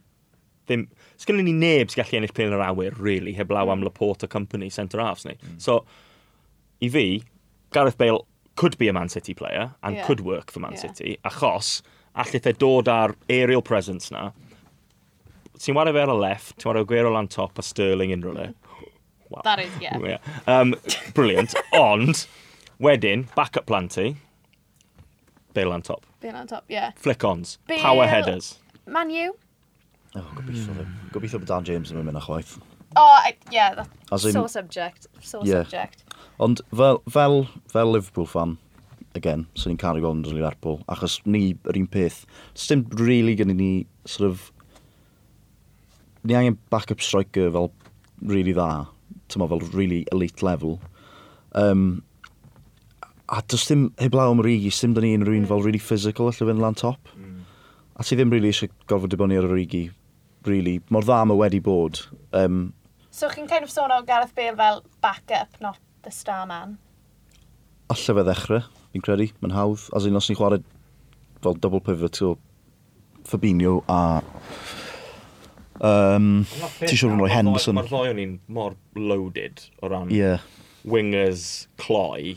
ddim... 0.65 0.88
Sgynny 1.22 1.45
ni 1.45 1.53
neb 1.53 1.91
sy'n 1.93 2.01
gallu 2.01 2.17
ennill 2.17 2.34
pen 2.34 2.55
yr 2.57 2.63
awyr, 2.65 2.97
really, 2.97 3.36
heblaw 3.38 3.69
am 3.69 3.84
hmm. 3.84 3.86
Laporta 3.86 4.26
Company, 4.26 4.72
centre-halves 4.74 5.28
ni. 5.28 5.36
Mm. 5.38 5.59
So, 5.61 5.84
i 6.82 6.89
fi, 6.89 7.22
Gareth 7.78 7.99
Bale 7.99 8.26
could 8.55 8.78
be 8.80 8.88
a 8.88 8.93
Man 8.93 9.09
City 9.09 9.36
player 9.38 9.76
and 9.84 9.95
yeah. 9.95 10.07
could 10.07 10.22
work 10.22 10.49
for 10.49 10.59
Man 10.59 10.74
yeah. 10.74 10.80
City, 10.80 11.19
achos 11.24 11.84
allith 12.15 12.47
e 12.49 12.53
dod 12.57 12.89
ar 12.89 13.13
aerial 13.30 13.61
presence 13.61 14.09
na. 14.11 14.32
Ti'n 15.61 15.78
wario 15.78 15.93
fe 15.93 16.01
ar 16.01 16.09
y 16.09 16.17
left, 16.17 16.57
ti'n 16.57 16.72
wario 16.72 16.89
Guerrero 16.89 17.13
lan 17.13 17.30
top 17.30 17.61
a 17.61 17.65
Sterling 17.69 18.17
unrhyw 18.17 18.34
le. 18.39 18.47
Wow. 19.30 19.41
That 19.45 19.59
is, 19.59 19.72
yeah. 19.80 19.97
yeah. 20.03 20.17
Um, 20.47 20.74
brilliant, 21.13 21.53
ond 21.78 22.26
Wedyn, 22.82 23.27
back 23.36 23.63
plan 23.65 23.88
ti. 23.88 24.15
Bale 25.53 25.71
on 25.71 25.82
top. 25.82 26.05
Bale 26.19 26.36
on 26.36 26.47
top, 26.47 26.65
yeah. 26.67 26.91
Flick-ons. 26.95 27.59
Bale... 27.67 27.79
Power 27.79 28.07
headers. 28.07 28.57
Man 28.88 29.11
U. 29.11 29.36
Oh, 30.15 30.25
gobeithio 30.36 30.73
ddim. 30.73 30.95
Gobeithio 31.13 31.39
bod 31.43 31.51
Dan 31.51 31.67
James 31.67 31.91
yn 31.91 31.99
mynd 31.99 32.11
yna 32.11 32.23
chwaith. 32.25 32.55
Oh, 32.97 33.19
I, 33.21 33.36
yeah, 33.51 33.86
that's 34.09 34.25
in, 34.25 34.34
sore 34.34 34.49
subject. 34.49 35.07
Sore 35.21 35.45
yeah. 35.45 35.61
subject. 35.61 36.03
Ond 36.41 36.63
fel, 36.75 37.03
fel, 37.07 37.45
fel 37.71 37.93
Liverpool 37.93 38.25
fan, 38.27 38.57
again, 39.15 39.45
so 39.53 39.69
ni'n 39.69 39.79
caru 39.79 40.01
gweld 40.03 40.25
yn 40.25 40.36
Liverpool, 40.36 40.82
achos 40.91 41.19
ni 41.23 41.53
yr 41.69 41.79
un 41.79 41.88
peth, 41.91 42.25
sdim 42.57 42.88
really 42.99 43.38
gyda 43.39 43.55
ni, 43.55 43.71
sort 44.09 44.32
of, 44.32 44.49
ni 46.25 46.36
angen 46.36 46.57
backup 46.73 46.99
striker 47.05 47.53
fel 47.53 47.71
really 48.25 48.57
dda, 48.57 48.88
tyma 49.32 49.47
fel 49.53 49.63
really 49.71 50.01
elite 50.11 50.43
level. 50.43 50.79
Um, 51.53 52.01
a 53.32 53.41
does 53.47 53.65
dim 53.65 53.89
heblaw 53.97 54.34
am 54.34 54.43
rigi, 54.43 54.69
dim 54.75 54.93
dyn 54.95 55.07
ni 55.07 55.13
unrhyw 55.15 55.38
un 55.39 55.45
mm. 55.45 55.49
fel 55.49 55.63
really 55.63 55.79
physical 55.79 56.27
allu 56.27 56.47
fynd 56.49 56.63
lan 56.63 56.75
top. 56.75 57.11
Mm. 57.15 57.45
A 57.95 58.03
ti 58.03 58.17
ddim 58.19 58.34
really 58.34 58.51
eisiau 58.51 58.71
gorfod 58.91 59.13
dibynnu 59.13 59.39
ar 59.39 59.47
y 59.47 59.51
rigi, 59.53 59.84
really. 60.47 60.79
Mor 60.91 61.07
dda 61.07 61.21
mae 61.29 61.39
wedi 61.39 61.61
bod. 61.63 62.03
Um, 62.36 62.73
so 63.09 63.32
chi'n 63.32 63.47
kind 63.47 63.63
of 63.63 63.71
sôn 63.71 63.93
o 63.95 64.01
Gareth 64.07 64.36
Bale 64.36 64.57
fel 64.59 64.84
backup, 65.05 65.55
not 65.63 65.79
the 66.03 66.11
star 66.11 66.43
man? 66.49 66.77
Alla 67.91 68.19
fe 68.19 68.27
ddechrau, 68.27 68.67
fi'n 68.91 69.07
credu, 69.07 69.32
mae'n 69.39 69.55
hawdd. 69.55 69.88
As 69.95 70.07
in, 70.09 70.19
os 70.19 70.27
ni'n 70.27 70.39
chwarae 70.39 70.63
fel 71.41 71.59
double 71.63 71.84
pivot 71.88 72.21
o 72.27 72.36
Fabinho 73.27 73.79
a... 73.88 74.21
Um, 75.82 76.43
Ti 76.84 76.93
siŵr 76.93 77.15
yn 77.15 77.21
rhoi 77.23 77.32
Henderson? 77.32 77.79
Mae'r 77.79 77.89
ddoi 77.89 78.11
o'n 78.11 78.19
i'n 78.21 78.38
mor 78.53 78.75
loaded 78.93 79.63
o 79.82 79.89
ran 79.89 80.11
yeah. 80.13 80.43
wingers, 80.86 81.65
cloi, 81.82 82.36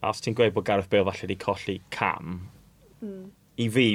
a 0.00 0.12
os 0.12 0.22
ti'n 0.24 0.36
gweud 0.38 0.54
bod 0.56 0.66
Gareth 0.68 0.90
Bale 0.92 1.06
falle 1.08 1.26
wedi 1.26 1.38
colli 1.40 1.78
cam, 1.94 2.38
mm. 3.02 3.24
i 3.60 3.68
fi, 3.72 3.86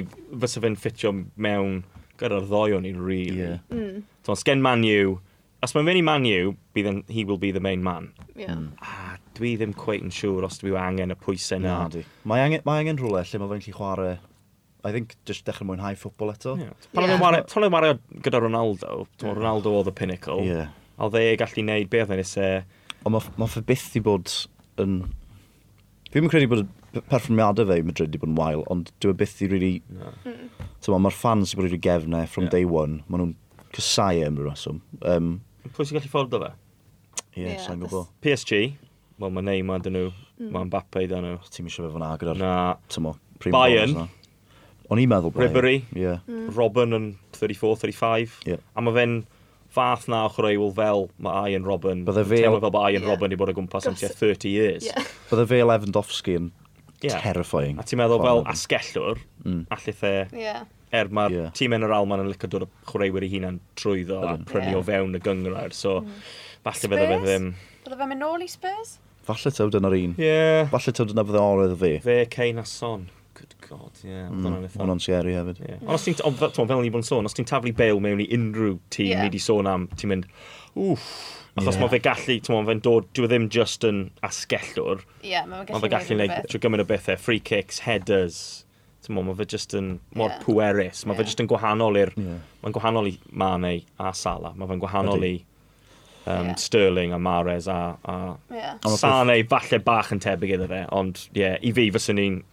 fysa 0.43 0.63
fe'n 0.63 0.77
ffitio 0.79 1.13
mewn 1.35 1.79
gyda'r 2.19 2.45
ddoi 2.49 2.75
o'n 2.77 2.85
i'n 2.87 2.99
rili. 3.01 3.39
Really. 3.39 3.39
Yeah. 3.41 3.63
Mm. 3.73 4.03
So, 4.27 4.37
sgen 4.39 4.61
Man 4.65 4.85
U, 4.87 5.17
os 5.65 5.75
mae'n 5.75 5.89
mynd 5.89 6.01
i 6.01 6.05
Man 6.05 6.29
U, 6.29 6.55
then, 6.77 7.03
he 7.09 7.25
will 7.25 7.41
be 7.41 7.51
the 7.51 7.63
main 7.63 7.83
man. 7.83 8.11
Yeah. 8.35 8.55
Mm. 8.55 8.69
A 8.85 9.17
dwi 9.35 9.55
ddim 9.59 9.73
quite 9.75 10.05
yn 10.05 10.13
siŵr 10.15 10.47
os 10.47 10.61
dwi 10.61 10.77
angen 10.79 11.11
y 11.11 11.19
pwysau 11.19 11.59
na. 11.59 11.81
No, 11.89 12.05
mae 12.29 12.45
angen, 12.45 12.63
mae 12.67 12.85
angen 12.85 13.01
rhywle 13.01 13.25
lle 13.25 13.41
mae 13.41 13.53
fe'n 13.55 13.65
lli 13.67 13.75
chwarae 13.75 14.15
I 14.85 14.91
think, 14.93 15.15
just 15.25 15.47
dechrau 15.47 15.65
mwynhau 15.65 15.97
ffwbol 15.97 16.29
eto. 16.35 16.53
Yeah. 16.61 16.73
Pan 16.93 17.07
yeah. 17.09 17.41
oedd 17.41 17.73
wario 17.73 17.95
gyda 18.21 18.41
Ronaldo, 18.43 19.07
yeah. 19.17 19.31
Ronaldo 19.33 19.73
oedd 19.79 19.89
y 19.89 19.93
pinnacle, 19.97 20.43
yeah. 20.45 20.67
oedd 21.01 21.17
e 21.17 21.31
gallu 21.41 21.63
neud 21.65 21.89
beth 21.89 22.13
yn 22.13 22.21
e'n. 22.21 22.59
Ond 23.01 23.15
mae 23.15 23.31
ma, 23.41 23.47
ma 23.47 23.63
byth 23.71 23.97
i 23.97 24.03
bod 24.05 24.29
yn 24.81 24.99
Fi'n 26.15 26.29
credu 26.31 26.47
bod 26.47 26.61
y 26.63 27.01
perfformiadau 27.11 27.67
fe 27.67 27.75
i 27.81 27.83
Madrid 27.83 28.07
wedi 28.07 28.19
bod 28.21 28.29
yn 28.31 28.37
wael, 28.39 28.61
ond 28.71 28.87
dwi'n 29.03 29.11
e 29.11 29.19
byth 29.19 29.41
i 29.43 29.49
really... 29.51 29.71
No. 29.91 30.13
Mm. 30.23 30.45
So, 30.79 30.95
Mae'r 30.95 31.17
fans 31.17 31.51
wedi 31.51 31.59
bod 31.59 31.67
wedi 31.67 31.79
gefnau 31.83 32.29
from 32.31 32.45
yeah. 32.45 32.53
day 32.53 32.67
one. 32.71 33.01
Maen 33.09 33.19
nhw'n 33.19 33.33
cysau 33.75 34.15
e 34.15 34.21
am 34.23 34.37
ryw 34.39 34.47
reswm. 34.47 34.77
Um, 35.11 35.33
Pwy 35.75 35.89
sy'n 35.89 35.99
gallu 35.99 36.11
ffordd 36.13 36.37
o 36.37 36.39
fe? 36.45 36.53
Ie, 37.33 37.41
yeah, 37.41 37.59
sa'n 37.65 37.83
gwybod. 37.83 38.07
PSG, 38.23 38.61
wel 39.19 39.35
mae 39.35 39.43
Neymar 39.49 39.83
dyn 39.83 39.97
nhw, 39.97 40.13
mm. 40.39 40.53
mae 40.55 40.69
Mbappe 40.69 41.03
dyn 41.11 41.27
nhw. 41.27 41.41
Ti'n 41.51 41.67
eisiau 41.67 41.89
fe 41.89 41.91
fyna 41.97 42.13
gyda'r... 42.21 42.39
Na. 42.39 42.55
Tymo, 42.95 43.17
Bayern. 43.49 44.05
O'n 44.87 45.03
i'n 45.03 45.11
meddwl 45.11 45.35
Bayern. 45.35 45.51
Ribery. 45.51 45.77
Yeah. 45.99 46.23
Mm. 46.31 46.47
Robin 46.55 46.95
yn 46.95 47.11
34, 47.35 47.75
35. 47.83 48.39
Yeah. 48.47 48.63
A 48.71 48.87
mae 48.87 48.95
fe'n 49.01 49.19
fath 49.75 50.07
na 50.11 50.23
ochr 50.29 50.49
ei, 50.49 50.59
fel 50.77 51.09
mae 51.21 51.53
Ian 51.53 51.67
Robin, 51.67 52.03
bydde 52.07 52.23
fe... 52.29 52.41
Teimlo 52.43 52.61
fel 52.63 52.73
bod 52.73 52.87
Ian 52.89 53.01
yeah. 53.01 53.11
Robin 53.11 53.27
wedi 53.27 53.39
bod 53.41 53.51
o 53.51 53.57
gwmpas 53.57 53.89
am 53.89 53.97
tua 53.99 54.11
30 54.13 54.51
years. 54.51 54.87
Yeah. 54.87 55.11
Bydde 55.31 55.47
fe 55.51 55.61
Lewandowski 55.65 56.37
yn 56.39 56.49
yeah. 57.03 57.19
terrifying. 57.21 57.79
A 57.81 57.87
ti'n 57.87 58.01
meddwl 58.01 58.23
fel 58.23 58.43
asgellwr, 58.53 59.21
mm. 59.43 59.61
allith 59.75 60.03
e... 60.07 60.15
Yeah. 60.45 60.65
Er 60.95 61.09
mae'r 61.11 61.33
yeah. 61.33 61.47
tîm 61.57 61.73
yn 61.75 61.83
yr 61.83 61.91
Alman 61.91 62.21
yn 62.23 62.29
licio 62.31 62.47
dod 62.47 62.67
y 62.67 62.69
chwaraewyr 62.87 63.25
i 63.25 63.29
hunan 63.33 63.57
trwyddo 63.75 64.21
a 64.23 64.35
prynu 64.47 64.69
yeah. 64.69 64.79
o 64.79 64.83
fewn 64.85 65.17
y 65.17 65.19
gyngor. 65.25 65.57
so 65.75 65.97
mm. 66.05 66.21
falle 66.63 66.91
bydde 66.93 67.09
fe 67.09 67.17
ddim... 67.25 67.49
Bydde 67.83 67.99
fe'n 67.99 68.11
mynd 68.13 68.23
nôl 68.23 68.45
i 68.45 68.47
Spurs? 68.51 68.95
Falle 69.25 69.51
taw 69.57 69.71
dyna'r 69.73 69.97
un. 69.97 70.15
Ie. 70.21 70.29
Yeah. 70.29 70.69
Falle 70.71 70.93
taw 70.95 71.09
dyna 71.09 71.25
fydde 71.27 71.41
orydd 71.41 71.75
fi. 71.81 71.91
Fe, 72.05 72.17
Cain 72.31 72.61
a 72.61 72.65
Son. 72.69 73.07
God, 73.69 73.91
ie. 74.03 74.11
Yeah. 74.11 74.29
Mm, 74.29 74.67
Hwna'n 74.75 75.01
scary 75.01 75.33
hefyd. 75.35 75.61
Yeah. 75.63 75.81
Ond 75.85 75.95
os 75.97 76.05
ti'n, 76.05 76.19
on, 76.27 76.35
fel 76.37 76.83
ni'n 76.83 76.93
bod 76.93 77.01
yn 77.01 77.07
sôn, 77.07 77.29
os 77.29 77.35
ti'n 77.37 77.47
taflu 77.49 77.73
bel 77.77 78.01
mewn 78.03 78.21
i 78.23 78.27
unrhyw 78.35 78.77
tîm 78.93 79.09
yeah. 79.09 79.23
ni 79.23 79.29
wedi 79.29 79.41
sôn 79.41 79.69
am, 79.69 79.87
ti'n 79.97 80.11
mynd, 80.11 80.27
wff, 80.75 81.07
achos 81.55 81.73
yeah. 81.73 81.81
mae 81.81 81.93
fe 81.95 82.01
gallu, 82.05 82.37
ti'n 82.45 82.55
mynd, 82.55 82.69
fe'n 82.69 82.83
dod, 82.85 83.09
dwi 83.17 83.27
e 83.27 83.31
ddim 83.31 83.49
just 83.53 83.87
yn 83.87 84.03
asgellwr. 84.25 85.01
Ie, 85.23 85.33
yeah, 85.33 85.49
mae 85.49 85.65
fe 85.65 85.91
gallu 85.95 86.19
gwneud 86.19 86.37
trwy 86.51 86.63
gymryd 86.67 86.85
o 86.85 86.87
bethau, 86.93 87.19
free 87.21 87.41
kicks, 87.51 87.81
headers, 87.87 88.39
ti'n 89.05 89.17
mynd, 89.17 89.31
mae 89.31 89.39
fe 89.41 89.49
just 89.55 89.75
yn 89.77 89.95
mor 90.13 90.31
yeah. 90.31 90.39
pwerus, 90.45 91.03
mae 91.05 91.15
yeah. 91.15 91.21
fe 91.23 91.29
just 91.31 91.43
yn 91.43 91.49
gwahanol 91.51 92.01
i'r, 92.01 92.13
yeah. 92.21 92.39
mae'n 92.61 92.77
gwahanol 92.77 93.09
i 93.09 93.17
Mane 93.33 93.75
a 93.97 94.13
Sala, 94.17 94.53
mae 94.53 94.69
fe'n 94.69 94.83
gwahanol 94.83 95.25
i 95.25 95.35
um, 96.25 96.51
yeah. 96.51 96.55
Sterling 96.55 97.13
a 97.13 97.19
Mares 97.19 97.67
a, 97.67 97.97
a 98.05 98.37
yeah. 98.53 98.77
Sane 98.97 99.41
falle 99.49 99.79
bach 99.85 100.11
yn 100.13 100.21
tebyg 100.23 100.55
iddo 100.57 100.69
fe, 100.71 100.83
ond 100.95 101.25
ie, 101.33 101.41
yeah, 101.43 101.57
i 101.61 101.73
fi 101.75 101.89
fyswn 101.93 102.21
ni'n 102.21 102.43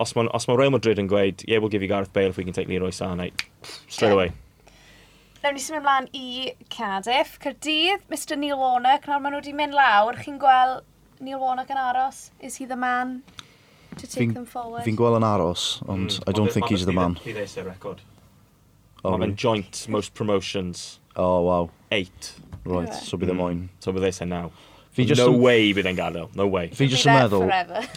os 0.00 0.14
mae 0.16 0.28
ma 0.32 0.54
Real 0.56 0.72
Madrid 0.74 1.00
yn 1.02 1.08
gweud, 1.10 1.44
yeah, 1.46 1.58
we'll 1.58 1.72
give 1.72 1.82
you 1.82 1.88
Gareth 1.88 2.12
Bale 2.12 2.30
if 2.30 2.38
we 2.38 2.44
can 2.44 2.56
take 2.56 2.68
Leroy 2.68 2.90
Sane, 2.90 3.30
straight 3.88 4.12
away. 4.12 4.32
Nawr 5.40 5.54
ni 5.56 5.62
symud 5.64 5.80
ymlaen 5.80 6.06
i 6.16 6.54
Cardiff. 6.72 7.38
Cyrdydd, 7.40 8.02
Mr 8.12 8.36
Neil 8.36 8.58
Warnock, 8.60 9.06
nawr 9.08 9.22
maen 9.24 9.32
nhw 9.32 9.40
wedi 9.40 9.54
mynd 9.56 9.76
lawr, 9.76 10.18
chi'n 10.20 10.36
gweld 10.40 10.82
Neil 11.24 11.40
Warnock 11.40 11.72
yn 11.72 11.80
aros? 11.80 12.30
Is 12.40 12.58
he 12.60 12.66
the 12.68 12.76
man 12.76 13.22
to 13.96 14.06
take 14.06 14.18
fin, 14.18 14.34
them 14.36 14.46
forward? 14.48 14.84
Fi'n 14.84 14.98
gweld 15.00 15.20
yn 15.20 15.24
aros, 15.24 15.66
ond 15.88 16.16
mm. 16.16 16.28
I 16.28 16.36
don't 16.36 16.52
think 16.52 16.68
he's 16.72 16.84
the 16.88 16.96
man. 16.96 17.16
Fi 17.20 17.36
ddeisau 17.36 17.64
record. 17.68 18.04
Oh, 19.04 19.16
Mae'n 19.16 19.36
joint 19.36 19.86
most 19.88 20.12
promotions. 20.12 21.00
Oh, 21.16 21.40
wow. 21.42 21.70
Eight. 21.90 22.34
Right, 22.64 22.92
so 22.92 23.16
bydd 23.16 23.32
y 23.32 23.36
mm. 23.36 23.40
moyn. 23.40 23.62
So 23.80 23.96
bydd 23.96 24.10
eisiau 24.10 24.28
naw. 24.28 24.50
Fi 24.90 25.04
just 25.04 25.20
no 25.22 25.28
yn... 25.30 25.38
way 25.38 25.70
bydd 25.76 25.86
e'n 25.86 25.98
gadael, 25.98 26.30
no 26.34 26.48
way. 26.50 26.68
Fi 26.74 26.88
just 26.90 27.06
yn 27.06 27.14
meddwl... 27.14 27.44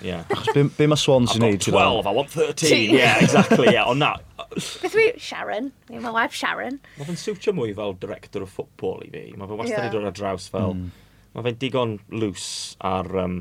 Yeah. 0.06 0.28
Achos 0.36 0.54
be, 0.54 0.64
be 0.78 0.88
mae 0.92 1.02
Swans 1.02 1.34
yn 1.34 1.42
neud? 1.42 1.56
I've 1.58 1.74
got 1.74 2.06
12, 2.06 2.06
I 2.06 2.12
want 2.14 2.34
13. 2.36 2.94
yeah, 2.94 3.16
exactly, 3.24 3.72
yeah. 3.72 3.88
Ond 3.90 4.04
na... 4.04 4.12
Beth 4.54 4.94
yw 4.94 5.08
Sharon? 5.18 5.72
My 5.90 6.12
wife 6.14 6.36
Sharon. 6.38 6.78
Mae 7.00 7.08
fe'n 7.08 7.18
siwtio 7.18 7.56
mwy 7.58 7.74
fel 7.78 7.96
director 7.98 8.46
o 8.46 8.50
ffwtbol 8.50 9.02
i 9.08 9.10
fi. 9.10 9.24
Mae 9.34 9.50
fe 9.50 9.58
wastad 9.58 9.80
yeah. 9.80 9.88
i 9.90 9.96
dod 9.96 10.06
ar 10.06 10.14
draws 10.20 10.46
fel... 10.54 10.78
Mm. 10.78 10.92
Mae 11.34 11.48
fe'n 11.48 11.58
digon 11.64 11.96
loose 12.14 12.78
ar, 12.86 13.10
um, 13.24 13.40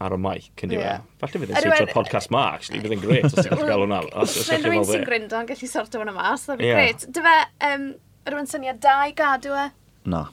ar 0.00 0.16
y 0.16 0.20
mic 0.24 0.64
yn 0.64 0.72
diwy. 0.72 0.80
Yeah. 0.80 1.02
Falle 1.20 1.42
fydd 1.42 1.52
yn 1.52 1.60
siwtio'r 1.60 1.92
podcast 1.92 2.32
ma, 2.32 2.46
actually. 2.54 2.80
Bydd 2.86 2.94
yn 2.96 3.02
gret 3.02 3.28
os 3.28 3.36
ti'n 3.36 3.66
gael 3.66 3.84
hwnna. 3.84 4.00
Fy'n 4.32 4.64
rhywun 4.64 4.88
sy'n 4.88 5.04
gryndo 5.04 5.42
yn 5.44 5.50
gallu 5.52 5.68
sorto 5.68 6.00
hwnna 6.00 6.16
mas. 6.16 6.46
That'd 6.48 6.64
be 6.64 6.72
yeah. 6.72 6.80
great. 6.80 7.04
Dy 7.04 7.26
fe, 7.28 7.36
um, 7.68 7.84
rhywun 8.30 8.48
syniad 8.48 8.80
da 8.80 8.96
i 9.04 9.12
gadw 9.20 9.52
e? 9.60 9.66
Na. 10.08 10.22
No. 10.22 10.24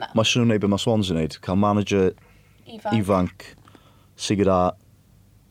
Na. 0.00 0.08
Mae 0.16 0.26
sy'n 0.26 0.46
wneud 0.46 0.62
beth 0.62 0.72
mae 0.72 0.82
Swans 0.82 1.10
yn 1.12 1.20
wneud. 1.20 1.36
Cael 1.44 1.60
manager 1.60 2.08
ifanc, 2.66 2.96
ifanc 2.98 3.46
sy'n 4.18 4.40
gyda 4.40 4.58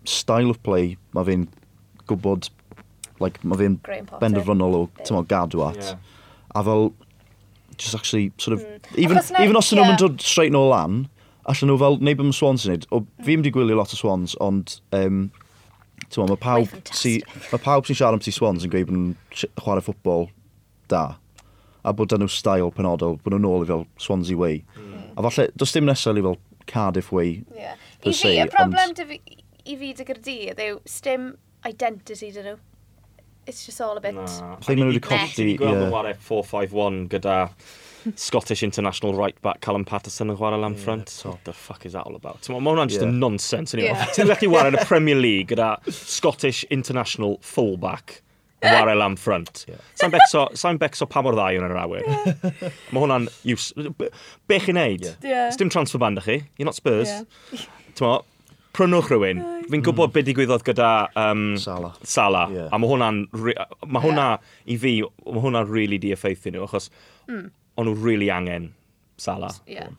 style 0.10 0.52
of 0.52 0.60
play, 0.64 0.98
mae 1.16 1.28
fi'n 1.28 1.48
gwybod, 2.10 2.50
like, 3.24 3.40
mae 3.48 3.62
fi'n 3.62 3.78
benderfynol 4.20 4.78
o 4.82 4.84
tymo, 5.04 5.24
gadw 5.30 5.64
at. 5.70 5.80
Yeah. 5.80 6.20
A 6.56 6.64
fel, 6.68 6.92
just 7.78 7.96
actually, 7.96 8.32
sort 8.38 8.60
of, 8.60 8.66
mm. 8.66 8.98
even, 8.98 9.18
Achos 9.18 9.40
even 9.40 9.60
os 9.60 9.72
nhw'n 9.72 9.94
yeah. 9.94 10.02
dod 10.02 10.22
straight 10.22 10.54
nôl 10.54 10.70
lan, 10.74 11.06
allan 11.50 11.72
nhw 11.72 11.80
fel, 11.80 11.98
neu 12.04 12.20
beth 12.20 12.30
mae 12.30 12.40
Swans 12.40 12.68
yn 12.68 12.74
wneud. 12.74 12.90
O, 12.92 13.02
mm. 13.02 13.10
fi 13.24 13.32
hmm. 13.32 13.46
wedi 13.46 13.56
gwylio 13.56 13.80
lot 13.80 13.96
o 13.96 14.00
Swans, 14.00 14.36
ond 14.44 14.78
um, 15.00 15.26
tymo, 16.10 16.28
mae 16.30 16.44
pawb, 16.44 16.78
si, 16.92 17.18
mae 17.50 17.64
pawb 17.64 17.88
sy'n 17.88 18.00
siarad 18.00 18.20
am 18.20 18.24
ti 18.24 18.36
Swans 18.36 18.68
yn 18.68 18.74
gweud 18.74 18.90
bod 18.92 19.00
nhw'n 19.00 19.52
chwarae 19.64 19.86
ffwbol 19.86 20.28
da 20.92 21.14
a 21.84 21.94
bod 21.94 22.12
dyn 22.14 22.24
nhw 22.24 22.32
style 22.32 22.72
penodol, 22.76 23.18
bod 23.24 23.36
nhw'n 23.36 23.48
ôl 23.50 23.66
i 23.66 23.70
fel 23.70 23.88
Swansea 24.02 24.40
Way. 24.40 24.62
Mm. 24.80 25.00
A 25.18 25.26
falle, 25.28 25.48
does 25.60 25.76
dim 25.76 25.88
nesaf 25.90 26.20
i 26.20 26.26
fel 26.26 26.38
Cardiff 26.70 27.12
Way. 27.12 27.44
Yeah. 27.56 27.80
I 28.04 28.12
fi, 28.12 28.14
se, 28.20 28.36
y 28.36 28.50
problem 28.52 28.94
ond... 28.94 29.02
fi, 29.10 29.20
i 29.64 29.80
fi 29.80 29.94
dy 29.98 30.08
gyrdydd 30.08 30.62
yw, 30.64 30.80
sdim 30.90 31.34
identity 31.68 32.32
dyn 32.36 32.54
nhw. 32.54 32.60
It's 33.46 33.66
just 33.66 33.82
all 33.84 33.98
a 33.98 34.02
bit... 34.02 34.16
Na. 34.16 34.24
Lle 34.24 34.76
maen 34.76 34.86
nhw 34.86 34.92
wedi 34.94 35.04
colli... 35.04 35.56
Gweld 35.60 35.88
yn 35.90 35.92
warau 35.92 36.16
4-5-1 36.30 37.02
gyda 37.12 37.40
Scottish 38.16 38.64
international 38.64 39.16
right 39.16 39.40
back 39.42 39.60
Callum 39.62 39.84
Patterson 39.86 40.32
yn 40.32 40.38
chwarae 40.40 40.60
lan 40.60 40.76
front. 40.76 41.12
Yeah, 41.20 41.32
What 41.32 41.44
the 41.44 41.54
fuck 41.54 41.86
is 41.86 41.94
that 41.94 42.08
all 42.08 42.16
about? 42.16 42.48
Mae 42.52 42.60
hwnna'n 42.60 42.92
just 42.92 43.02
yeah. 43.02 43.10
a 43.10 43.12
nonsense. 43.12 43.76
Anyway. 43.76 43.92
Yeah. 43.92 44.12
Ti'n 44.16 44.32
gallu 44.32 44.52
wario 44.52 44.74
yn 44.74 44.80
y 44.80 44.86
Premier 44.88 45.20
League 45.20 45.52
gyda 45.52 45.76
Scottish 45.92 46.64
international 46.72 47.38
fullback 47.44 48.22
warel 48.64 49.04
am 49.04 49.16
ffrant. 49.20 49.66
Yeah. 49.68 49.82
Sa'n 50.00 50.12
becso, 50.14 50.44
sa 50.58 50.74
becso 50.80 51.08
pa 51.10 51.22
mor 51.26 51.36
ddau 51.38 51.58
yn 51.60 51.66
yr 51.68 51.80
awyr. 51.84 52.06
Mae 52.92 53.02
hwnna'n 53.04 53.28
iws... 53.52 53.72
Be 54.48 54.60
chi'n 54.64 54.80
neud? 54.80 55.08
Yeah. 55.26 55.50
Dim 55.60 55.72
transfer 55.74 56.02
band 56.02 56.22
ych 56.22 56.30
chi. 56.30 56.38
You're 56.58 56.70
not 56.70 56.78
Spurs. 56.78 57.12
Yeah. 57.12 57.66
Tymo, 58.00 58.14
prynwch 58.76 59.12
rhywun. 59.12 59.44
Fi'n 59.70 59.84
gwybod 59.86 60.10
mm. 60.10 60.16
beth 60.16 60.28
digwyddodd 60.30 60.66
gyda 60.68 60.92
um, 61.20 61.44
Sala. 61.62 61.94
Sala. 62.08 62.46
Yeah. 62.54 62.72
A 62.72 62.80
mae 62.82 62.92
hwnna'n... 62.92 63.20
Mae 63.88 64.06
hwnna, 64.08 64.30
i 64.66 64.80
fi, 64.80 64.96
mae 65.28 65.46
hwnna'n 65.46 65.70
really 65.72 66.00
di 66.02 66.16
effeithio 66.16 66.56
nhw, 66.56 66.70
achos 66.70 66.90
mm. 67.30 67.46
o'n 67.78 67.90
nhw 67.90 68.00
really 68.00 68.32
angen 68.34 68.72
Sala. 69.22 69.52
Yeah. 69.70 69.94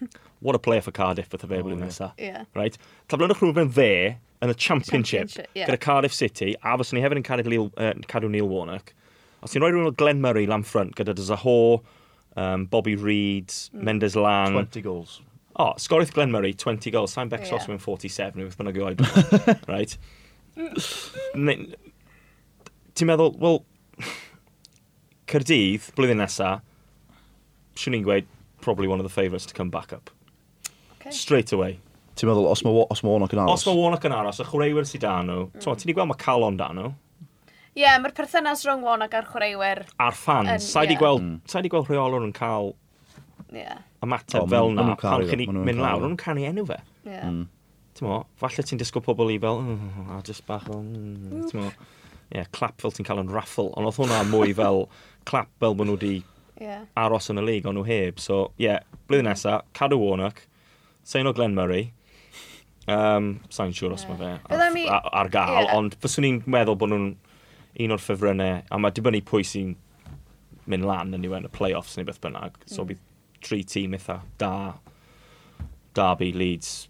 what 0.41 0.57
a 0.57 0.59
player 0.59 0.81
for 0.81 0.91
Cardiff 0.91 1.31
with 1.31 1.45
y 1.45 1.49
fe 1.49 1.61
blwyddyn 1.63 1.85
nesaf. 1.85 2.19
Yeah. 2.19 2.49
Right? 2.59 2.77
Taflynwch 3.09 3.39
rhywun 3.39 3.71
dde 3.71 4.17
yn 4.41 4.51
y 4.51 4.57
championship, 4.57 5.29
championship 5.29 5.55
yeah. 5.55 5.69
gyda 5.69 5.79
Cardiff 5.85 6.17
City, 6.17 6.57
a 6.65 6.75
fyswn 6.81 6.99
ni 6.99 7.05
hefyd 7.05 7.21
yn 7.21 7.27
cadw, 7.29 7.47
Leo, 7.53 7.69
uh, 7.77 7.93
cadw 8.11 8.33
Neil 8.33 8.49
Warnock. 8.51 8.91
Os 9.45 9.55
ti'n 9.55 9.63
rhoi 9.63 9.71
rhywun 9.71 9.93
o 9.93 9.95
Glenn 10.03 10.25
Murray 10.25 10.49
lan 10.51 10.67
front 10.67 10.97
gyda 10.99 11.15
Zaho, 11.15 11.59
um, 12.35 12.67
Bobby 12.73 12.97
Reid, 12.97 13.53
mm. 13.53 13.85
Mendes 13.85 14.19
Lang... 14.19 14.59
20 14.59 14.83
goals 14.89 15.21
oh, 15.57 15.75
sgorith 15.77 16.13
Glenn 16.15 16.31
Murray, 16.31 16.53
20 16.55 16.91
goals, 16.91 17.13
Sam 17.13 17.29
Beck 17.29 17.51
yeah. 17.51 17.79
47, 17.79 18.37
neu 18.37 18.49
beth 18.49 18.59
bynnag 18.59 18.79
i 18.79 18.85
oed. 18.85 19.01
right? 19.69 19.97
Ti'n 22.95 23.09
meddwl, 23.09 23.37
wel, 23.41 23.63
Cyrdydd, 25.31 25.93
blwyddyn 25.97 26.19
nesa, 26.21 26.57
swn 27.79 28.01
i'n 28.01 28.07
gweud, 28.07 28.27
probably 28.65 28.91
one 28.91 29.01
of 29.01 29.07
the 29.07 29.13
favourites 29.13 29.47
to 29.47 29.55
come 29.55 29.71
back 29.71 29.93
up. 29.93 30.11
Okay. 30.99 31.13
Straight 31.15 31.53
away. 31.53 31.79
Ti'n 32.19 32.29
meddwl, 32.31 32.51
os 32.51 32.65
mae 32.67 32.83
os 32.91 33.05
ma 33.05 33.15
Warnock 33.15 33.37
yn 33.37 33.45
aros? 33.45 33.63
Os 33.63 33.69
mae 33.69 33.79
Warnock 33.79 34.09
yn 34.09 34.17
aros, 34.17 34.43
y 34.43 34.49
chwaraewyr 34.49 34.89
sydd 34.89 35.05
mm. 35.05 35.07
dan 35.07 35.31
nhw, 35.31 35.47
mm. 35.55 35.79
ti'n 35.85 35.95
gweld 35.97 36.11
mae 36.11 36.21
Calon 36.21 36.59
dan 36.61 36.81
nhw? 36.81 36.91
Ie, 37.71 37.85
yeah, 37.85 37.95
mae'r 38.03 38.13
perthynas 38.17 38.65
rhwng 38.67 38.83
Warnock 38.83 39.15
a'r 39.15 39.29
chwaraewyr... 39.31 39.85
A'r 40.03 40.17
ffan. 40.19 40.51
Sa'i 40.59 40.89
yeah. 40.89 40.91
di 40.91 40.99
gweld, 40.99 41.23
mm. 41.23 41.69
gweld 41.71 41.89
rheolwr 41.89 42.27
yn 42.27 42.35
cael 42.35 42.75
yeah. 43.55 43.81
ymateb 44.05 44.45
oh, 44.45 44.51
fel 44.51 44.75
na, 44.75 44.95
pan 45.01 45.25
chi'n 45.29 45.47
mynd 45.55 45.83
lawr, 45.83 46.05
nhw'n 46.05 46.19
canu 46.21 46.45
enw 46.49 46.67
fe. 46.69 46.79
Yeah. 47.07 47.29
Mm. 47.31 47.49
Mo, 48.01 48.23
falle 48.41 48.65
ti'n 48.65 48.81
disgwyl 48.81 49.05
pobl 49.05 49.29
i 49.35 49.37
fel, 49.43 49.59
mm, 49.61 50.13
a 50.17 50.23
just 50.25 50.47
bach 50.49 50.69
o, 50.73 50.79
mm, 50.81 51.43
mm 51.43 51.57
mo, 51.59 51.67
ie, 52.33 52.45
clap 52.57 52.81
fel 52.81 52.95
ti'n 52.97 53.05
cael 53.05 53.21
yn 53.21 53.33
raffle, 53.35 53.69
ond 53.77 53.89
oedd 53.91 53.99
hwnna 53.99 54.23
mwy 54.31 54.55
fel 54.57 54.87
clap 55.29 55.51
fel 55.61 55.77
bod 55.77 55.91
nhw 55.91 55.99
wedi 55.99 56.15
yeah. 56.63 56.87
aros 56.97 57.29
yn 57.33 57.43
y 57.43 57.45
lig, 57.45 57.69
ond 57.69 57.77
nhw 57.77 57.85
heb. 57.89 58.23
So, 58.23 58.55
ie, 58.57 58.71
yeah, 58.71 58.87
blwyddyn 59.09 59.29
nesaf, 59.29 59.67
cadw 59.77 59.99
Warnock, 60.01 60.47
Seino 61.05 61.35
Glenn 61.37 61.59
Murray, 61.59 61.91
um, 62.89 63.35
sa'n 63.53 63.75
siŵr 63.77 63.99
os 63.99 64.07
yeah. 64.07 64.15
mae 64.15 64.23
fe 64.23 64.57
ar, 64.57 64.73
mi... 64.73 64.87
ar, 64.89 65.13
ar 65.21 65.33
gael, 65.33 65.61
yeah. 65.67 65.77
ond 65.77 65.99
fyswn 66.01 66.29
i'n 66.31 66.41
meddwl 66.51 66.79
bod 66.81 66.95
nhw'n 66.95 67.13
un 67.85 67.95
o'r 67.97 68.03
ffefrynnau, 68.03 68.65
a 68.65 68.81
mae 68.81 68.97
dibynnu 68.97 69.21
pwy 69.27 69.45
sy'n 69.47 69.77
mynd 70.71 70.87
lan 70.87 71.13
yn 71.17 71.27
yw 71.27 71.37
e 71.37 71.43
yn 71.43 71.49
y 71.49 71.55
play-offs 71.55 71.99
neu 71.99 72.09
beth 72.09 72.21
bynnag, 72.23 72.57
so 72.65 72.85
mm. 72.85 72.93
bydd 72.93 73.07
tri 73.45 73.63
tîm 73.65 73.97
eitha 73.99 74.21
da. 74.41 74.55
Derby, 75.95 76.33
Leeds, 76.33 76.89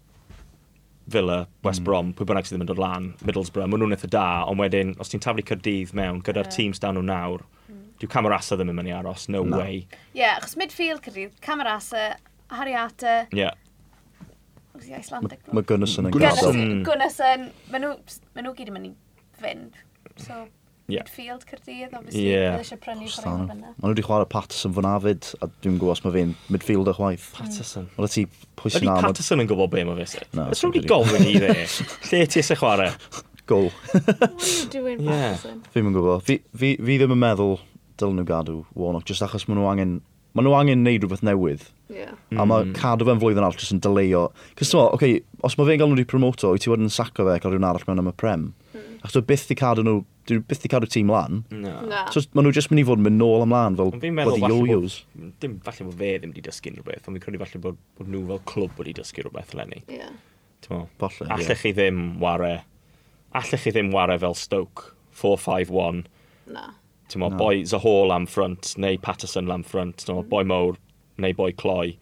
Villa, 1.07 1.47
West 1.63 1.81
mm. 1.81 1.85
Brom, 1.85 2.11
pwy 2.13 2.27
bynnag 2.29 2.45
sydd 2.47 2.55
ddim 2.55 2.65
yn 2.65 2.69
dod 2.69 2.81
lan, 2.81 3.07
Middlesbrough, 3.25 3.69
maen 3.69 3.81
nhw'n 3.81 3.95
eitha 3.95 4.09
da, 4.13 4.25
ond 4.49 4.61
wedyn, 4.61 4.93
os 5.01 5.11
ti'n 5.11 5.23
taflu 5.23 5.43
Cyrdydd 5.47 5.95
mewn 5.97 6.21
gyda'r 6.25 6.45
yeah. 6.45 6.53
tîm 6.53 6.75
stan 6.77 6.95
nhw 6.97 7.03
nawr, 7.07 7.43
hmm. 7.65 7.81
dyw 8.01 8.11
Camarasa 8.13 8.57
ddim 8.59 8.71
yn 8.71 8.77
mynd 8.77 8.91
i 8.91 8.95
aros, 8.95 9.25
no, 9.33 9.41
no. 9.43 9.59
way. 9.59 9.81
Ie, 10.13 10.21
yeah, 10.21 10.37
achos 10.37 10.53
midfield 10.61 11.01
Cyrdydd, 11.07 11.33
Camarasa, 11.43 12.05
Hariata, 12.53 13.17
yeah. 13.35 13.57
Icelandic. 14.81 15.43
Mae 15.53 15.65
Gunnison 15.67 16.07
yn 16.09 16.15
gadael. 16.15 16.53
Hmm. 16.55 16.81
Gunnison, 16.87 17.49
maen 17.73 17.89
nhw 17.89 18.55
gyd 18.57 18.71
yn 18.71 18.77
mynd 18.77 18.91
i 18.91 19.41
fynd. 19.41 19.81
So, 20.21 20.45
yeah. 20.91 21.03
Midfield 21.07 21.45
Cyrdydd, 21.47 21.93
obviously, 21.93 22.25
yeah. 22.27 22.57
eisiau 22.59 22.79
prynu 22.81 23.07
pwy'n 23.07 23.47
fyna. 23.49 23.71
Maen 23.71 23.79
nhw 23.79 23.93
wedi 23.93 24.05
chwarae 24.05 24.27
Patterson 24.31 24.75
fyna 24.75 24.93
fyd, 25.03 25.31
a 25.39 25.49
dwi'n 25.63 25.79
gwybod 25.81 25.95
os 25.95 26.03
mae 26.05 26.15
fi'n 26.17 26.35
midfielder 26.53 26.97
chwaith. 26.97 27.31
Hmm. 27.31 27.47
Patterson? 27.47 27.87
Mm. 27.87 27.97
Wel, 27.97 28.11
ti 28.13 28.25
pwy 28.59 28.73
sy'n 28.75 28.91
amod? 28.91 29.07
Patterson 29.07 29.43
yn 29.43 29.49
gwybod 29.51 29.73
be 29.73 29.83
mae 29.87 30.05
fe. 30.05 30.23
No, 30.37 30.47
Ys 30.53 30.63
rwy'n 30.65 30.75
wedi 30.75 30.91
gofyn 30.91 31.27
i 31.27 31.35
dde. 31.39 31.57
Lle 32.11 32.23
ti 32.27 32.43
eisiau 32.43 32.61
chwarae? 32.61 32.93
Go. 33.49 33.63
What 33.67 34.23
are 34.23 34.47
you 34.47 34.69
doing, 34.71 35.01
Dwi'n 35.01 35.11
Patterson. 35.11 35.59
Fi'n 35.73 35.91
yn 35.91 35.97
gwybod. 35.97 36.23
Fi, 36.27 36.39
fi, 36.53 36.75
fi 36.77 37.01
ddim 37.01 37.17
yn 37.17 37.21
meddwl 37.25 37.57
dylen 38.01 38.17
nhw 38.21 38.27
gadw 38.29 38.63
Warnock, 38.77 39.05
just 39.09 39.23
achos 39.25 39.47
maen 39.47 39.61
nhw 39.61 39.69
angen 39.71 39.99
maen 40.37 40.47
nhw 40.47 40.55
angen 40.55 40.83
neud 40.85 41.03
rhywbeth 41.03 41.25
newydd. 41.27 41.67
Yeah. 41.91 42.15
A 42.39 42.45
mae 42.47 42.63
hmm. 42.63 42.75
cadw 42.77 43.07
fe'n 43.07 43.19
flwyddyn 43.19 43.43
arall 43.43 43.59
jyst 43.59 43.75
yn 43.75 43.81
dyleio. 43.83 44.29
Cys 44.59 44.71
yeah. 44.73 44.93
okay, 44.95 45.19
os 45.43 45.57
mae 45.59 45.67
fe'n 45.67 45.81
gael 45.81 45.91
nhw 45.91 45.99
wedi 45.99 46.07
promoto, 46.07 46.53
wyt 46.53 46.63
ti 46.63 46.71
wedyn 46.71 46.87
yn 46.87 46.93
saco 46.93 47.27
fe 47.27 47.35
cael 47.43 47.55
rhywun 47.55 47.67
arall 47.67 47.87
mewn 47.89 48.03
am 48.03 48.11
y 48.13 48.15
prem 48.15 48.51
Ac 49.01 49.15
dwi 49.15 49.21
byth 49.31 49.47
di 49.49 49.57
cadw 49.57 49.81
nhw, 49.85 50.01
dwi 50.29 50.41
byth 50.45 50.61
di 50.61 50.69
cadw 50.69 50.89
tîm 50.89 51.09
lan. 51.09 51.41
No. 51.49 51.73
Na. 51.89 52.03
So, 52.13 52.21
maen 52.37 52.45
nhw 52.45 52.53
jyst 52.53 52.69
mynd 52.69 52.83
i 52.83 52.85
fod 52.85 53.01
yn 53.01 53.07
mynd 53.07 53.17
nôl 53.17 53.45
ymlaen 53.47 53.77
fel 53.79 53.93
fi'n 53.95 54.17
meddwl 54.17 54.43
bod 54.43 54.53
yo-yos. 54.53 54.99
Bod, 55.15 55.31
dim 55.41 55.55
falle 55.65 55.87
bod 55.87 55.97
fe 55.97 56.11
ddim 56.19 56.35
wedi 56.35 56.43
dysgu 56.45 56.75
rhywbeth, 56.75 57.07
ond 57.09 57.17
fi'n 57.17 57.23
credu 57.23 57.41
falle 57.41 57.61
bod, 57.63 57.79
bod 57.97 58.11
nhw 58.13 58.21
fel 58.29 58.43
clwb 58.51 58.83
wedi 58.83 58.93
dysgu 58.99 59.25
rhywbeth 59.25 59.55
lenni. 59.57 59.81
Ie. 59.87 59.97
Yeah. 60.03 60.13
Falle, 61.01 61.25
Allech 61.33 61.49
yeah. 61.49 61.63
chi 61.63 61.73
ddim 61.73 62.03
ware, 62.21 62.53
allech 63.33 63.65
chi 63.65 63.73
ddim 63.73 63.89
ware 63.95 64.19
fel 64.21 64.37
Stoke, 64.37 64.93
4-5-1. 65.17 66.05
Na. 66.53 66.69
Tymo, 67.09 67.31
no. 67.33 67.41
boi 67.41 67.65
Zahol 67.67 68.13
am 68.13 68.29
ffrant, 68.29 68.75
neu 68.77 69.01
Patterson 69.01 69.49
am 69.51 69.65
ffrant, 69.65 70.05
tymo, 70.05 70.21
mm. 70.21 70.29
boi 70.29 70.45
Mowr, 70.47 70.77
neu 71.17 71.33
boi 71.35 71.49
cloi. 71.57 71.95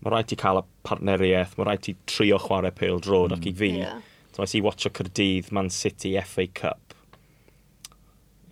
Mae 0.00 0.14
rhaid 0.14 0.32
ti 0.32 0.38
cael 0.40 0.62
y 0.62 0.68
partneriaeth, 0.88 1.58
mae 1.58 1.68
rhaid 1.68 1.84
ti 1.84 1.98
trio 2.08 2.40
chwarae 2.40 2.72
pêl 2.72 3.02
drod, 3.04 3.34
mm. 3.34 3.36
ac 3.36 3.50
i 3.52 3.58
fi, 3.60 3.74
yeah. 3.84 4.00
So 4.38 4.44
see 4.46 4.58
i 4.58 4.62
watcho 4.62 4.90
Cyrdydd 4.94 5.50
Man 5.50 5.68
City 5.70 6.20
FA 6.22 6.46
Cup. 6.46 6.94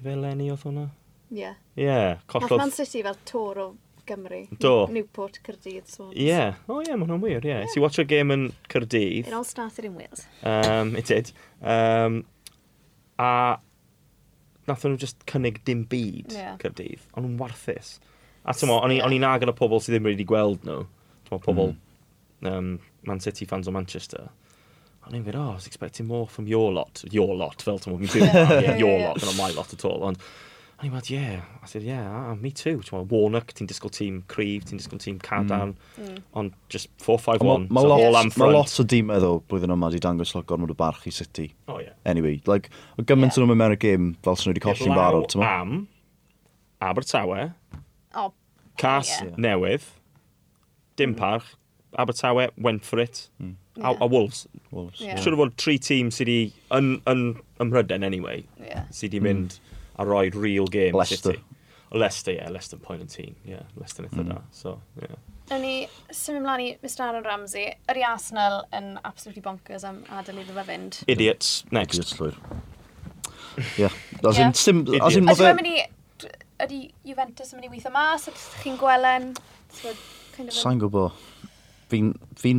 Fe 0.02 0.14
Lenny 0.18 0.48
oedd 0.50 0.64
hwnna? 0.66 0.88
Ie. 1.30 1.38
Yeah. 1.38 1.58
Ie. 1.76 1.84
Yeah, 1.84 2.22
collodd... 2.26 2.56
Man 2.58 2.72
City 2.74 3.04
fel 3.06 3.18
tor 3.24 3.58
o 3.62 3.66
Gymru. 4.06 4.40
Do. 4.58 4.72
Newport, 4.90 5.38
Cyrdydd. 5.46 5.92
Ie. 6.08 6.24
Yeah. 6.26 6.56
O 6.66 6.74
oh, 6.74 6.80
ie, 6.80 6.88
yeah, 6.88 6.98
mae 6.98 7.06
hwnna'n 7.06 7.22
wir, 7.22 7.36
ie. 7.38 7.52
Yeah. 7.52 7.60
Yeah. 7.62 7.70
Si 7.70 7.82
watch 7.84 8.02
game 8.10 8.34
yn 8.34 8.48
Cyrdydd. 8.72 9.28
It 9.30 9.36
all 9.38 9.46
started 9.46 9.86
in 9.86 9.94
Wales. 9.94 10.24
Um, 10.42 10.90
it 10.98 11.06
did. 11.06 11.30
Um, 11.62 12.24
a 13.22 13.30
nath 14.66 14.88
nhw 14.88 14.98
just 15.04 15.22
cynnig 15.30 15.60
dim 15.70 15.84
byd 15.92 16.34
yeah. 16.34 16.56
Cyrdydd. 16.64 17.04
Ond 17.14 17.28
nhw'n 17.28 17.36
warthus. 17.44 18.00
A 18.42 18.56
tymo, 18.58 18.80
o'n 18.82 19.14
i'n 19.14 19.28
agor 19.30 19.54
y 19.54 19.56
pobl 19.62 19.78
sydd 19.78 20.00
ddim 20.00 20.10
wedi 20.10 20.26
gweld 20.26 20.66
nhw. 20.66 20.80
Tymo, 21.30 21.38
pobl 21.46 21.70
mm. 21.76 22.50
um, 22.50 22.74
Man 23.06 23.22
City 23.22 23.46
fans 23.46 23.70
o 23.70 23.76
Manchester. 23.78 24.26
O'n 25.06 25.14
i'n 25.14 25.22
going, 25.22 25.38
oh, 25.38 25.52
I 25.52 25.54
was 25.54 25.68
expecting 25.68 26.06
more 26.06 26.26
from 26.26 26.48
your 26.50 26.72
lot. 26.74 27.04
Your 27.12 27.36
lot, 27.36 27.62
felt 27.62 27.86
I'm 27.86 27.94
walking 27.94 28.08
through 28.08 28.26
your 28.82 28.98
lot, 29.00 29.22
not 29.22 29.36
my 29.36 29.50
lot 29.50 29.72
at 29.72 29.84
all. 29.84 30.08
And 30.08 30.18
And 30.78 30.90
he 30.90 30.92
went, 30.92 31.08
yeah. 31.08 31.40
I 31.62 31.66
said, 31.66 31.82
yeah, 31.82 32.06
ah, 32.06 32.34
me 32.34 32.50
too. 32.50 32.82
Ti'n 32.84 32.92
mwyn 32.92 33.06
Warnock, 33.08 33.54
ti'n 33.56 33.68
disgwyl 33.70 33.92
tîm 33.96 34.18
Creef, 34.28 34.66
ti'n 34.68 34.76
disgwyl 34.76 35.00
tîm 35.00 35.16
Cardown, 35.24 35.72
mm. 35.96 36.04
mm. 36.04 36.18
ond 36.36 36.52
just 36.68 36.90
4-5-1, 37.00 37.40
Mae 37.40 37.72
ma 37.72 37.80
so 37.80 37.88
lot, 37.88 38.02
all 38.04 38.18
am 38.20 38.30
front. 38.34 38.52
Lot 38.52 38.74
o 38.82 38.84
dîm 38.92 39.12
ddo 39.14 39.30
blwyddyn 39.48 39.72
yma 39.72 39.88
wedi 39.88 40.02
dangos 40.04 40.34
lot 40.36 40.44
gormod 40.50 40.74
o 40.74 40.76
barch 40.76 41.06
i 41.08 41.14
City. 41.16 41.46
Oh, 41.64 41.78
yeah. 41.80 41.96
Anyway, 42.04 42.42
like, 42.44 42.68
o 43.00 43.06
gymaint 43.08 43.32
yeah. 43.32 43.46
yn 43.46 43.54
ymwneud 43.56 43.80
game 43.80 44.10
fel 44.26 44.36
sy'n 44.36 44.52
wedi 44.52 44.64
colli'n 44.66 44.92
barod, 45.00 45.30
ti'n 45.32 45.46
am 45.48 45.72
Abertawe, 46.84 47.46
oh, 48.20 48.28
cas 48.76 49.14
yeah. 49.16 49.32
newydd, 49.40 49.88
dim 51.00 51.14
mm. 51.14 51.20
parch, 51.22 51.54
Abertawe 51.98 52.50
went 52.56 52.84
for 52.84 52.98
it. 52.98 53.28
Mm. 53.42 53.54
A, 53.76 53.80
yeah. 53.80 53.96
a 54.00 54.06
Wolves. 54.06 54.46
Wolves. 54.70 55.00
Yeah. 55.00 55.20
Siwr 55.20 55.36
o 55.36 55.40
fod 55.42 55.56
tri 55.60 55.76
tîm 55.82 56.12
sydd 56.14 56.30
wedi, 56.30 56.52
yn, 56.76 56.94
yn, 57.10 57.24
ym 57.60 57.70
Mhryden 57.70 58.06
anyway, 58.06 58.44
yeah. 58.62 58.86
sydd 58.90 59.12
wedi 59.16 59.22
mynd 59.26 59.58
a 60.00 60.06
roi 60.08 60.28
real 60.34 60.66
game 60.66 60.96
Leicester. 60.96 61.36
City. 61.36 61.44
Leicester, 61.96 62.32
ie, 62.34 62.40
yeah, 62.40 62.52
Leicester 62.52 62.80
point 62.82 63.04
yn 63.04 63.10
tîm. 63.12 63.34
Ie, 63.44 63.56
yeah, 63.56 63.66
Leicester 63.80 64.04
nitha 64.04 64.22
mm. 64.22 64.30
da. 64.32 64.40
So, 64.52 64.78
yeah. 65.02 65.18
Nawn 65.50 65.62
ni 65.62 65.74
symud 66.10 66.40
ymlaen 66.40 66.64
i 66.64 66.70
Mr 66.82 67.04
Aaron 67.06 67.24
Ramsey. 67.24 67.68
Ydy 67.92 68.02
Arsenal 68.08 68.64
yn 68.74 68.96
absolutely 69.04 69.44
bonkers 69.44 69.84
am 69.86 70.00
adael 70.18 70.40
iddo 70.42 70.56
fe 70.56 70.64
fynd? 70.72 71.02
Idiots, 71.12 71.52
next. 71.70 72.00
Idiots, 72.00 72.16
llwyr. 72.18 72.40
Ie. 73.78 73.92
As 74.26 74.40
in, 74.42 74.56
sim... 74.58 74.82
As 75.00 75.16
in, 75.16 75.30
fe... 75.30 75.86
Ydy 76.64 76.80
Juventus 77.04 77.52
yn 77.52 77.60
mynd 77.60 77.68
i 77.68 77.74
weithio 77.74 77.90
mas? 77.92 78.22
Ydych 78.30 78.44
chi'n 78.62 78.78
gwelen? 78.80 79.30
Sa'n 80.56 80.80
gwybod 80.80 81.12
fi'n... 81.92 82.12
Fi 82.38 82.58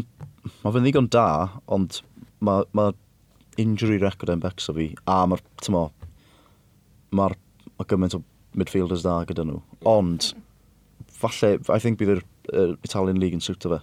mae 0.63 0.73
fe'n 0.73 0.85
ddigon 0.85 1.09
da, 1.11 1.27
ond 1.73 1.99
mae 2.45 2.65
ma 2.77 2.91
injury 3.59 3.97
record 4.01 4.31
yn 4.31 4.43
becso 4.43 4.75
fi, 4.77 4.91
a 5.09 5.23
mae'r, 5.29 5.41
tymo, 5.63 5.87
mae'r 7.17 7.35
ma 7.77 7.87
gymaint 7.89 8.17
o 8.17 8.21
midfielders 8.57 9.05
da 9.05 9.19
gyda 9.29 9.45
nhw. 9.47 9.61
Ond, 9.89 10.31
falle, 11.13 11.55
I 11.73 11.79
think 11.83 11.99
bydd 12.01 12.13
yr 12.17 12.21
uh, 12.53 12.75
Italian 12.87 13.21
League 13.21 13.37
yn 13.37 13.43
siwto 13.43 13.73
fe. 13.75 13.81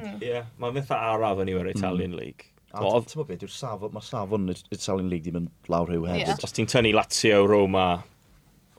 Mm. 0.00 0.16
Ie, 0.16 0.30
yeah, 0.30 0.48
mae'n 0.60 0.80
fatha 0.80 1.12
araf 1.12 1.44
yn 1.44 1.52
i'r 1.52 1.66
mm. 1.66 1.76
Italian 1.76 2.14
mm. 2.14 2.18
League. 2.22 2.48
A 2.72 2.80
ti'n 2.80 3.20
meddwl 3.20 3.26
beth, 3.28 3.90
mae'r 3.92 4.06
safon 4.06 4.48
Italian 4.72 5.10
League 5.12 5.26
ddim 5.26 5.42
yn 5.42 5.50
lawr 5.72 5.90
rhyw 5.90 6.08
hefyd. 6.08 6.24
Yeah. 6.24 6.46
Os 6.48 6.56
ti'n 6.56 6.70
tynnu 6.72 6.94
Lazio, 6.96 7.42
Roma, 7.44 7.86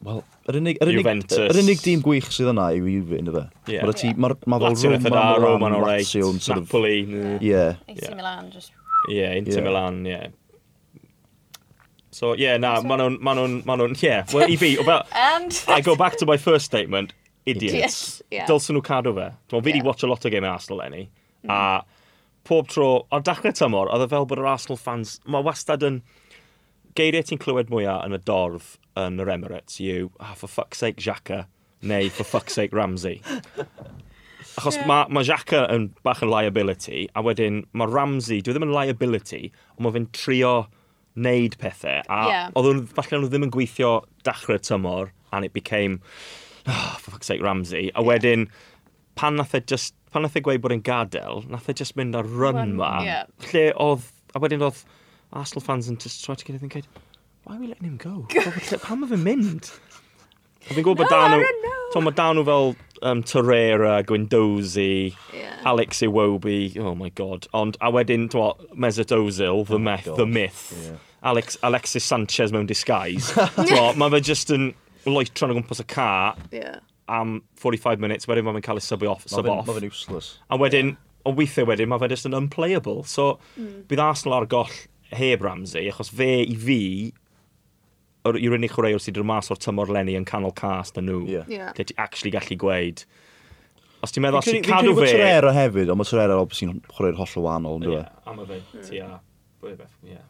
Wel, 0.04 0.20
yr 0.50 0.58
unig, 0.60 0.80
yr 0.84 0.90
unig, 0.92 1.08
yr 1.38 1.58
unig 1.62 1.82
dîm 1.84 2.02
gwych 2.04 2.30
sydd 2.34 2.50
yna 2.52 2.68
yw 2.76 2.88
Juve, 2.92 3.20
ynddo 3.22 3.34
fe. 3.38 3.44
Yeah. 3.72 3.86
Mae'r 3.88 3.98
tîm, 4.02 4.18
mae'r 4.20 4.34
ma 4.52 4.60
fel 4.60 4.76
Roma, 5.14 5.26
Roman 5.40 5.76
o 5.78 5.82
reit, 5.86 6.10
sort 6.10 6.50
of, 6.50 6.64
Napoli. 6.66 6.96
Ie. 7.04 7.36
Yeah. 7.48 7.78
Inter 7.88 8.10
yeah. 8.10 8.16
Milan, 8.20 8.50
just... 8.52 8.74
Ie, 9.08 9.16
yeah, 9.16 9.36
Inter 9.40 9.62
yeah. 9.62 9.68
Milan, 9.68 10.02
ie. 10.06 10.12
Yeah. 10.12 10.28
So, 12.14 12.34
yeah, 12.38 12.58
na, 12.58 12.76
ma 12.86 12.98
nhw'n, 13.00 13.16
ma 13.24 13.34
nhw'n, 13.38 13.62
ma 13.66 13.78
nhw'n, 13.80 13.96
yeah. 14.04 14.28
Well, 14.34 14.52
i 14.52 14.58
fi, 14.60 14.76
o 14.78 14.84
fel, 14.86 15.06
And... 15.30 15.56
I 15.72 15.80
go 15.82 15.96
back 15.96 16.18
to 16.18 16.28
my 16.30 16.38
first 16.38 16.66
statement, 16.66 17.14
idiots. 17.46 17.74
Yes, 17.74 17.98
Yeah. 18.34 18.50
Dylsyn 18.50 18.76
nhw 18.76 18.84
cadw 18.86 19.16
fe. 19.16 19.30
Dwi'n 19.50 19.64
fi 19.64 19.72
yeah. 19.72 19.80
di 19.80 19.88
watch 19.88 20.04
a 20.04 20.10
lot 20.10 20.26
o 20.26 20.34
game 20.34 20.50
Arsenal 20.50 20.84
enni. 20.84 21.08
Mm. 21.46 21.54
A 21.54 21.86
pob 22.44 22.68
tro, 22.68 23.06
ar 23.14 23.24
dachrau 23.24 23.56
tymor, 23.56 23.92
oedd 23.94 24.04
e 24.04 24.10
fel 24.12 24.28
bod 24.28 24.44
yr 24.44 24.52
Arsenal 24.52 24.82
fans, 24.82 25.16
mae 25.26 25.46
wastad 25.48 25.88
yn 25.88 26.04
geiriau 26.98 27.26
ti'n 27.26 27.42
clywed 27.42 27.72
mwyaf 27.74 28.06
yn 28.08 28.18
y 28.18 28.22
dorf 28.28 28.76
yn 29.00 29.20
yr 29.22 29.32
Emirates 29.34 29.80
yw, 29.82 30.10
ah, 30.22 30.34
for 30.38 30.52
fuck's 30.52 30.84
sake, 30.84 31.02
Xhaka, 31.02 31.46
neu 31.82 32.10
for 32.14 32.28
fuck's 32.28 32.58
sake, 32.60 32.76
Ramsey. 32.76 33.22
Achos 34.54 34.78
yeah. 34.78 34.86
mae 34.86 35.10
ma 35.10 35.24
Xhaka 35.26 35.64
yn 35.74 35.90
bach 36.06 36.22
yn 36.26 36.30
liability, 36.30 37.08
a 37.16 37.24
wedyn 37.26 37.64
mae 37.74 37.90
Ramsey, 37.90 38.42
dwi 38.44 38.54
ddim 38.54 38.68
yn 38.68 38.76
liability, 38.76 39.48
ond 39.76 39.88
mae 39.88 39.96
fe'n 39.96 40.10
trio 40.14 40.54
wneud 41.18 41.58
pethau, 41.62 42.04
a 42.10 42.22
yeah. 42.30 42.52
oedd 42.60 42.86
falle 42.94 43.22
nhw 43.22 43.32
ddim 43.32 43.48
yn 43.48 43.54
gweithio 43.54 43.96
dachrau 44.28 44.62
tymor, 44.62 45.12
and 45.34 45.48
it 45.48 45.54
became, 45.58 46.00
oh, 46.68 46.98
for 47.00 47.16
fuck's 47.16 47.32
sake, 47.32 47.42
Ramsey. 47.42 47.90
A 47.98 48.06
wedyn, 48.06 48.48
pan 49.18 49.40
nath 49.42 49.56
e 49.58 49.64
just, 49.66 49.96
pan 50.14 50.26
nath 50.26 50.38
e 50.38 50.44
gweud 50.46 50.62
bod 50.62 50.76
e'n 50.76 50.86
gadael, 50.86 51.48
nath 51.50 51.70
e 51.70 51.78
just 51.78 51.98
mynd 51.98 52.18
ar 52.18 52.30
run, 52.30 52.60
run 52.62 52.76
ma, 52.78 52.98
yeah. 53.06 53.26
lle 53.50 53.72
oedd, 53.82 54.06
a 54.38 54.42
wedyn 54.44 54.66
oedd, 54.70 54.86
Arsenal 55.34 55.62
fans 55.62 55.90
yn 55.90 55.98
just 55.98 56.24
try 56.24 56.36
to 56.36 56.46
get 56.46 56.54
anything 56.54 56.70
kid. 56.70 56.88
Why 57.44 57.56
are 57.56 57.60
we 57.60 57.68
letting 57.68 57.88
him 57.88 57.98
go? 57.98 58.28
Pam 58.86 59.02
mae 59.02 59.10
fe'n 59.10 59.24
mynd? 59.26 59.72
A 60.70 60.76
fi'n 60.78 60.86
gwybod 60.86 61.02
bod 61.02 61.12
no, 61.12 61.40
Dano... 61.42 61.80
Tom, 61.94 62.06
mae 62.08 62.36
nhw 62.38 62.44
fel 62.48 62.70
um, 63.10 63.24
Torreira, 63.28 63.98
Gwyndozi, 64.08 65.16
yeah. 65.36 65.58
Alex 65.66 66.00
Iwobi, 66.06 66.78
oh 66.80 66.94
my 66.96 67.10
god. 67.10 67.48
Ond, 67.54 67.78
a 67.82 67.92
wedyn, 67.92 68.30
twa, 68.32 68.54
Mesut 68.78 69.12
Ozil, 69.18 69.66
the 69.68 69.76
oh 69.76 69.84
myth, 69.90 70.08
the 70.16 70.26
myth. 70.26 70.64
Yeah. 70.86 71.02
Alex, 71.24 71.58
Alexis 71.64 72.04
Sanchez 72.04 72.52
mewn 72.52 72.68
disguise. 72.68 73.34
mae 74.00 74.10
fe 74.16 74.24
just 74.24 74.54
yn 74.56 74.72
loitron 75.06 75.52
o 75.52 75.60
gwmpas 75.60 75.84
y 75.84 75.88
car 75.90 76.40
yeah. 76.52 76.80
am 77.12 77.42
45 77.60 78.00
minutes, 78.04 78.30
wedyn 78.30 78.48
mae'n 78.48 78.64
cael 78.64 78.80
ei 78.80 78.86
sub 78.86 79.04
off. 79.10 79.28
Mae 79.34 79.50
fe'n 79.50 79.68
ma 79.68 79.78
useless. 79.90 80.38
A 80.48 80.60
wedyn, 80.60 80.94
yeah. 80.94 81.28
o 81.28 81.36
weithiau 81.36 81.68
wedyn, 81.70 81.92
mae 81.92 82.02
fe 82.02 82.12
just 82.16 82.30
yn 82.30 82.38
unplayable. 82.40 83.04
So, 83.10 83.38
mm. 83.58 83.86
bydd 83.92 84.04
Arsenal 84.04 84.40
ar 84.40 84.50
goll 84.52 84.74
heb 85.20 85.44
Ramsey, 85.46 85.90
achos 85.92 86.12
fe 86.14 86.42
i 86.44 86.56
fi, 86.60 86.82
yw'r 88.24 88.56
unig 88.58 88.72
chwaraewr 88.72 89.02
sydd 89.04 89.20
yn 89.20 89.28
mas 89.28 89.52
o'r 89.52 89.60
tymor 89.60 89.92
lenni 89.92 90.16
yn 90.16 90.26
canol 90.28 90.54
cast 90.56 91.00
yn 91.00 91.10
nhw. 91.10 91.24
Yeah. 91.30 91.50
Yeah. 91.52 91.72
Lle 91.76 91.88
ti 91.90 91.98
actually 92.00 92.32
gallu 92.36 92.58
gweud. 92.60 93.04
Os 94.04 94.12
ti'n 94.12 94.24
meddwl, 94.26 94.42
os 94.42 94.48
ti'n 94.48 94.64
cadw 94.64 94.94
fe... 94.96 95.08
Fi'n 95.08 95.20
credu 95.20 95.48
bod 95.48 95.58
hefyd, 95.58 95.92
ond 95.92 96.00
mae 96.00 96.08
Torreira 96.10 96.40
ob 96.40 96.56
sy'n 96.56 96.74
chwarae'r 96.92 97.20
holl 97.20 97.36
o 97.40 97.44
wahanol, 97.46 97.86
yeah, 97.88 98.10
A 98.28 98.36
mae 98.36 98.48
fe, 98.50 98.60
ti 98.84 99.00
a, 99.04 99.20
yeah, 100.04 100.26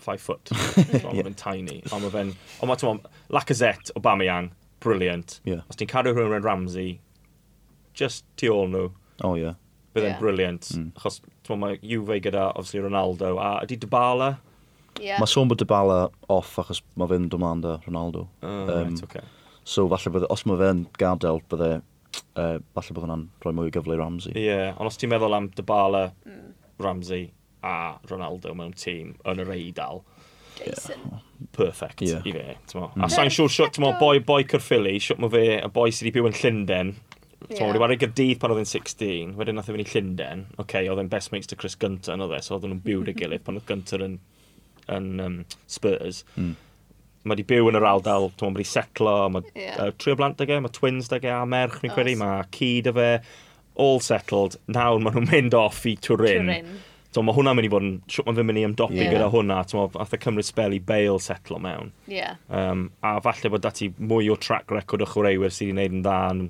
five 0.00 0.20
foot. 0.20 0.48
yeah. 0.54 1.04
Mae 1.04 1.26
fe'n 1.26 1.36
tiny. 1.36 1.82
Ond 1.92 2.06
mae 2.06 2.14
fe'n... 2.14 2.32
Ond 2.62 2.72
mae, 2.72 2.80
ti'n 2.80 3.02
Lacazette, 3.36 3.92
Aubameyang, 4.00 4.48
brilliant. 4.84 5.40
Yeah. 5.48 5.64
Os 5.68 5.76
ti'n 5.76 5.92
cadw 5.92 6.14
rhywun 6.16 6.44
Ramsey, 6.44 7.00
just 7.96 8.24
tu 8.40 8.48
ôl 8.54 8.72
nhw. 8.72 8.88
Oh, 9.24 9.34
yeah. 9.36 9.60
Bydd 9.98 10.12
yeah. 10.12 10.20
briliant. 10.22 10.68
Mm. 10.76 10.90
Achos, 10.98 11.18
ti'n 11.46 11.60
mae 11.62 11.78
Juve 11.82 12.20
gyda, 12.22 12.48
obviously, 12.54 12.84
Ronaldo. 12.84 13.34
A 13.42 13.58
ydy 13.66 13.78
Dybala? 13.82 14.36
Yeah. 14.98 15.20
Mae 15.22 15.30
sôn 15.30 15.50
bod 15.50 15.60
Dybala 15.62 16.08
off 16.32 16.56
achos 16.62 16.82
mae 16.98 17.10
fe'n 17.10 17.28
dymlaen 17.32 17.62
da 17.64 17.78
Ronaldo. 17.84 18.26
Oh, 18.42 18.48
um, 18.48 18.70
right, 18.70 19.04
okay. 19.04 19.24
So, 19.68 19.84
falle 19.90 20.14
bydde, 20.14 20.30
os 20.32 20.46
mae 20.48 20.58
fe'n 20.62 20.84
gadael, 20.98 21.42
bydde, 21.52 21.72
uh, 22.38 22.54
falle 22.78 22.94
bydde 22.94 23.04
hwnna'n 23.04 23.26
rhoi 23.44 23.56
mwy 23.58 23.72
o 23.72 23.74
gyfle 23.74 23.98
i 23.98 24.00
Ramsey. 24.00 24.34
Ie, 24.36 24.46
yeah. 24.48 24.70
ond 24.78 24.90
os 24.90 24.96
ti'n 25.00 25.12
meddwl 25.12 25.36
am 25.36 25.50
Dybala, 25.58 26.06
mm. 26.26 26.46
Ramsey 26.82 27.28
a 27.66 27.98
Ronaldo 28.08 28.54
mewn 28.56 28.72
tîm 28.78 29.16
yn 29.28 29.42
yr 29.42 29.52
eidl, 29.56 30.02
Jason. 30.58 31.20
Perfect 31.54 32.02
yeah. 32.02 32.24
i 32.26 32.34
fe. 32.34 32.56
Mm. 32.74 33.04
A 33.04 33.10
sa'n 33.12 33.30
siŵr, 33.30 33.52
sure, 33.52 33.70
sure, 33.74 33.92
boi, 34.00 34.18
boi 34.24 34.42
Cyrffili, 34.48 34.96
siwt 35.02 35.20
mae 35.22 35.32
fe, 35.32 35.44
y 35.60 35.70
boi 35.74 35.90
sydd 35.92 36.08
wedi 36.08 36.16
byw 36.16 36.30
yn 36.30 36.38
Llundain, 36.38 36.94
So, 37.38 37.54
yeah. 37.54 37.68
wedi 37.68 37.80
wario 37.82 37.98
gydydd 38.02 38.40
pan 38.42 38.50
oedd 38.50 38.64
yn 38.64 38.68
16, 38.68 39.34
wedyn 39.38 39.54
nath 39.58 39.68
i 39.70 39.74
fynd 39.74 39.84
i 39.84 39.90
Llundain. 39.92 40.40
Oce, 40.56 40.62
okay, 40.64 40.88
oedd 40.90 41.02
yn 41.04 41.10
best 41.12 41.30
mates 41.30 41.50
to 41.50 41.58
Chris 41.58 41.76
Gunter 41.78 42.16
yn 42.16 42.24
oedd 42.24 42.34
e, 42.34 42.40
so 42.42 42.56
oedden 42.56 42.72
nhw'n 42.74 42.82
byw 42.86 43.04
dy 43.06 43.14
gilydd 43.14 43.44
pan 43.46 43.60
oedd 43.60 43.68
Gunter 43.68 44.02
yn, 44.08 44.16
yn 44.96 45.06
um, 45.22 45.36
Spurs. 45.70 46.24
Mm. 46.34 46.56
Mae 47.22 47.36
wedi 47.36 47.46
byw 47.52 47.70
yn 47.70 47.78
yr 47.78 47.86
aldal, 47.86 48.28
dwi'n 48.32 48.34
meddwl, 48.34 48.56
mae 48.56 48.64
wedi 48.64 48.72
setlo, 48.72 49.14
mae 49.30 49.46
yeah. 49.52 49.78
uh, 49.84 49.94
trio 50.02 50.18
blant 50.18 50.38
dy 50.40 50.48
ge, 50.50 50.58
mae 50.64 50.74
twins 50.74 51.12
dy 51.12 51.20
ge, 51.22 51.30
a 51.34 51.46
merch, 51.46 51.78
mi'n 51.84 51.94
credu, 51.94 52.18
mae 52.18 52.42
cyd 52.58 52.90
y 52.90 52.96
fe, 52.98 53.08
all 53.86 54.02
settled. 54.02 54.58
Nawr 54.74 54.98
maen 55.02 55.20
nhw'n 55.20 55.30
mynd 55.30 55.58
off 55.58 55.84
i 55.86 55.94
Turin. 55.94 56.50
Turin. 56.50 56.78
So, 57.14 57.22
mae 57.24 57.34
hwnna'n 57.38 57.56
mynd 57.56 57.68
i 57.68 57.70
fod 57.72 57.84
yn... 57.86 57.92
Mae 58.26 58.36
fe'n 58.36 58.48
mynd 58.50 58.60
i 58.60 58.64
ymdopi 58.66 58.98
yeah. 58.98 59.12
gyda 59.14 59.30
hwnna. 59.32 59.62
So, 59.70 59.86
ath 60.02 60.12
y 60.12 60.18
e 60.18 60.24
Cymru 60.26 60.44
spel 60.44 60.74
i 60.76 60.80
bail 60.84 61.22
setlo 61.22 61.60
mewn. 61.62 61.94
Yeah. 62.10 62.36
Um, 62.50 62.88
a 63.06 63.14
falle 63.24 63.52
bod 63.54 63.64
dati 63.64 63.88
mwy 63.96 64.28
o 64.32 64.36
track 64.42 64.74
record 64.74 65.06
o 65.06 65.08
chwaraewyr 65.08 65.54
sydd 65.54 65.70
wedi 65.70 65.76
gwneud 65.76 65.96
yn 65.96 66.02
dda 66.04 66.18
yn 66.34 66.42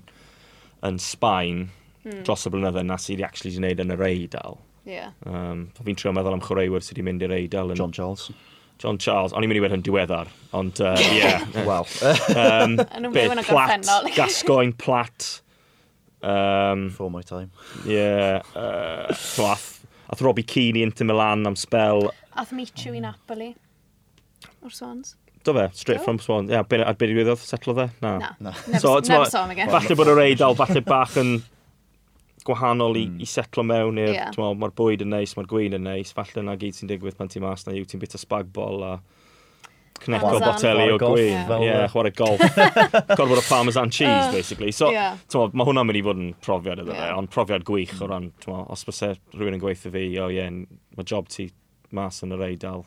yn 0.87 1.01
Sbaen 1.03 1.67
mm. 2.05 2.23
dros 2.27 2.47
y 2.47 2.53
blynyddoedd 2.55 2.89
na 2.89 2.99
sydd 3.01 3.17
wedi 3.17 3.27
actually 3.27 3.53
wedi 3.53 3.63
gwneud 3.63 3.83
yn 3.85 3.95
yr 3.97 4.05
Eidal. 4.09 4.61
Yeah. 4.89 5.17
Um, 5.29 5.67
fi'n 5.85 5.99
trio 5.99 6.15
meddwl 6.17 6.39
am 6.39 6.45
chwaraewyr 6.45 6.85
sydd 6.85 6.99
wedi 6.99 7.09
mynd 7.09 7.27
i'r 7.27 7.35
Eidal. 7.37 7.75
Yn... 7.75 7.81
John 7.81 7.95
Charles. 7.97 8.29
John 8.79 8.99
Charles, 9.03 9.35
o'n 9.35 9.43
i'n 9.43 9.51
mynd 9.51 9.59
i 9.59 9.63
wedi 9.65 9.75
yn 9.75 9.85
diweddar, 9.87 10.31
ond 10.55 10.81
uh, 10.87 10.95
yeah. 11.11 11.45
Wel. 11.67 11.89
um, 12.39 12.79
bit, 13.15 13.35
plat, 13.49 13.89
Gascoigne, 14.19 14.77
plat. 14.79 15.29
Um, 16.23 16.89
For 16.91 17.11
my 17.11 17.23
time. 17.23 17.51
Yeah. 17.87 18.43
Uh, 18.55 19.13
so 19.15 19.47
ath, 19.47 19.87
ath 20.11 20.23
Robbie 20.23 20.47
Keane 20.47 20.81
i 20.81 20.87
Inter 20.87 21.07
Milan 21.07 21.47
am 21.47 21.57
spel. 21.57 22.11
Ath 22.39 22.53
Michu 22.55 22.95
i 22.95 23.03
Napoli. 23.03 23.53
O'r 24.63 24.75
Swans. 24.75 25.17
Do 25.45 25.55
fe, 25.55 25.69
straight 25.73 26.01
no. 26.01 26.05
from 26.05 26.19
Swan. 26.19 26.49
Ia, 26.49 26.59
yeah, 26.59 26.67
byn, 26.67 26.83
a 26.83 26.95
byd 26.99 27.13
i 27.13 27.19
gwyddoedd, 27.19 27.45
setlo 27.47 27.75
dde? 27.77 27.87
Na. 28.03 28.17
Na. 28.19 28.33
No. 28.41 28.53
No. 28.73 28.81
So, 28.83 28.97
never, 28.99 29.13
never 29.13 29.31
saw 29.31 29.45
him 29.45 29.55
again. 29.55 29.71
Falle 29.73 29.97
bod 29.99 30.11
yr 30.15 30.25
eidl, 30.25 30.57
falle 30.59 30.83
bach 30.87 31.15
yn 31.21 31.39
gwahanol 32.49 32.97
i, 32.97 33.05
mm. 33.11 33.23
i 33.23 33.29
setlo 33.29 33.65
mewn 33.67 34.01
i'r, 34.01 34.15
yeah. 34.17 34.35
mae'r 34.59 34.75
bwyd 34.79 35.05
yn 35.05 35.13
neis, 35.15 35.35
mae'r 35.37 35.49
gwyn 35.51 35.77
yn 35.79 35.87
neis, 35.87 36.13
falle 36.17 36.45
na 36.45 36.57
gyd 36.59 36.77
sy'n 36.79 36.91
digwydd 36.91 37.19
pan 37.19 37.31
ti 37.31 37.43
mas 37.45 37.67
na 37.67 37.77
yw 37.77 37.87
ti'n 37.89 38.03
bit 38.03 38.17
o 38.17 38.21
spag 38.21 38.51
bol 38.55 38.85
a 38.87 38.93
cneco 39.99 40.39
boteli 40.43 40.89
o 40.95 40.99
gwyn. 41.03 41.35
Ie, 41.35 41.67
yeah, 41.67 41.85
chwarae 41.93 42.15
golf. 42.17 42.43
E. 42.43 42.67
Gorfod 43.19 43.41
o 43.41 43.45
parmesan 43.49 43.93
cheese, 43.95 44.31
basically. 44.35 44.73
So, 44.73 44.91
yeah. 44.95 45.19
mae 45.53 45.69
hwnna'n 45.69 45.89
mynd 45.89 46.01
i 46.01 46.05
fod 46.07 46.23
yn 46.23 46.35
profiad 46.45 46.83
iddo 46.83 46.95
yeah. 46.95 47.09
fe, 47.09 47.21
ond 47.21 47.33
profiad 47.35 47.67
gwych 47.69 47.97
o 47.99 48.05
hmm. 48.07 48.13
ran, 48.13 48.67
os 48.73 48.87
bys 48.89 49.03
rhywun 49.35 49.59
yn 49.59 49.65
gweithio 49.65 49.93
fi, 49.95 50.05
o 50.17 50.27
oh, 50.27 50.33
ie, 50.33 50.41
yeah, 50.41 50.53
mae 50.99 51.09
job 51.09 51.31
ti 51.33 51.51
mas 51.95 52.23
yn 52.25 52.37
yr 52.37 52.47
eidl, 52.51 52.85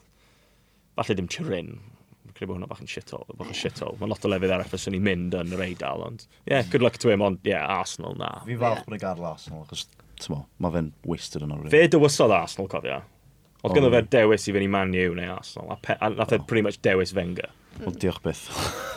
falle 0.97 1.18
dim 1.18 1.30
tirin, 1.32 1.76
Mae'n 2.22 2.36
credu 2.38 2.51
bod 2.51 2.59
hwnna 2.59 2.69
bach 2.69 2.82
yn 2.84 2.89
shitol, 2.91 3.24
bach 3.38 3.49
yn 3.49 3.57
shitol. 3.57 3.95
Mae 3.99 4.11
lot 4.11 4.26
o 4.28 4.30
lefydd 4.30 4.53
eraill 4.53 4.69
fyswn 4.72 4.93
ni'n 4.95 5.05
mynd 5.05 5.38
yn 5.39 5.55
yr 5.55 5.63
eidl, 5.65 6.03
ond... 6.05 6.28
Yeah, 6.49 6.67
good 6.69 6.86
luck 6.86 6.99
to 7.01 7.09
him, 7.09 7.24
ond 7.26 7.41
yeah, 7.47 7.65
Arsenal 7.80 8.13
na. 8.19 8.30
Fi'n 8.45 8.59
falch 8.61 8.84
bod 8.86 8.97
e 8.97 8.99
y 8.99 9.01
gadl 9.01 9.26
Arsenal, 9.32 9.65
achos 9.65 9.88
mae 10.61 10.76
fe'n 10.76 10.91
wasted 11.09 11.47
yn 11.47 11.55
o'r 11.55 11.65
Fe 11.74 11.88
dywysodd 11.89 12.36
Arsenal, 12.36 12.69
cofio. 12.69 12.99
Oedd 13.61 13.76
gynnu 13.78 13.89
fe 13.93 14.01
dewis 14.13 14.47
i 14.49 14.53
fynd 14.55 14.65
i 14.65 14.69
Man 14.74 14.93
U 14.97 15.15
neu 15.17 15.34
Arsenal, 15.34 15.74
a, 15.74 15.78
pe, 15.82 15.97
a 15.97 16.09
nath 16.13 16.34
e 16.34 16.39
pretty 16.49 16.63
much 16.65 16.80
dewis 16.86 17.13
Wenger. 17.17 17.49
Wel, 17.82 17.97
diolch 18.01 18.22
beth. 18.26 18.45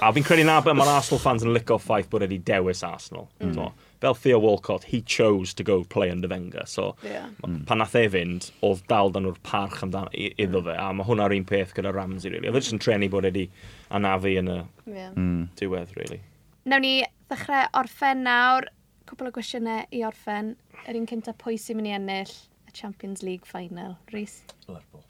a 0.03 0.11
fi'n 0.12 0.25
credu 0.27 0.45
na, 0.49 0.59
mae'r 0.64 0.93
Arsenal 0.99 1.20
fans 1.22 1.45
yn 1.45 1.53
licio 1.57 1.77
ffaith 1.81 2.09
bod 2.12 2.25
wedi 2.25 2.41
dewis 2.45 2.85
Arsenal. 2.87 3.29
Mm 3.41 3.72
fel 4.01 4.14
Theo 4.14 4.38
Walcott, 4.38 4.84
he 4.84 5.01
chose 5.01 5.55
to 5.55 5.64
go 5.64 5.84
play 5.84 6.11
under 6.11 6.28
Wenger. 6.28 6.64
So, 6.66 6.97
yeah. 7.03 7.28
mm. 7.47 7.64
pan 7.66 7.78
nath 7.78 7.97
e 7.97 8.07
fynd, 8.12 8.51
oedd 8.64 8.84
dal 8.90 9.12
dan 9.14 9.26
nhw'r 9.26 9.40
parch 9.47 9.82
amdano 9.86 10.12
iddo 10.14 10.62
fe. 10.66 10.76
A 10.80 10.90
mae 10.92 11.07
hwnna'r 11.09 11.36
un 11.36 11.47
peth 11.49 11.74
gyda 11.76 11.95
Ramsey, 11.95 12.32
really. 12.32 12.51
Oedd 12.51 12.61
e 12.61 12.64
jyst 12.64 12.76
yn 12.76 12.82
trenu 12.84 13.11
bod 13.12 13.28
wedi 13.28 13.47
anafu 13.95 14.34
yn 14.40 14.53
y 14.53 14.59
yeah. 14.90 15.12
Mm. 15.14 15.49
diwedd, 15.61 15.95
really. 15.99 16.20
Nawn 16.68 16.84
ni 16.84 16.95
ddechrau 17.30 17.68
orffen 17.80 18.24
nawr. 18.26 18.68
Cwpl 19.09 19.28
o 19.28 19.34
gwestiynau 19.36 19.84
i 19.92 20.05
orffen. 20.09 20.55
Yr 20.88 21.01
un 21.01 21.09
cyntaf, 21.09 21.36
pwy 21.40 21.59
sy'n 21.61 21.80
mynd 21.80 21.90
i 21.90 21.97
ennill 21.97 22.36
y 22.68 22.76
Champions 22.76 23.24
League 23.24 23.49
final? 23.49 23.99
Rhys? 24.12 24.40
Lerpwl. 24.68 25.05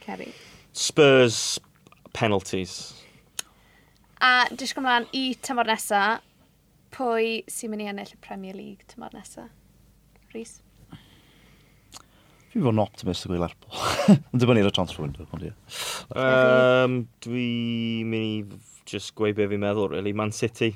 Kerry. 0.00 0.32
Spurs 0.72 1.58
penalties. 2.16 2.78
A 4.24 4.48
disgwyl 4.50 4.82
mlaen 4.82 5.06
i 5.14 5.28
tymor 5.44 5.68
nesaf, 5.68 6.24
pwy 6.94 7.42
sy'n 7.50 7.72
mynd 7.72 7.84
i 7.84 7.90
ennill 7.90 8.14
y 8.14 8.18
Premier 8.24 8.56
League 8.56 8.88
tymor 8.90 9.14
nesaf? 9.16 9.52
Rhys? 10.32 10.58
Fi'n 12.48 12.64
fod 12.64 12.72
yn 12.72 12.80
optimist 12.80 13.26
o 13.26 13.30
gwyl 13.30 13.42
Lerpwl. 13.44 13.80
Yn 14.32 14.40
dibynnu 14.40 14.62
ar 14.64 14.70
y 14.70 14.74
transfer 14.76 15.04
window, 15.04 15.26
ond 15.36 15.44
ie. 15.44 15.54
Um, 16.16 17.00
Dwi'n 17.24 18.08
mynd 18.08 18.54
i 18.56 18.60
just 18.88 19.12
gweud 19.18 19.36
be 19.36 19.48
fi'n 19.50 19.60
meddwl, 19.64 19.90
really. 19.92 20.14
Man 20.16 20.32
City, 20.32 20.70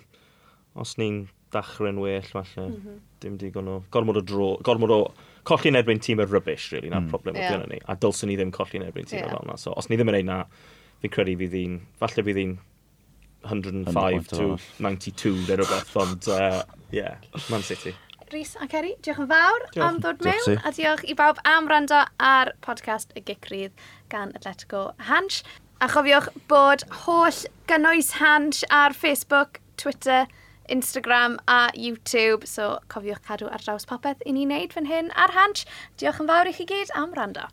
os 0.76 0.98
ni'n 1.00 1.22
dachrau'n 1.52 2.00
well, 2.00 2.28
falle, 2.28 2.66
mm 2.66 2.76
-hmm. 2.76 2.98
dim 3.24 3.38
digon 3.40 3.70
o... 3.72 3.78
Gormod 3.92 4.20
o 4.20 4.24
dro... 4.24 4.50
Gormod 4.64 4.92
o... 4.92 5.00
Colli 5.48 5.72
yn 5.72 5.80
erbyn 5.80 5.98
tîm 5.98 6.20
y 6.22 6.26
rubbish, 6.28 6.68
really, 6.72 6.92
na'r 6.92 7.02
mm. 7.02 7.08
problem 7.10 7.36
yeah. 7.40 7.56
gyda 7.56 7.66
ni. 7.72 7.80
A 7.90 7.96
dylsyn 7.98 8.30
ni 8.30 8.36
ddim 8.38 8.52
colli 8.54 8.78
yn 8.78 8.86
erbyn 8.86 9.08
tîm 9.08 9.18
yeah. 9.18 9.32
fel 9.32 9.48
yna. 9.48 9.56
So, 9.58 9.72
os 9.76 9.88
ni 9.90 9.98
ddim 9.98 10.12
yn 10.12 10.20
ei 10.20 10.28
na, 10.28 10.42
fi'n 11.02 11.12
credu 11.16 11.34
fydd 11.40 11.56
hi'n... 11.56 11.80
Falle 12.00 12.24
fydd 12.28 12.40
hi'n 12.40 12.54
105 13.42 14.28
to 14.28 14.56
92 14.78 15.34
neu 15.48 15.58
rhywbeth, 15.60 15.96
ond 15.96 16.28
uh, 16.28 16.62
yeah, 16.90 17.16
Man 17.50 17.62
City. 17.62 17.94
Rhys 18.32 18.54
a 18.60 18.66
Ceri, 18.70 18.94
diolch 19.04 19.20
yn 19.20 19.28
fawr 19.28 19.64
diolch. 19.74 19.82
am 19.86 19.98
ddod 20.00 20.22
mewn, 20.24 20.44
diolch 20.46 20.68
a 20.68 20.72
diolch 20.76 21.02
i 21.04 21.16
bawb 21.18 21.40
am 21.48 21.68
rando 21.68 21.98
ar 22.16 22.52
podcast 22.64 23.12
y 23.18 23.24
Gicrydd 23.28 23.74
gan 24.12 24.32
Atletico 24.38 24.92
Hansh. 25.10 25.42
A 25.84 25.88
chofiwch 25.92 26.30
bod 26.48 26.86
holl 27.04 27.42
gynnwys 27.68 28.14
Hansh 28.20 28.62
ar 28.70 28.96
Facebook, 28.96 29.60
Twitter, 29.76 30.26
Instagram 30.70 31.36
a 31.48 31.68
YouTube, 31.76 32.46
so 32.46 32.78
cofiwch 32.88 33.20
cadw 33.26 33.50
ar 33.52 33.60
draws 33.64 33.84
popeth 33.90 34.22
i 34.24 34.32
ni 34.32 34.46
wneud 34.46 34.72
fan 34.72 34.88
hyn 34.88 35.10
ar 35.12 35.34
Hansh. 35.36 35.66
Diolch 36.00 36.22
yn 36.22 36.30
fawr 36.30 36.48
i 36.48 36.56
chi 36.56 36.68
gyd 36.70 36.94
am 36.96 37.12
rando. 37.18 37.50